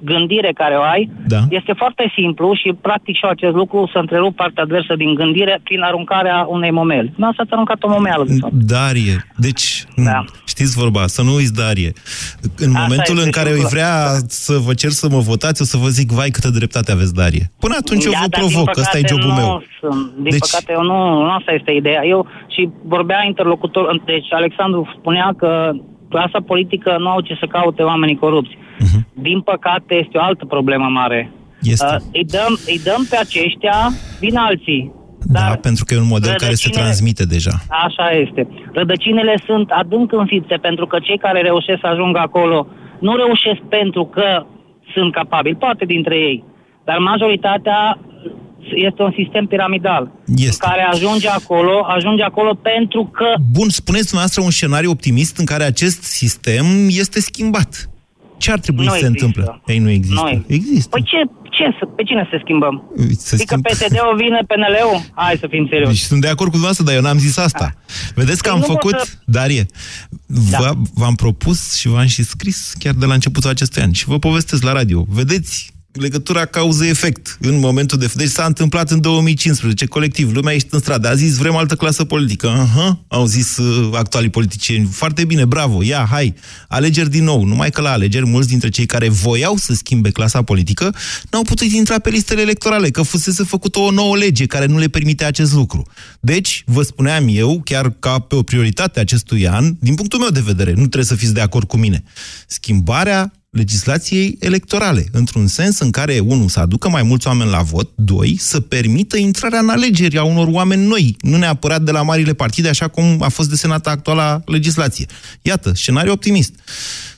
gândire 0.05 0.51
care 0.55 0.75
o 0.75 0.83
ai, 0.83 1.11
Da. 1.27 1.41
este 1.51 1.73
foarte 1.77 2.13
simplu 2.19 2.55
și 2.55 2.69
practic 2.81 3.15
și 3.17 3.25
eu 3.25 3.31
acest 3.31 3.55
lucru 3.55 3.91
să 3.93 3.99
întrerup 3.99 4.37
partea 4.37 4.63
adversă 4.63 4.95
din 4.97 5.15
gândire 5.15 5.61
prin 5.63 5.81
aruncarea 5.83 6.47
unei 6.49 6.71
momeli. 6.71 7.13
Nu 7.17 7.27
ați 7.27 7.51
aruncat 7.51 7.83
o 7.83 7.89
momeală, 7.89 8.25
de 8.29 8.35
fapt. 8.41 8.53
Darie, 8.53 9.17
deci, 9.37 9.85
da. 9.97 10.25
știți 10.47 10.77
vorba, 10.77 11.07
să 11.07 11.23
nu 11.23 11.35
uiți 11.35 11.55
Darie. 11.55 11.93
În 12.59 12.69
Asta 12.75 12.81
momentul 12.81 13.15
este 13.15 13.27
în 13.27 13.31
care 13.31 13.49
simplu. 13.49 13.63
îi 13.65 13.71
vrea 13.75 13.95
să 14.29 14.53
vă 14.67 14.75
cer 14.75 14.91
să 14.91 15.09
mă 15.09 15.19
votați, 15.19 15.63
o 15.63 15.65
să 15.65 15.77
vă 15.77 15.89
zic, 15.89 16.11
vai, 16.11 16.31
câtă 16.31 16.49
dreptate 16.51 16.93
aveți, 16.93 17.15
Darie. 17.15 17.51
Până 17.59 17.75
atunci 17.81 18.05
eu 18.05 18.11
Da, 18.13 18.19
vă 18.23 18.27
dar 18.29 18.41
din 18.41 18.49
provoc, 18.51 18.69
ăsta 18.77 18.99
e 18.99 19.01
păcate 19.01 19.15
jobul 19.15 19.35
nu 19.35 19.41
meu. 19.41 19.63
Sunt. 19.81 20.11
Din 20.15 20.31
Deci- 20.31 20.39
păcate, 20.51 20.73
eu 20.79 20.83
nu, 20.91 20.99
nu 21.25 21.31
asta 21.31 21.53
este 21.53 21.73
ideea. 21.73 22.03
Eu 22.05 22.27
și 22.55 22.69
vorbea 22.95 23.25
interlocutor, 23.27 24.03
deci 24.05 24.33
Alexandru 24.33 24.81
spunea 24.99 25.29
că 25.37 25.51
clasa 26.09 26.39
politică 26.47 26.97
nu 26.99 27.09
au 27.09 27.21
ce 27.21 27.35
să 27.41 27.47
caute 27.47 27.83
oamenii 27.83 28.17
corupți. 28.25 28.59
Din 29.13 29.41
păcate, 29.41 29.95
este 29.95 30.19
o 30.19 30.23
altă 30.23 30.45
problemă 30.45 30.89
mare. 31.01 31.31
Mhm. 31.31 31.71
Este. 31.71 31.87
Uh, 31.95 32.03
îi, 32.13 32.25
dăm, 32.25 32.53
îi 32.67 32.81
dăm 32.85 33.07
pe 33.11 33.17
aceștia, 33.17 33.77
vin 34.21 34.37
alții. 34.37 34.93
Da, 35.29 35.59
pentru 35.63 35.85
că 35.85 35.95
e 35.95 35.99
un 35.99 36.15
model 36.17 36.29
care 36.31 36.39
se 36.39 36.47
rădăcinile- 36.47 36.81
transmite 36.83 37.25
deja. 37.25 37.55
Așa 37.87 38.11
este. 38.11 38.49
Rădăcinile 38.73 39.35
sunt 39.47 39.71
adânc 39.71 40.13
înfipte 40.13 40.57
pentru 40.69 40.87
că 40.87 40.99
cei 40.99 41.19
care 41.19 41.41
reușesc 41.41 41.81
să 41.81 41.87
ajungă 41.87 42.19
acolo 42.19 42.67
nu 42.99 43.17
reușesc 43.17 43.61
pentru 43.69 44.05
că 44.05 44.47
sunt 44.95 45.13
capabili, 45.13 45.57
poate 45.57 45.85
dintre 45.85 46.17
ei, 46.17 46.45
dar 46.85 46.99
majoritatea 46.99 47.99
este 48.75 49.03
un 49.03 49.13
sistem 49.17 49.47
piramidal. 49.47 50.11
Este. 50.37 50.47
În 50.65 50.71
care 50.71 50.83
ajunge 50.93 51.29
acolo, 51.29 51.85
ajunge 51.97 52.23
acolo 52.23 52.55
pentru 52.55 53.11
că 53.13 53.27
Bun, 53.51 53.69
spuneți 53.69 54.05
dumneavoastră 54.05 54.43
un 54.43 54.51
scenariu 54.51 54.91
optimist 54.91 55.37
în 55.39 55.45
care 55.45 55.65
acest 55.65 56.03
sistem 56.03 56.65
este 56.89 57.21
schimbat. 57.21 57.91
Ce 58.39 58.53
ar 58.53 58.59
trebui 58.59 58.85
Nu 58.85 58.91
să 58.91 58.99
se 58.99 59.07
există. 59.07 59.25
întâmple? 59.27 59.63
Ei, 59.67 59.79
nu 59.79 59.91
există. 59.91 60.21
Noi. 60.23 60.45
Există. 60.47 60.89
Păi 60.89 61.03
ce, 61.03 61.17
ce, 61.51 61.65
să- 61.79 61.87
pe 61.97 62.03
cine 62.03 62.27
să 62.31 62.39
schimbăm? 62.43 62.83
Se 63.19 63.35
Adică 63.35 63.55
schimb- 63.55 63.67
PSD-ul 63.67 64.17
vine, 64.17 64.41
PNL-ul? 64.47 65.01
Hai 65.15 65.37
să 65.41 65.47
fim 65.51 65.67
serioși. 65.71 65.91
Deci 65.91 66.01
sunt 66.01 66.21
de 66.21 66.27
acord 66.27 66.51
cu 66.51 66.57
dumneavoastră, 66.59 66.85
dar 66.85 66.95
eu 66.95 67.01
n-am 67.01 67.19
zis 67.19 67.37
asta. 67.37 67.75
Vedeți 68.15 68.43
că 68.43 68.49
Păi 68.49 68.59
am 68.59 68.59
nu 68.59 68.75
pot 68.75 68.83
făcut, 68.83 68.99
să- 69.07 69.15
Darie, 69.25 69.67
v- 70.27 70.77
v-am 70.95 71.15
propus 71.15 71.79
și 71.79 71.89
v-am 71.89 72.07
și 72.07 72.23
scris 72.25 72.73
chiar 72.79 72.95
de 72.95 73.07
la 73.07 73.15
începutul 73.15 73.51
acestui 73.51 73.83
an 73.83 73.93
și 73.93 74.05
vă 74.07 74.19
povestesc 74.19 74.63
la 74.63 74.73
radio. 74.73 75.05
Vedeți 75.09 75.71
legătura 76.01 76.45
cauză-efect 76.45 77.39
în 77.41 77.59
momentul 77.59 77.99
de... 77.99 78.11
Deci 78.15 78.29
s-a 78.29 78.45
întâmplat 78.45 78.91
în 78.91 79.01
2015, 79.01 79.87
colectiv, 79.87 80.35
lumea 80.35 80.55
ești 80.55 80.69
în 80.71 80.79
stradă, 80.79 81.09
a 81.09 81.15
zis 81.15 81.37
vrem 81.37 81.57
altă 81.57 81.75
clasă 81.75 82.05
politică. 82.05 82.49
Aha, 82.49 83.05
au 83.09 83.27
zis 83.27 83.57
uh, 83.57 83.91
actualii 83.93 84.31
politicieni, 84.31 84.89
foarte 84.93 85.25
bine, 85.25 85.45
bravo, 85.45 85.83
ia, 85.83 86.07
hai, 86.11 86.35
alegeri 86.69 87.11
din 87.11 87.25
nou. 87.25 87.45
Numai 87.45 87.71
că 87.71 87.81
la 87.81 87.91
alegeri, 87.91 88.27
mulți 88.27 88.49
dintre 88.49 88.69
cei 88.69 88.87
care 88.87 89.09
voiau 89.09 89.57
să 89.57 89.75
schimbe 89.75 90.11
clasa 90.11 90.43
politică 90.43 90.95
n-au 91.31 91.43
putut 91.43 91.67
intra 91.67 91.99
pe 91.99 92.11
listele 92.11 92.41
electorale, 92.41 92.91
că 92.91 93.03
fusese 93.03 93.43
făcută 93.43 93.79
o 93.79 93.91
nouă 93.91 94.17
lege 94.17 94.47
care 94.47 94.67
nu 94.67 94.79
le 94.79 94.89
permite 94.89 95.25
acest 95.25 95.53
lucru. 95.53 95.87
Deci, 96.21 96.63
vă 96.67 96.83
spuneam 96.83 97.25
eu, 97.29 97.61
chiar 97.65 97.91
ca 97.91 98.19
pe 98.19 98.35
o 98.35 98.43
prioritate 98.43 99.01
acestui 99.01 99.49
an, 99.49 99.75
din 99.81 99.95
punctul 99.95 100.19
meu 100.19 100.31
de 100.31 100.41
vedere, 100.41 100.71
nu 100.71 100.77
trebuie 100.77 101.05
să 101.05 101.15
fiți 101.15 101.35
de 101.35 101.41
acord 101.41 101.67
cu 101.67 101.77
mine, 101.77 102.03
schimbarea 102.47 103.33
legislației 103.57 104.37
electorale, 104.41 105.07
într-un 105.13 105.47
sens 105.47 105.79
în 105.79 105.91
care, 105.91 106.19
unul, 106.19 106.49
să 106.49 106.61
aducă 106.61 106.89
mai 106.89 107.03
mulți 107.03 107.27
oameni 107.27 107.51
la 107.51 107.63
vot, 107.63 107.91
doi, 107.95 108.37
să 108.39 108.61
permită 108.61 109.17
intrarea 109.17 109.59
în 109.59 109.69
alegeri 109.69 110.19
a 110.19 110.25
unor 110.25 110.49
oameni 110.51 110.87
noi, 110.87 111.17
nu 111.21 111.37
neapărat 111.37 111.83
de 111.83 111.91
la 111.91 112.03
marile 112.03 112.35
partide, 112.35 112.69
așa 112.69 112.89
cum 112.89 113.23
a 113.23 113.29
fost 113.29 113.49
desenată 113.49 113.89
actuala 113.89 114.43
legislație. 114.47 115.07
Iată, 115.43 115.73
scenariu 115.75 116.13
optimist. 116.13 116.55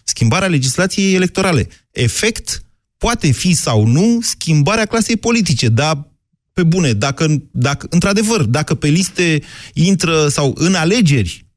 Schimbarea 0.04 0.48
legislației 0.48 1.14
electorale. 1.14 1.68
Efect 1.90 2.62
poate 2.98 3.30
fi 3.30 3.54
sau 3.54 3.86
nu 3.86 4.18
schimbarea 4.22 4.84
clasei 4.84 5.16
politice, 5.16 5.68
dar 5.68 6.08
pe 6.52 6.62
bune, 6.62 6.92
dacă, 6.92 7.42
dacă 7.50 7.86
într-adevăr, 7.90 8.42
dacă 8.42 8.74
pe 8.74 8.88
liste 8.88 9.42
intră 9.72 10.28
sau 10.28 10.54
în 10.58 10.74
alegeri 10.74 11.47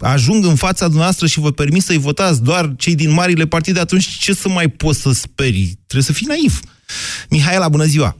ajung 0.00 0.44
în 0.44 0.54
fața 0.54 0.84
dumneavoastră 0.84 1.26
și 1.26 1.40
vă 1.40 1.50
permit 1.50 1.82
să-i 1.82 1.98
votați 1.98 2.44
doar 2.44 2.64
cei 2.76 2.94
din 2.94 3.12
marile 3.12 3.44
partide, 3.44 3.80
atunci 3.80 4.06
ce 4.06 4.32
să 4.32 4.48
mai 4.48 4.68
poți 4.68 5.00
să 5.02 5.10
speri? 5.12 5.74
Trebuie 5.86 6.02
să 6.02 6.12
fii 6.12 6.26
naiv. 6.26 6.52
Mihaela, 7.30 7.68
bună 7.68 7.84
ziua! 7.84 8.16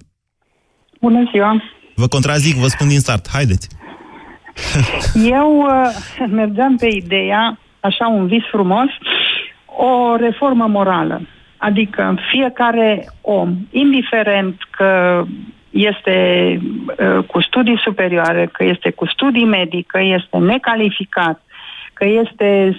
Bună 1.01 1.29
ziua! 1.33 1.63
Vă 1.95 2.07
contrazic, 2.07 2.57
vă 2.57 2.67
spun 2.67 2.89
din 2.89 2.99
start. 2.99 3.29
Haideți! 3.29 3.69
Eu 5.39 5.57
uh, 5.59 6.29
mergeam 6.31 6.77
pe 6.77 6.87
ideea, 6.87 7.59
așa 7.81 8.07
un 8.07 8.27
vis 8.27 8.43
frumos, 8.51 8.89
o 9.67 10.17
reformă 10.17 10.67
morală. 10.67 11.21
Adică 11.57 12.19
fiecare 12.31 13.13
om, 13.21 13.57
indiferent 13.71 14.57
că 14.71 15.23
este 15.71 16.17
uh, 16.99 17.25
cu 17.25 17.41
studii 17.43 17.81
superioare, 17.85 18.49
că 18.53 18.65
este 18.65 18.91
cu 18.91 19.07
studii 19.07 19.45
medii, 19.45 19.83
că 19.83 20.01
este 20.03 20.37
necalificat, 20.37 21.43
că 21.93 22.05
este 22.05 22.79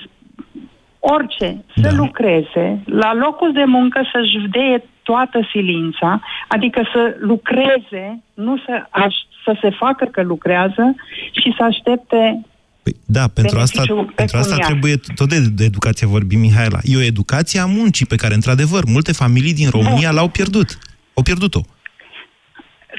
orice, 0.99 1.63
să 1.75 1.89
da. 1.89 1.95
lucreze, 1.95 2.83
la 2.85 3.13
locul 3.13 3.51
de 3.53 3.63
muncă 3.65 4.01
să-și 4.13 4.47
vdeie 4.47 4.83
toată 5.03 5.47
silința, 5.51 6.21
adică 6.47 6.89
să 6.93 7.15
lucreze, 7.19 8.23
nu 8.33 8.57
să, 8.57 8.85
aș, 8.89 9.15
să 9.43 9.57
se 9.61 9.69
facă 9.69 10.05
că 10.05 10.21
lucrează 10.21 10.95
și 11.31 11.53
să 11.57 11.63
aștepte 11.63 12.41
Păi, 12.83 12.95
da, 13.05 13.27
pentru 13.27 13.59
asta, 13.59 13.83
pentru 14.15 14.37
asta 14.37 14.55
trebuie, 14.55 14.95
tot 15.15 15.29
de, 15.29 15.39
de 15.39 15.63
educație 15.63 16.07
vorbim, 16.07 16.39
Mihaela. 16.39 16.79
E 16.83 16.97
o 16.97 17.01
educație 17.01 17.59
a 17.59 17.65
muncii 17.65 18.05
pe 18.05 18.15
care, 18.15 18.33
într-adevăr, 18.33 18.83
multe 18.85 19.11
familii 19.11 19.53
din 19.53 19.69
România 19.69 20.11
l-au 20.11 20.27
pierdut. 20.27 20.77
Au 21.13 21.23
pierdut-o. 21.23 21.59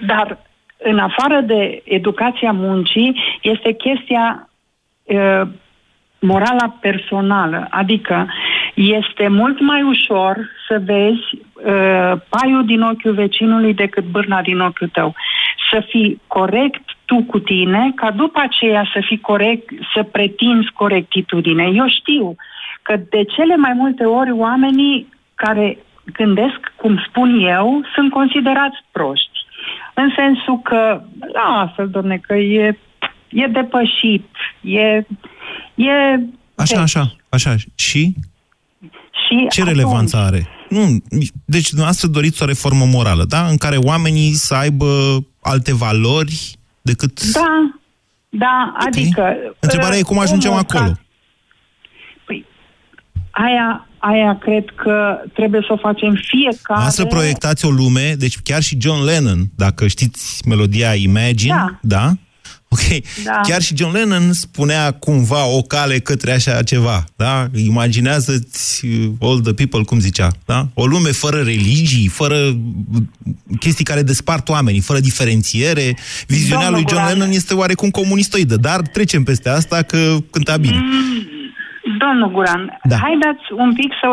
Dar 0.07 0.39
în 0.83 0.99
afară 0.99 1.41
de 1.41 1.83
educația 1.85 2.53
muncii, 2.53 3.21
este 3.43 3.73
chestia 3.73 4.49
uh, 5.03 5.43
morala 6.21 6.77
personală. 6.81 7.67
Adică 7.71 8.29
este 8.75 9.29
mult 9.29 9.61
mai 9.61 9.83
ușor 9.83 10.51
să 10.69 10.81
vezi 10.85 11.29
uh, 11.33 12.21
paiul 12.29 12.65
din 12.67 12.81
ochiul 12.81 13.13
vecinului 13.13 13.75
decât 13.75 14.05
bârna 14.05 14.43
din 14.43 14.61
ochiul 14.61 14.89
tău. 14.89 15.15
Să 15.71 15.85
fii 15.89 16.21
corect 16.27 16.83
tu 17.05 17.25
cu 17.27 17.39
tine, 17.39 17.93
ca 17.95 18.11
după 18.11 18.41
aceea 18.41 18.91
să 18.93 19.03
fii 19.07 19.21
corect, 19.21 19.69
să 19.95 20.03
pretinzi 20.03 20.71
corectitudine. 20.73 21.71
Eu 21.75 21.89
știu 21.89 22.35
că 22.83 22.97
de 23.11 23.25
cele 23.25 23.57
mai 23.57 23.73
multe 23.73 24.05
ori 24.05 24.31
oamenii 24.31 25.09
care 25.35 25.79
gândesc, 26.13 26.73
cum 26.77 27.03
spun 27.09 27.41
eu, 27.47 27.81
sunt 27.95 28.11
considerați 28.11 28.79
proști. 28.93 29.30
În 30.03 30.11
sensul 30.17 30.61
că, 30.63 31.03
lasă, 31.33 31.91
domne, 31.91 32.17
că 32.17 32.35
e, 32.35 32.79
e 33.29 33.47
depășit, 33.47 34.29
e... 34.61 34.81
e 35.75 35.93
așa, 36.55 36.75
deci, 36.75 36.77
așa, 36.77 37.13
așa. 37.29 37.55
Și? 37.75 38.15
Și 39.29 39.47
Ce 39.49 39.61
atunci, 39.61 39.77
relevanță 39.77 40.17
are? 40.17 40.49
Nu, 40.69 40.81
deci 41.45 41.69
dumneavoastră 41.69 42.09
doriți 42.09 42.43
o 42.43 42.47
reformă 42.47 42.85
morală, 42.85 43.25
da? 43.25 43.47
În 43.47 43.57
care 43.57 43.77
oamenii 43.77 44.33
să 44.33 44.55
aibă 44.55 44.87
alte 45.43 45.75
valori 45.75 46.57
decât... 46.83 47.33
Da, 47.33 47.71
da, 48.29 48.73
okay. 48.75 48.87
adică... 48.87 49.37
Întrebarea 49.61 49.99
e 49.99 50.03
cum 50.03 50.19
ajungem 50.19 50.53
acolo. 50.53 50.85
Ca... 50.85 51.01
Păi, 53.41 53.49
aia, 53.49 53.89
aia 53.99 54.39
cred 54.39 54.65
că 54.77 55.17
trebuie 55.35 55.61
să 55.67 55.73
o 55.73 55.77
facem 55.77 56.21
fiecare... 56.23 56.91
să 56.91 57.05
proiectați 57.05 57.67
o 57.67 57.71
lume, 57.71 58.15
deci 58.19 58.39
chiar 58.43 58.63
și 58.63 58.77
John 58.81 59.05
Lennon, 59.05 59.51
dacă 59.57 59.87
știți 59.87 60.49
melodia 60.49 60.95
Imagine, 60.95 61.79
da? 61.83 61.99
da? 61.99 62.13
Ok. 62.73 63.03
Da. 63.25 63.41
Chiar 63.43 63.63
și 63.63 63.77
John 63.77 63.93
Lennon 63.93 64.33
spunea 64.33 64.91
cumva 64.93 65.47
o 65.47 65.63
cale 65.63 65.99
către 65.99 66.33
așa 66.33 66.63
ceva, 66.63 67.05
da? 67.17 67.49
Imaginează-ți 67.55 68.87
uh, 68.87 69.11
all 69.21 69.41
the 69.41 69.53
people, 69.53 69.83
cum 69.83 70.01
zicea, 70.01 70.31
da? 70.45 70.69
O 70.75 70.87
lume 70.87 71.11
fără 71.11 71.37
religii, 71.37 72.09
fără 72.09 72.37
uh, 72.37 73.03
chestii 73.59 73.85
care 73.85 74.03
despart 74.03 74.49
oamenii, 74.49 74.81
fără 74.81 75.01
diferențiere. 75.01 75.97
Viziunea 76.27 76.65
Domnul 76.65 76.73
lui 76.73 76.85
John 76.89 77.03
Guran. 77.03 77.19
Lennon 77.19 77.35
este 77.35 77.55
oarecum 77.55 77.91
comunistoidă, 77.91 78.57
dar 78.57 78.81
trecem 78.81 79.23
peste 79.23 79.49
asta 79.49 79.83
că 79.83 80.17
cânta 80.31 80.57
bine. 80.57 80.77
Mm, 80.77 81.40
domnul 82.05 82.31
Guran, 82.35 82.79
da. 82.83 82.97
haideți 82.97 83.45
un 83.65 83.73
pic 83.73 83.91
să, 84.01 84.09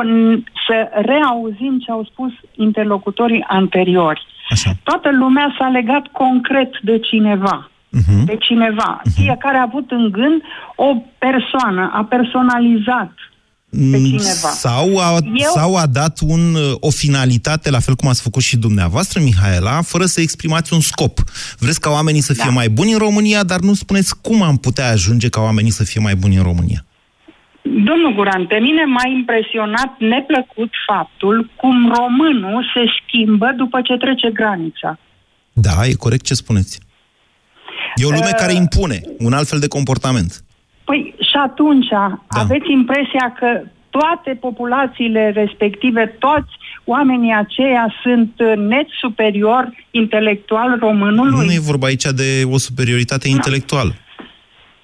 să 0.67 0.75
reauzim 1.11 1.73
ce 1.83 1.91
au 1.91 2.03
spus 2.11 2.31
interlocutorii 2.55 3.45
anteriori. 3.47 4.21
Așa. 4.49 4.71
Toată 4.83 5.09
lumea 5.11 5.55
s-a 5.57 5.67
legat 5.67 6.05
concret 6.11 6.71
de 6.81 6.99
cineva 6.99 7.69
uh-huh. 7.97 8.25
de 8.25 8.37
cineva. 8.39 9.01
Uh-huh. 9.01 9.13
Fiecare 9.15 9.57
a 9.57 9.67
avut 9.69 9.91
în 9.91 10.09
gând 10.11 10.41
o 10.75 10.95
persoană, 11.17 11.91
a 11.93 12.03
personalizat 12.03 13.11
pe 13.69 13.97
mm, 13.97 14.03
cineva. 14.03 14.49
Sau 14.49 14.97
a, 14.97 15.17
Eu... 15.23 15.51
sau 15.53 15.75
a 15.75 15.85
dat 15.85 16.19
un, 16.27 16.55
o 16.79 16.89
finalitate, 16.89 17.69
la 17.69 17.79
fel 17.79 17.95
cum 17.95 18.09
ați 18.09 18.21
făcut 18.21 18.41
și 18.41 18.57
dumneavoastră, 18.57 19.21
Mihaela, 19.21 19.81
fără 19.81 20.05
să 20.05 20.21
exprimați 20.21 20.73
un 20.73 20.79
scop. 20.79 21.19
Vreți 21.57 21.79
ca 21.79 21.89
oamenii 21.89 22.21
să 22.21 22.33
fie 22.33 22.43
da. 22.45 22.51
mai 22.51 22.69
buni 22.69 22.91
în 22.91 22.97
România, 22.97 23.43
dar 23.43 23.59
nu 23.59 23.73
spuneți 23.73 24.21
cum 24.21 24.41
am 24.41 24.57
putea 24.57 24.89
ajunge 24.89 25.29
ca 25.29 25.41
oamenii 25.41 25.71
să 25.71 25.83
fie 25.83 26.01
mai 26.01 26.15
buni 26.15 26.35
în 26.35 26.43
România. 26.43 26.85
Domnul 27.89 28.13
Guran, 28.15 28.45
pe 28.45 28.59
mine 28.59 28.83
m-a 28.85 29.07
impresionat 29.17 29.95
neplăcut 29.99 30.71
faptul 30.87 31.49
cum 31.55 31.93
românul 31.97 32.71
se 32.73 32.83
schimbă 32.99 33.53
după 33.55 33.81
ce 33.81 33.93
trece 33.97 34.29
granița. 34.31 34.99
Da, 35.53 35.85
e 35.85 35.93
corect 35.93 36.25
ce 36.25 36.33
spuneți. 36.33 36.79
E 37.95 38.05
o 38.05 38.09
lume 38.09 38.31
uh, 38.33 38.39
care 38.39 38.53
impune 38.53 39.01
un 39.19 39.33
alt 39.33 39.47
fel 39.47 39.59
de 39.59 39.67
comportament. 39.67 40.43
Păi 40.83 41.15
și 41.19 41.37
atunci 41.43 41.87
da. 41.89 42.19
aveți 42.27 42.71
impresia 42.71 43.33
că 43.39 43.61
toate 43.89 44.37
populațiile 44.39 45.29
respective, 45.29 46.15
toți 46.19 46.53
oamenii 46.85 47.33
aceia 47.33 47.93
sunt 48.03 48.31
net 48.57 48.87
superior 48.99 49.69
intelectual 49.91 50.77
românului? 50.79 51.45
Nu 51.45 51.53
e 51.53 51.59
vorba 51.59 51.87
aici 51.87 52.03
de 52.03 52.43
o 52.51 52.57
superioritate 52.57 53.27
intelectuală. 53.27 53.95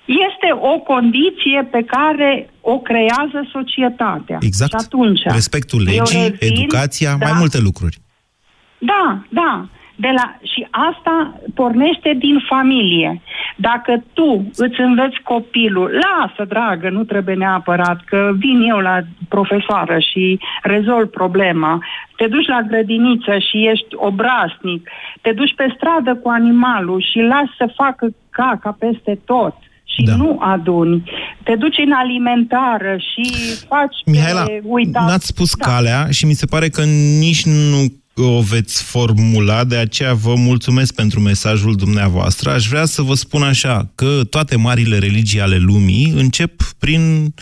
Este 0.05 0.49
o 0.59 0.79
condiție 0.79 1.67
pe 1.71 1.83
care 1.83 2.49
o 2.61 2.79
creează 2.79 3.47
societatea. 3.51 4.37
Exact. 4.41 4.71
Și 4.71 4.85
atunci, 4.85 5.21
Respectul 5.23 5.81
legii, 5.83 6.29
revin, 6.39 6.57
educația, 6.57 7.15
da, 7.19 7.25
mai 7.25 7.33
multe 7.37 7.59
lucruri. 7.59 7.97
Da, 8.77 9.17
da. 9.29 9.65
De 9.95 10.09
la, 10.15 10.37
și 10.53 10.67
asta 10.71 11.39
pornește 11.53 12.13
din 12.17 12.43
familie. 12.49 13.21
Dacă 13.55 14.03
tu 14.13 14.51
îți 14.55 14.79
înveți 14.79 15.21
copilul, 15.23 16.01
lasă, 16.03 16.45
dragă, 16.47 16.89
nu 16.89 17.03
trebuie 17.03 17.35
neapărat, 17.35 18.03
că 18.05 18.31
vin 18.37 18.61
eu 18.61 18.77
la 18.77 18.99
profesoară 19.29 19.99
și 19.99 20.39
rezolv 20.63 21.07
problema, 21.07 21.79
te 22.15 22.27
duci 22.27 22.47
la 22.47 22.61
grădiniță 22.61 23.37
și 23.37 23.67
ești 23.67 23.95
obraznic, 23.95 24.89
te 25.21 25.31
duci 25.31 25.53
pe 25.55 25.73
stradă 25.75 26.15
cu 26.15 26.29
animalul 26.29 27.01
și 27.11 27.19
lași 27.19 27.55
să 27.57 27.73
facă 27.75 28.07
caca 28.29 28.75
peste 28.79 29.19
tot 29.25 29.55
și 29.95 30.03
da. 30.03 30.15
nu 30.15 30.37
aduni. 30.41 31.03
Te 31.43 31.55
duci 31.55 31.77
în 31.85 31.91
alimentară 31.91 32.95
și 32.97 33.31
faci 33.67 33.95
Mihaela, 34.05 34.43
pe 34.43 34.61
uitat. 34.63 35.07
n-ați 35.07 35.25
spus 35.25 35.55
da. 35.55 35.65
calea 35.65 36.07
și 36.09 36.25
mi 36.25 36.33
se 36.33 36.45
pare 36.45 36.69
că 36.69 36.83
nici 37.19 37.45
nu 37.45 37.93
o 38.15 38.41
veți 38.41 38.83
formula, 38.83 39.63
de 39.63 39.75
aceea 39.75 40.13
vă 40.13 40.33
mulțumesc 40.35 40.93
pentru 40.93 41.19
mesajul 41.19 41.75
dumneavoastră. 41.75 42.49
Aș 42.49 42.67
vrea 42.67 42.85
să 42.85 43.01
vă 43.01 43.13
spun 43.13 43.43
așa, 43.43 43.91
că 43.95 44.21
toate 44.29 44.55
marile 44.55 44.97
religii 44.97 45.41
ale 45.41 45.57
lumii 45.57 46.13
încep 46.15 46.61
prin 46.79 47.33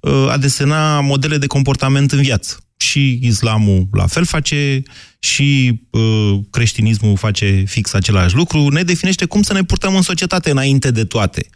uh, 0.00 0.28
a 0.30 0.36
desena 0.36 1.00
modele 1.00 1.36
de 1.36 1.46
comportament 1.46 2.12
în 2.12 2.20
viață. 2.20 2.61
Și 2.82 3.18
islamul 3.22 3.88
la 3.92 4.06
fel 4.06 4.24
face, 4.24 4.82
și 5.18 5.80
uh, 5.90 6.38
creștinismul 6.50 7.16
face 7.16 7.64
fix 7.66 7.92
același 7.92 8.34
lucru, 8.34 8.68
ne 8.68 8.82
definește 8.82 9.24
cum 9.24 9.42
să 9.42 9.52
ne 9.52 9.64
purtăm 9.64 9.94
în 9.96 10.02
societate 10.02 10.50
înainte 10.50 10.90
de 10.90 11.04
toate. 11.04 11.46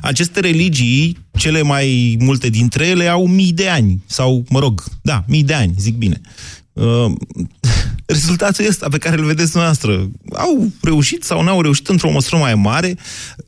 Aceste 0.00 0.40
religii, 0.40 1.18
cele 1.38 1.62
mai 1.62 2.16
multe 2.20 2.48
dintre 2.48 2.86
ele, 2.86 3.06
au 3.06 3.26
mii 3.26 3.52
de 3.52 3.68
ani, 3.68 4.02
sau, 4.06 4.44
mă 4.48 4.58
rog, 4.58 4.84
da, 5.02 5.24
mii 5.26 5.42
de 5.42 5.54
ani, 5.54 5.74
zic 5.78 5.94
bine. 5.94 6.20
Uh, 6.24 6.57
rezultatul 8.06 8.66
ăsta 8.68 8.88
pe 8.88 8.98
care 8.98 9.18
îl 9.18 9.24
vedeți 9.24 9.56
noastră. 9.56 10.10
Au 10.32 10.70
reușit 10.82 11.24
sau 11.24 11.42
n-au 11.42 11.62
reușit 11.62 11.88
într-o 11.88 12.10
măsură 12.10 12.36
mai 12.36 12.54
mare. 12.54 12.96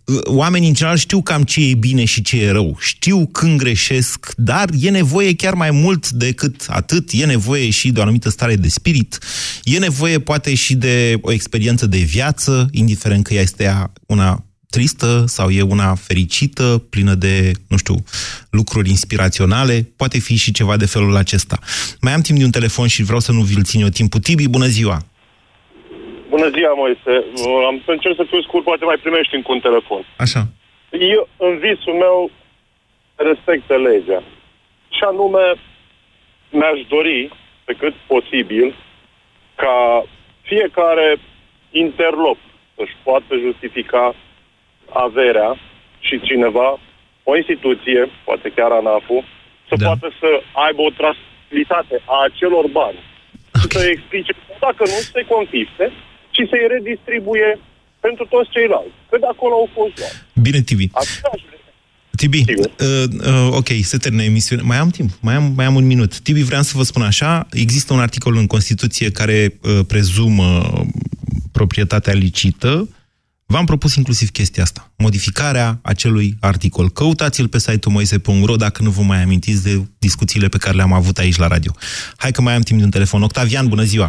Uh, 0.05 0.21
oamenii, 0.25 0.69
în 0.69 0.75
general, 0.75 0.97
știu 0.97 1.23
cam 1.23 1.43
ce 1.43 1.69
e 1.69 1.75
bine 1.75 2.05
și 2.05 2.23
ce 2.23 2.43
e 2.43 2.51
rău. 2.51 2.77
Știu 2.81 3.27
când 3.27 3.59
greșesc, 3.59 4.33
dar 4.37 4.69
e 4.81 4.91
nevoie 4.91 5.35
chiar 5.35 5.55
mai 5.55 5.71
mult 5.71 6.11
decât 6.11 6.67
atât. 6.69 7.09
E 7.13 7.25
nevoie 7.25 7.71
și 7.71 7.91
de 7.91 7.99
o 7.99 8.03
anumită 8.03 8.31
stare 8.31 8.57
de 8.57 8.69
spirit. 8.69 9.19
E 9.65 9.79
nevoie, 9.79 10.19
poate, 10.19 10.55
și 10.55 10.75
de 10.75 11.19
o 11.21 11.33
experiență 11.33 11.87
de 11.87 11.99
viață, 11.99 12.69
indiferent 12.71 13.25
că 13.25 13.35
ea 13.35 13.43
este 13.43 13.91
una 14.07 14.45
tristă 14.71 15.25
sau 15.27 15.49
e 15.51 15.63
una 15.63 15.95
fericită, 15.95 16.83
plină 16.91 17.15
de, 17.15 17.53
nu 17.69 17.77
știu, 17.77 17.95
lucruri 18.51 18.89
inspiraționale, 18.89 19.75
poate 19.97 20.19
fi 20.19 20.37
și 20.37 20.53
ceva 20.53 20.77
de 20.77 20.93
felul 20.95 21.17
acesta. 21.17 21.57
Mai 22.01 22.13
am 22.13 22.21
timp 22.21 22.39
de 22.39 22.45
un 22.45 22.59
telefon 22.59 22.87
și 22.87 23.03
vreau 23.03 23.21
să 23.27 23.33
nu 23.33 23.41
vi-l 23.41 23.69
țin 23.71 23.81
eu 23.81 23.89
timpul. 23.89 24.21
Tibi, 24.21 24.55
bună 24.57 24.67
ziua! 24.67 24.99
Bună 26.29 26.49
ziua, 26.57 26.73
Moise! 26.75 27.15
Am 27.71 27.77
să 27.85 27.91
încerc 27.91 28.15
să 28.17 28.25
fiu 28.31 28.43
scurt, 28.43 28.65
poate 28.65 28.85
mai 28.85 28.99
primești 29.05 29.35
încă 29.35 29.53
un 29.53 29.61
telefon. 29.61 30.03
Așa. 30.17 30.43
Eu, 31.15 31.29
în 31.47 31.53
visul 31.65 31.97
meu, 32.05 32.31
respectă 33.29 33.75
legea. 33.77 34.23
Și 34.97 35.03
anume, 35.11 35.47
mi-aș 36.51 36.79
dori, 36.95 37.21
pe 37.67 37.73
cât 37.81 37.95
posibil, 38.13 38.67
ca 39.63 39.77
fiecare 40.51 41.09
interlop 41.71 42.39
să-și 42.77 42.97
poată 43.03 43.33
justifica 43.47 44.15
averea 45.07 45.51
și 46.07 46.21
cineva, 46.29 46.69
o 47.31 47.37
instituție, 47.37 48.01
poate 48.25 48.53
chiar 48.57 48.71
ANAF-ul, 48.71 49.25
să 49.69 49.75
da. 49.77 49.87
poată 49.87 50.09
să 50.21 50.29
aibă 50.67 50.81
o 50.89 50.95
trasabilitate 51.01 51.97
a 52.15 52.17
acelor 52.29 52.67
bani 52.79 53.01
okay. 53.65 53.69
și 53.71 53.79
să 53.79 53.83
explice 53.95 54.33
dacă 54.67 54.83
nu 54.93 54.99
se 55.15 55.23
confisce 55.35 55.87
și 56.35 56.43
să-i 56.51 56.67
redistribuie 56.75 57.49
pentru 58.05 58.25
toți 58.33 58.51
ceilalți. 58.55 58.97
Că 59.11 59.17
de 59.25 59.29
acolo 59.35 59.55
au 59.55 59.69
fost 59.79 59.95
luat. 59.99 60.15
Bine, 60.47 60.61
Tibi. 60.61 60.87
Tibi, 62.21 62.43
uh, 62.47 63.05
uh, 63.27 63.49
ok, 63.51 63.69
se 63.83 63.97
termină 63.97 64.23
emisiunea. 64.23 64.65
Mai 64.65 64.77
am 64.77 64.89
timp, 64.89 65.11
mai 65.21 65.35
am, 65.35 65.53
mai 65.57 65.65
am 65.65 65.75
un 65.75 65.87
minut. 65.87 66.19
Tibi, 66.19 66.43
vreau 66.43 66.63
să 66.63 66.73
vă 66.77 66.83
spun 66.83 67.03
așa, 67.03 67.47
există 67.53 67.93
un 67.93 68.01
articol 68.01 68.37
în 68.37 68.47
Constituție 68.47 69.11
care 69.11 69.59
uh, 69.61 69.79
prezumă 69.89 70.73
proprietatea 71.53 72.13
licită, 72.13 72.89
V-am 73.55 73.65
propus 73.65 73.93
inclusiv 74.01 74.29
chestia 74.39 74.63
asta, 74.63 74.81
modificarea 75.07 75.69
acelui 75.93 76.29
articol. 76.41 76.87
Căutați-l 76.99 77.49
pe 77.55 77.59
site-ul 77.59 77.95
moise.ro 77.97 78.55
dacă 78.67 78.79
nu 78.87 78.91
vă 78.97 79.03
mai 79.11 79.21
amintiți 79.27 79.63
de 79.69 79.75
discuțiile 80.07 80.49
pe 80.55 80.63
care 80.63 80.75
le-am 80.77 80.95
avut 81.01 81.17
aici 81.19 81.43
la 81.45 81.49
radio. 81.55 81.73
Hai 82.23 82.31
că 82.37 82.41
mai 82.43 82.55
am 82.55 82.65
timp 82.69 82.79
de 82.79 82.85
un 82.89 82.97
telefon. 82.99 83.23
Octavian, 83.23 83.67
bună 83.75 83.87
ziua! 83.93 84.09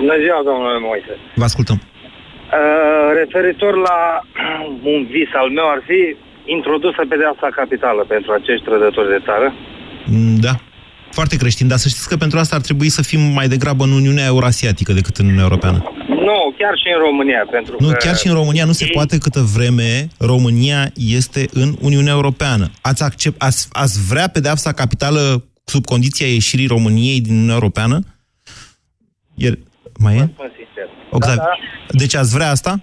Bună 0.00 0.16
ziua, 0.22 0.40
domnule 0.48 0.78
Moise! 0.88 1.12
Vă 1.40 1.44
ascultăm. 1.50 1.78
Uh, 1.82 3.08
referitor 3.20 3.74
la 3.88 3.98
un 4.92 5.00
vis 5.14 5.30
al 5.40 5.48
meu 5.58 5.68
ar 5.74 5.80
fi 5.88 6.00
introdusă 6.56 7.00
pedeapsa 7.12 7.48
capitală 7.60 8.02
pentru 8.14 8.30
acești 8.38 8.66
trădători 8.68 9.12
de 9.14 9.20
țară. 9.28 9.48
Mm, 10.06 10.36
da, 10.46 10.54
foarte 11.18 11.36
creștin, 11.42 11.66
dar 11.68 11.78
să 11.84 11.88
știți 11.88 12.08
că 12.08 12.16
pentru 12.24 12.38
asta 12.38 12.54
ar 12.56 12.64
trebui 12.68 12.88
să 12.88 13.02
fim 13.10 13.20
mai 13.38 13.48
degrabă 13.54 13.82
în 13.84 13.92
Uniunea 14.00 14.26
Eurasiatică 14.34 14.92
decât 14.92 15.16
în 15.16 15.24
Uniunea 15.24 15.48
Europeană. 15.50 15.80
Nu, 16.24 16.54
chiar 16.58 16.74
și 16.82 16.88
în 16.94 17.00
România. 17.06 17.46
Pentru 17.50 17.76
nu, 17.78 17.88
că 17.88 17.94
chiar 17.94 18.16
și 18.16 18.26
în 18.26 18.34
România 18.34 18.64
nu 18.64 18.72
se 18.72 18.86
poate 18.92 19.18
câtă 19.18 19.40
vreme 19.40 20.08
România 20.18 20.90
este 20.94 21.48
în 21.52 21.76
Uniunea 21.80 22.12
Europeană. 22.12 22.70
Ați, 22.80 23.02
accept, 23.02 23.42
ați, 23.42 23.68
ați 23.72 24.06
vrea 24.08 24.28
pedeapsa 24.28 24.72
capitală 24.72 25.44
sub 25.64 25.84
condiția 25.84 26.26
ieșirii 26.26 26.66
României 26.66 27.20
din 27.20 27.32
Uniunea 27.32 27.54
Europeană? 27.54 28.00
E, 29.34 29.52
mai 29.98 30.16
e? 30.16 30.30
Da, 31.18 31.34
da. 31.34 31.48
Deci 31.88 32.14
ați 32.14 32.34
vrea 32.34 32.50
asta? 32.50 32.80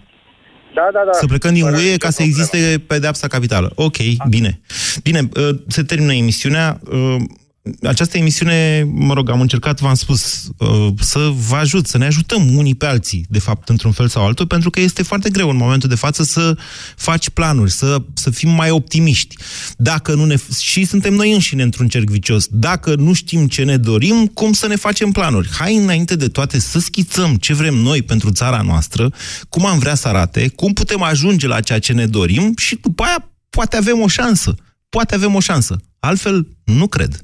Da, 0.73 0.89
da, 0.93 0.99
da. 1.05 1.11
Să 1.11 1.25
plecăm 1.25 1.53
din 1.53 1.63
UE 1.63 1.97
ca 1.97 2.09
să 2.09 2.23
existe 2.23 2.83
pedeapsa 2.87 3.27
capitală. 3.27 3.71
Ok, 3.75 3.95
bine. 4.29 4.59
Bine, 5.03 5.29
uh, 5.35 5.55
se 5.67 5.83
termină 5.83 6.13
emisiunea. 6.13 6.79
Uh, 7.61 7.73
această 7.83 8.17
emisiune, 8.17 8.87
mă 8.93 9.13
rog, 9.13 9.29
am 9.29 9.41
încercat, 9.41 9.79
v-am 9.79 9.93
spus, 9.93 10.49
uh, 10.57 10.87
să 10.99 11.31
vă 11.47 11.55
ajut, 11.55 11.87
să 11.87 11.97
ne 11.97 12.05
ajutăm 12.05 12.55
unii 12.55 12.75
pe 12.75 12.85
alții, 12.85 13.25
de 13.29 13.39
fapt, 13.39 13.69
într-un 13.69 13.91
fel 13.91 14.07
sau 14.07 14.25
altul, 14.25 14.47
pentru 14.47 14.69
că 14.69 14.79
este 14.79 15.03
foarte 15.03 15.29
greu 15.29 15.49
în 15.49 15.57
momentul 15.57 15.89
de 15.89 15.95
față 15.95 16.23
să 16.23 16.57
faci 16.95 17.29
planuri, 17.29 17.71
să, 17.71 18.01
să 18.13 18.29
fim 18.29 18.49
mai 18.49 18.69
optimiști. 18.69 19.35
Dacă 19.77 20.13
nu 20.13 20.25
ne... 20.25 20.35
Și 20.59 20.85
suntem 20.85 21.13
noi 21.13 21.33
înșine 21.33 21.63
într-un 21.63 21.87
cerc 21.87 22.09
vicios. 22.09 22.47
Dacă 22.51 22.95
nu 22.95 23.13
știm 23.13 23.47
ce 23.47 23.63
ne 23.63 23.77
dorim, 23.77 24.27
cum 24.27 24.53
să 24.53 24.67
ne 24.67 24.75
facem 24.75 25.11
planuri? 25.11 25.49
Hai, 25.51 25.75
înainte 25.75 26.15
de 26.15 26.27
toate, 26.27 26.59
să 26.59 26.79
schițăm 26.79 27.35
ce 27.35 27.53
vrem 27.53 27.75
noi 27.75 28.01
pentru 28.01 28.31
țara 28.31 28.61
noastră, 28.61 29.13
cum 29.49 29.65
am 29.65 29.79
vrea 29.79 29.95
să 29.95 30.07
arate, 30.07 30.47
cum 30.47 30.73
putem 30.73 31.01
ajunge 31.01 31.47
la 31.47 31.59
ceea 31.59 31.79
ce 31.79 31.93
ne 31.93 32.05
dorim 32.05 32.53
și 32.57 32.75
după 32.75 33.03
aia 33.03 33.31
poate 33.49 33.77
avem 33.77 34.01
o 34.01 34.07
șansă. 34.07 34.55
Poate 34.89 35.15
avem 35.15 35.35
o 35.35 35.39
șansă. 35.39 35.81
Altfel, 35.99 36.47
nu 36.63 36.87
cred. 36.87 37.23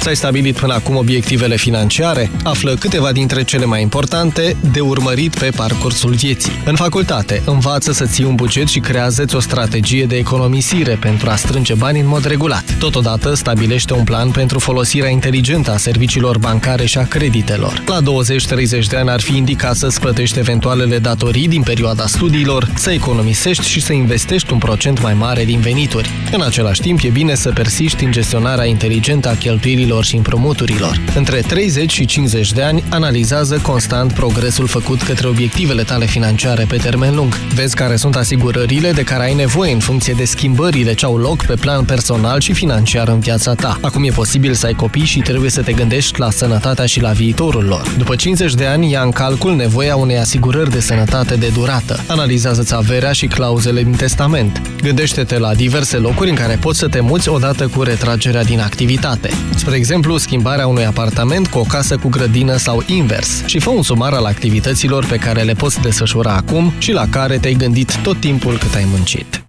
Ți-ai 0.00 0.16
stabilit 0.16 0.56
până 0.56 0.74
acum 0.74 0.96
obiectivele 0.96 1.56
financiare? 1.56 2.30
Află 2.42 2.74
câteva 2.74 3.12
dintre 3.12 3.44
cele 3.44 3.64
mai 3.64 3.82
importante 3.82 4.56
de 4.72 4.80
urmărit 4.80 5.38
pe 5.38 5.50
parcursul 5.56 6.10
vieții. 6.10 6.52
În 6.64 6.74
facultate, 6.74 7.42
învață 7.46 7.92
să 7.92 8.04
ții 8.04 8.24
un 8.24 8.34
buget 8.34 8.68
și 8.68 8.80
creează 8.80 9.24
o 9.34 9.40
strategie 9.40 10.04
de 10.04 10.16
economisire 10.16 10.98
pentru 11.00 11.30
a 11.30 11.36
strânge 11.36 11.74
bani 11.74 12.00
în 12.00 12.06
mod 12.06 12.24
regulat. 12.24 12.64
Totodată, 12.78 13.34
stabilește 13.34 13.92
un 13.92 14.04
plan 14.04 14.30
pentru 14.30 14.58
folosirea 14.58 15.08
inteligentă 15.08 15.72
a 15.72 15.76
serviciilor 15.76 16.38
bancare 16.38 16.86
și 16.86 16.98
a 16.98 17.04
creditelor. 17.04 17.82
La 17.86 17.98
20-30 18.00 18.86
de 18.88 18.96
ani 18.96 19.10
ar 19.10 19.20
fi 19.20 19.36
indicat 19.36 19.76
să-ți 19.76 20.00
plătești 20.00 20.38
eventualele 20.38 20.98
datorii 20.98 21.48
din 21.48 21.62
perioada 21.62 22.06
studiilor, 22.06 22.72
să 22.74 22.90
economisești 22.90 23.68
și 23.68 23.80
să 23.80 23.92
investești 23.92 24.52
un 24.52 24.58
procent 24.58 25.02
mai 25.02 25.14
mare 25.14 25.44
din 25.44 25.60
venituri. 25.60 26.10
În 26.32 26.40
același 26.42 26.80
timp, 26.80 27.00
e 27.02 27.08
bine 27.08 27.34
să 27.34 27.50
persiști 27.50 28.04
în 28.04 28.12
gestionarea 28.12 28.64
inteligentă 28.64 29.28
a 29.28 29.34
cheltuielilor 29.34 29.88
creditelor 29.90 30.04
și 30.04 30.16
împrumuturilor. 30.16 31.00
Între 31.14 31.40
30 31.40 31.92
și 31.92 32.04
50 32.04 32.52
de 32.52 32.62
ani, 32.62 32.84
analizează 32.88 33.58
constant 33.62 34.12
progresul 34.12 34.66
făcut 34.66 35.02
către 35.02 35.28
obiectivele 35.28 35.82
tale 35.82 36.06
financiare 36.06 36.64
pe 36.64 36.76
termen 36.76 37.14
lung. 37.14 37.34
Vezi 37.54 37.74
care 37.74 37.96
sunt 37.96 38.16
asigurările 38.16 38.92
de 38.92 39.02
care 39.02 39.22
ai 39.22 39.34
nevoie 39.34 39.72
în 39.72 39.78
funcție 39.78 40.14
de 40.16 40.24
schimbările 40.24 40.94
ce 40.94 41.04
au 41.04 41.16
loc 41.16 41.44
pe 41.44 41.54
plan 41.54 41.84
personal 41.84 42.40
și 42.40 42.52
financiar 42.52 43.08
în 43.08 43.18
viața 43.18 43.54
ta. 43.54 43.78
Acum 43.80 44.04
e 44.04 44.10
posibil 44.10 44.54
să 44.54 44.66
ai 44.66 44.72
copii 44.72 45.04
și 45.04 45.20
trebuie 45.20 45.50
să 45.50 45.62
te 45.62 45.72
gândești 45.72 46.18
la 46.18 46.30
sănătatea 46.30 46.86
și 46.86 47.00
la 47.00 47.10
viitorul 47.10 47.64
lor. 47.64 47.94
După 47.98 48.16
50 48.16 48.54
de 48.54 48.66
ani, 48.66 48.90
ia 48.90 49.02
în 49.02 49.10
calcul 49.10 49.56
nevoia 49.56 49.96
unei 49.96 50.18
asigurări 50.18 50.70
de 50.70 50.80
sănătate 50.80 51.34
de 51.34 51.48
durată. 51.54 52.04
Analizează-ți 52.06 52.74
averea 52.74 53.12
și 53.12 53.26
clauzele 53.26 53.82
din 53.82 53.96
testament. 53.96 54.60
Gândește-te 54.82 55.38
la 55.38 55.54
diverse 55.54 55.96
locuri 55.96 56.30
în 56.30 56.36
care 56.36 56.58
poți 56.60 56.78
să 56.78 56.88
te 56.88 57.00
muți 57.00 57.28
odată 57.28 57.66
cu 57.66 57.82
retragerea 57.82 58.44
din 58.44 58.60
activitate. 58.60 59.30
Spre 59.54 59.76
exemplu, 59.80 60.16
schimbarea 60.16 60.66
unui 60.66 60.84
apartament 60.84 61.46
cu 61.46 61.58
o 61.58 61.62
casă 61.62 61.96
cu 61.96 62.08
grădină 62.08 62.56
sau 62.56 62.82
invers 62.86 63.44
și 63.46 63.58
fă 63.58 63.70
un 63.70 63.82
sumar 63.82 64.12
al 64.12 64.24
activităților 64.24 65.06
pe 65.06 65.16
care 65.16 65.42
le 65.42 65.52
poți 65.52 65.80
desfășura 65.80 66.34
acum 66.34 66.72
și 66.78 66.92
la 66.92 67.06
care 67.10 67.38
te-ai 67.38 67.54
gândit 67.54 67.96
tot 67.96 68.20
timpul 68.20 68.58
cât 68.58 68.74
ai 68.74 68.86
muncit. 68.90 69.44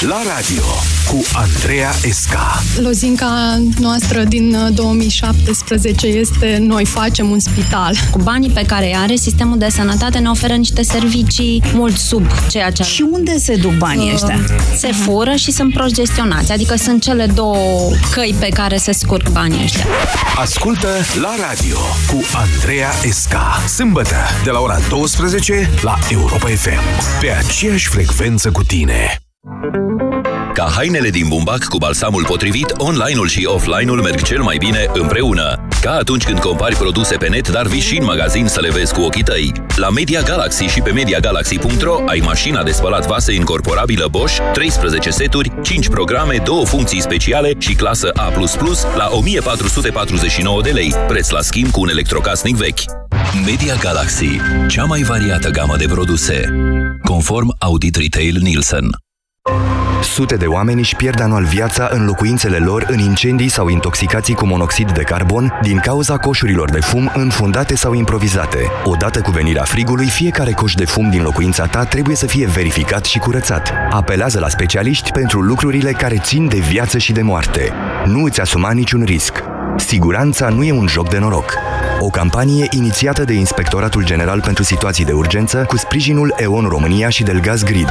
La 0.00 0.20
radio 0.34 0.93
cu 1.08 1.24
Andreea 1.32 1.90
Esca. 2.02 2.62
Lozinca 2.76 3.62
noastră 3.78 4.24
din 4.24 4.56
2017 4.74 6.06
uh, 6.06 6.14
este 6.16 6.58
noi 6.60 6.84
facem 6.84 7.30
un 7.30 7.38
spital. 7.38 7.94
Cu 8.10 8.18
banii 8.18 8.50
pe 8.50 8.62
care 8.66 8.86
îi 8.86 8.96
are, 8.96 9.14
sistemul 9.14 9.58
de 9.58 9.68
sănătate 9.70 10.18
ne 10.18 10.28
oferă 10.28 10.54
niște 10.54 10.82
servicii 10.82 11.62
mult 11.72 11.96
sub 11.96 12.26
ceea 12.48 12.70
ce... 12.70 12.82
Și 12.82 13.04
unde 13.10 13.38
se 13.38 13.56
duc 13.56 13.72
banii 13.72 14.12
ăștia? 14.12 14.40
Se 14.76 14.92
fură 14.92 15.34
și 15.34 15.50
sunt 15.50 15.72
prost 15.72 15.94
gestionați. 15.94 16.52
Adică 16.52 16.76
sunt 16.76 17.02
cele 17.02 17.26
două 17.26 17.90
căi 18.10 18.34
pe 18.38 18.48
care 18.48 18.76
se 18.76 18.92
scurg 18.92 19.28
banii 19.28 19.62
ăștia. 19.62 19.84
Ascultă 20.36 20.88
la 21.20 21.34
radio 21.48 21.78
cu 22.06 22.20
Andreea 22.32 22.90
Esca. 23.02 23.62
Sâmbătă 23.74 24.16
de 24.44 24.50
la 24.50 24.60
ora 24.60 24.78
12 24.88 25.70
la 25.82 25.98
Europa 26.10 26.48
FM. 26.48 26.82
Pe 27.20 27.30
aceeași 27.30 27.88
frecvență 27.88 28.50
cu 28.50 28.62
tine. 28.62 29.18
Ca 30.54 30.70
hainele 30.76 31.10
din 31.10 31.28
bumbac 31.28 31.64
cu 31.64 31.78
balsamul 31.78 32.24
potrivit, 32.24 32.74
online-ul 32.76 33.28
și 33.28 33.44
offline-ul 33.44 34.00
merg 34.00 34.22
cel 34.22 34.42
mai 34.42 34.56
bine 34.56 34.86
împreună. 34.92 35.66
Ca 35.80 35.92
atunci 35.92 36.24
când 36.24 36.38
compari 36.38 36.76
produse 36.76 37.16
pe 37.16 37.28
net, 37.28 37.48
dar 37.48 37.66
vii 37.66 37.80
și 37.80 37.98
în 37.98 38.04
magazin 38.04 38.46
să 38.46 38.60
le 38.60 38.70
vezi 38.70 38.94
cu 38.94 39.00
ochii 39.00 39.22
tăi. 39.22 39.52
La 39.76 39.90
Media 39.90 40.20
Galaxy 40.20 40.64
și 40.64 40.80
pe 40.80 40.90
MediaGalaxy.ro 40.90 42.02
ai 42.06 42.22
mașina 42.24 42.62
de 42.62 42.70
spălat 42.70 43.06
vase 43.06 43.34
incorporabilă 43.34 44.06
Bosch, 44.10 44.38
13 44.52 45.10
seturi, 45.10 45.52
5 45.62 45.88
programe, 45.88 46.40
2 46.44 46.62
funcții 46.66 47.00
speciale 47.00 47.52
și 47.58 47.74
clasă 47.74 48.10
A++ 48.14 48.32
la 48.96 49.08
1449 49.10 50.62
de 50.62 50.70
lei, 50.70 50.94
preț 51.08 51.30
la 51.30 51.40
schimb 51.40 51.70
cu 51.70 51.80
un 51.80 51.88
electrocasnic 51.88 52.56
vechi. 52.56 52.80
Media 53.46 53.74
Galaxy, 53.80 54.40
cea 54.68 54.84
mai 54.84 55.02
variată 55.02 55.50
gamă 55.50 55.76
de 55.76 55.86
produse, 55.86 56.44
conform 57.02 57.54
Audit 57.58 57.96
Retail 57.96 58.38
Nielsen. 58.40 58.90
Sute 60.04 60.36
de 60.36 60.46
oameni 60.46 60.78
își 60.78 60.96
pierd 60.96 61.20
anual 61.20 61.44
viața 61.44 61.88
în 61.90 62.04
locuințele 62.04 62.56
lor 62.56 62.86
în 62.88 62.98
incendii 62.98 63.48
sau 63.48 63.68
intoxicații 63.68 64.34
cu 64.34 64.46
monoxid 64.46 64.92
de 64.92 65.02
carbon 65.02 65.58
din 65.62 65.78
cauza 65.78 66.16
coșurilor 66.16 66.70
de 66.70 66.80
fum 66.80 67.10
înfundate 67.14 67.76
sau 67.76 67.94
improvizate. 67.94 68.58
Odată 68.84 69.20
cu 69.20 69.30
venirea 69.30 69.62
frigului, 69.62 70.06
fiecare 70.06 70.52
coș 70.52 70.74
de 70.74 70.84
fum 70.84 71.10
din 71.10 71.22
locuința 71.22 71.66
ta 71.66 71.84
trebuie 71.84 72.16
să 72.16 72.26
fie 72.26 72.46
verificat 72.46 73.04
și 73.04 73.18
curățat. 73.18 73.72
Apelează 73.90 74.38
la 74.38 74.48
specialiști 74.48 75.10
pentru 75.10 75.40
lucrurile 75.40 75.92
care 75.92 76.16
țin 76.22 76.48
de 76.48 76.58
viață 76.58 76.98
și 76.98 77.12
de 77.12 77.22
moarte. 77.22 77.72
Nu 78.04 78.24
îți 78.24 78.40
asuma 78.40 78.72
niciun 78.72 79.02
risc. 79.02 79.42
Siguranța 79.76 80.48
nu 80.48 80.62
e 80.62 80.72
un 80.72 80.86
joc 80.86 81.08
de 81.08 81.18
noroc. 81.18 81.54
O 82.00 82.08
campanie 82.08 82.66
inițiată 82.70 83.24
de 83.24 83.32
Inspectoratul 83.32 84.04
General 84.04 84.40
pentru 84.40 84.62
Situații 84.62 85.04
de 85.04 85.12
Urgență 85.12 85.64
cu 85.68 85.76
sprijinul 85.76 86.34
EON 86.36 86.64
România 86.64 87.08
și 87.08 87.22
Delgaz 87.22 87.62
Grid. 87.62 87.90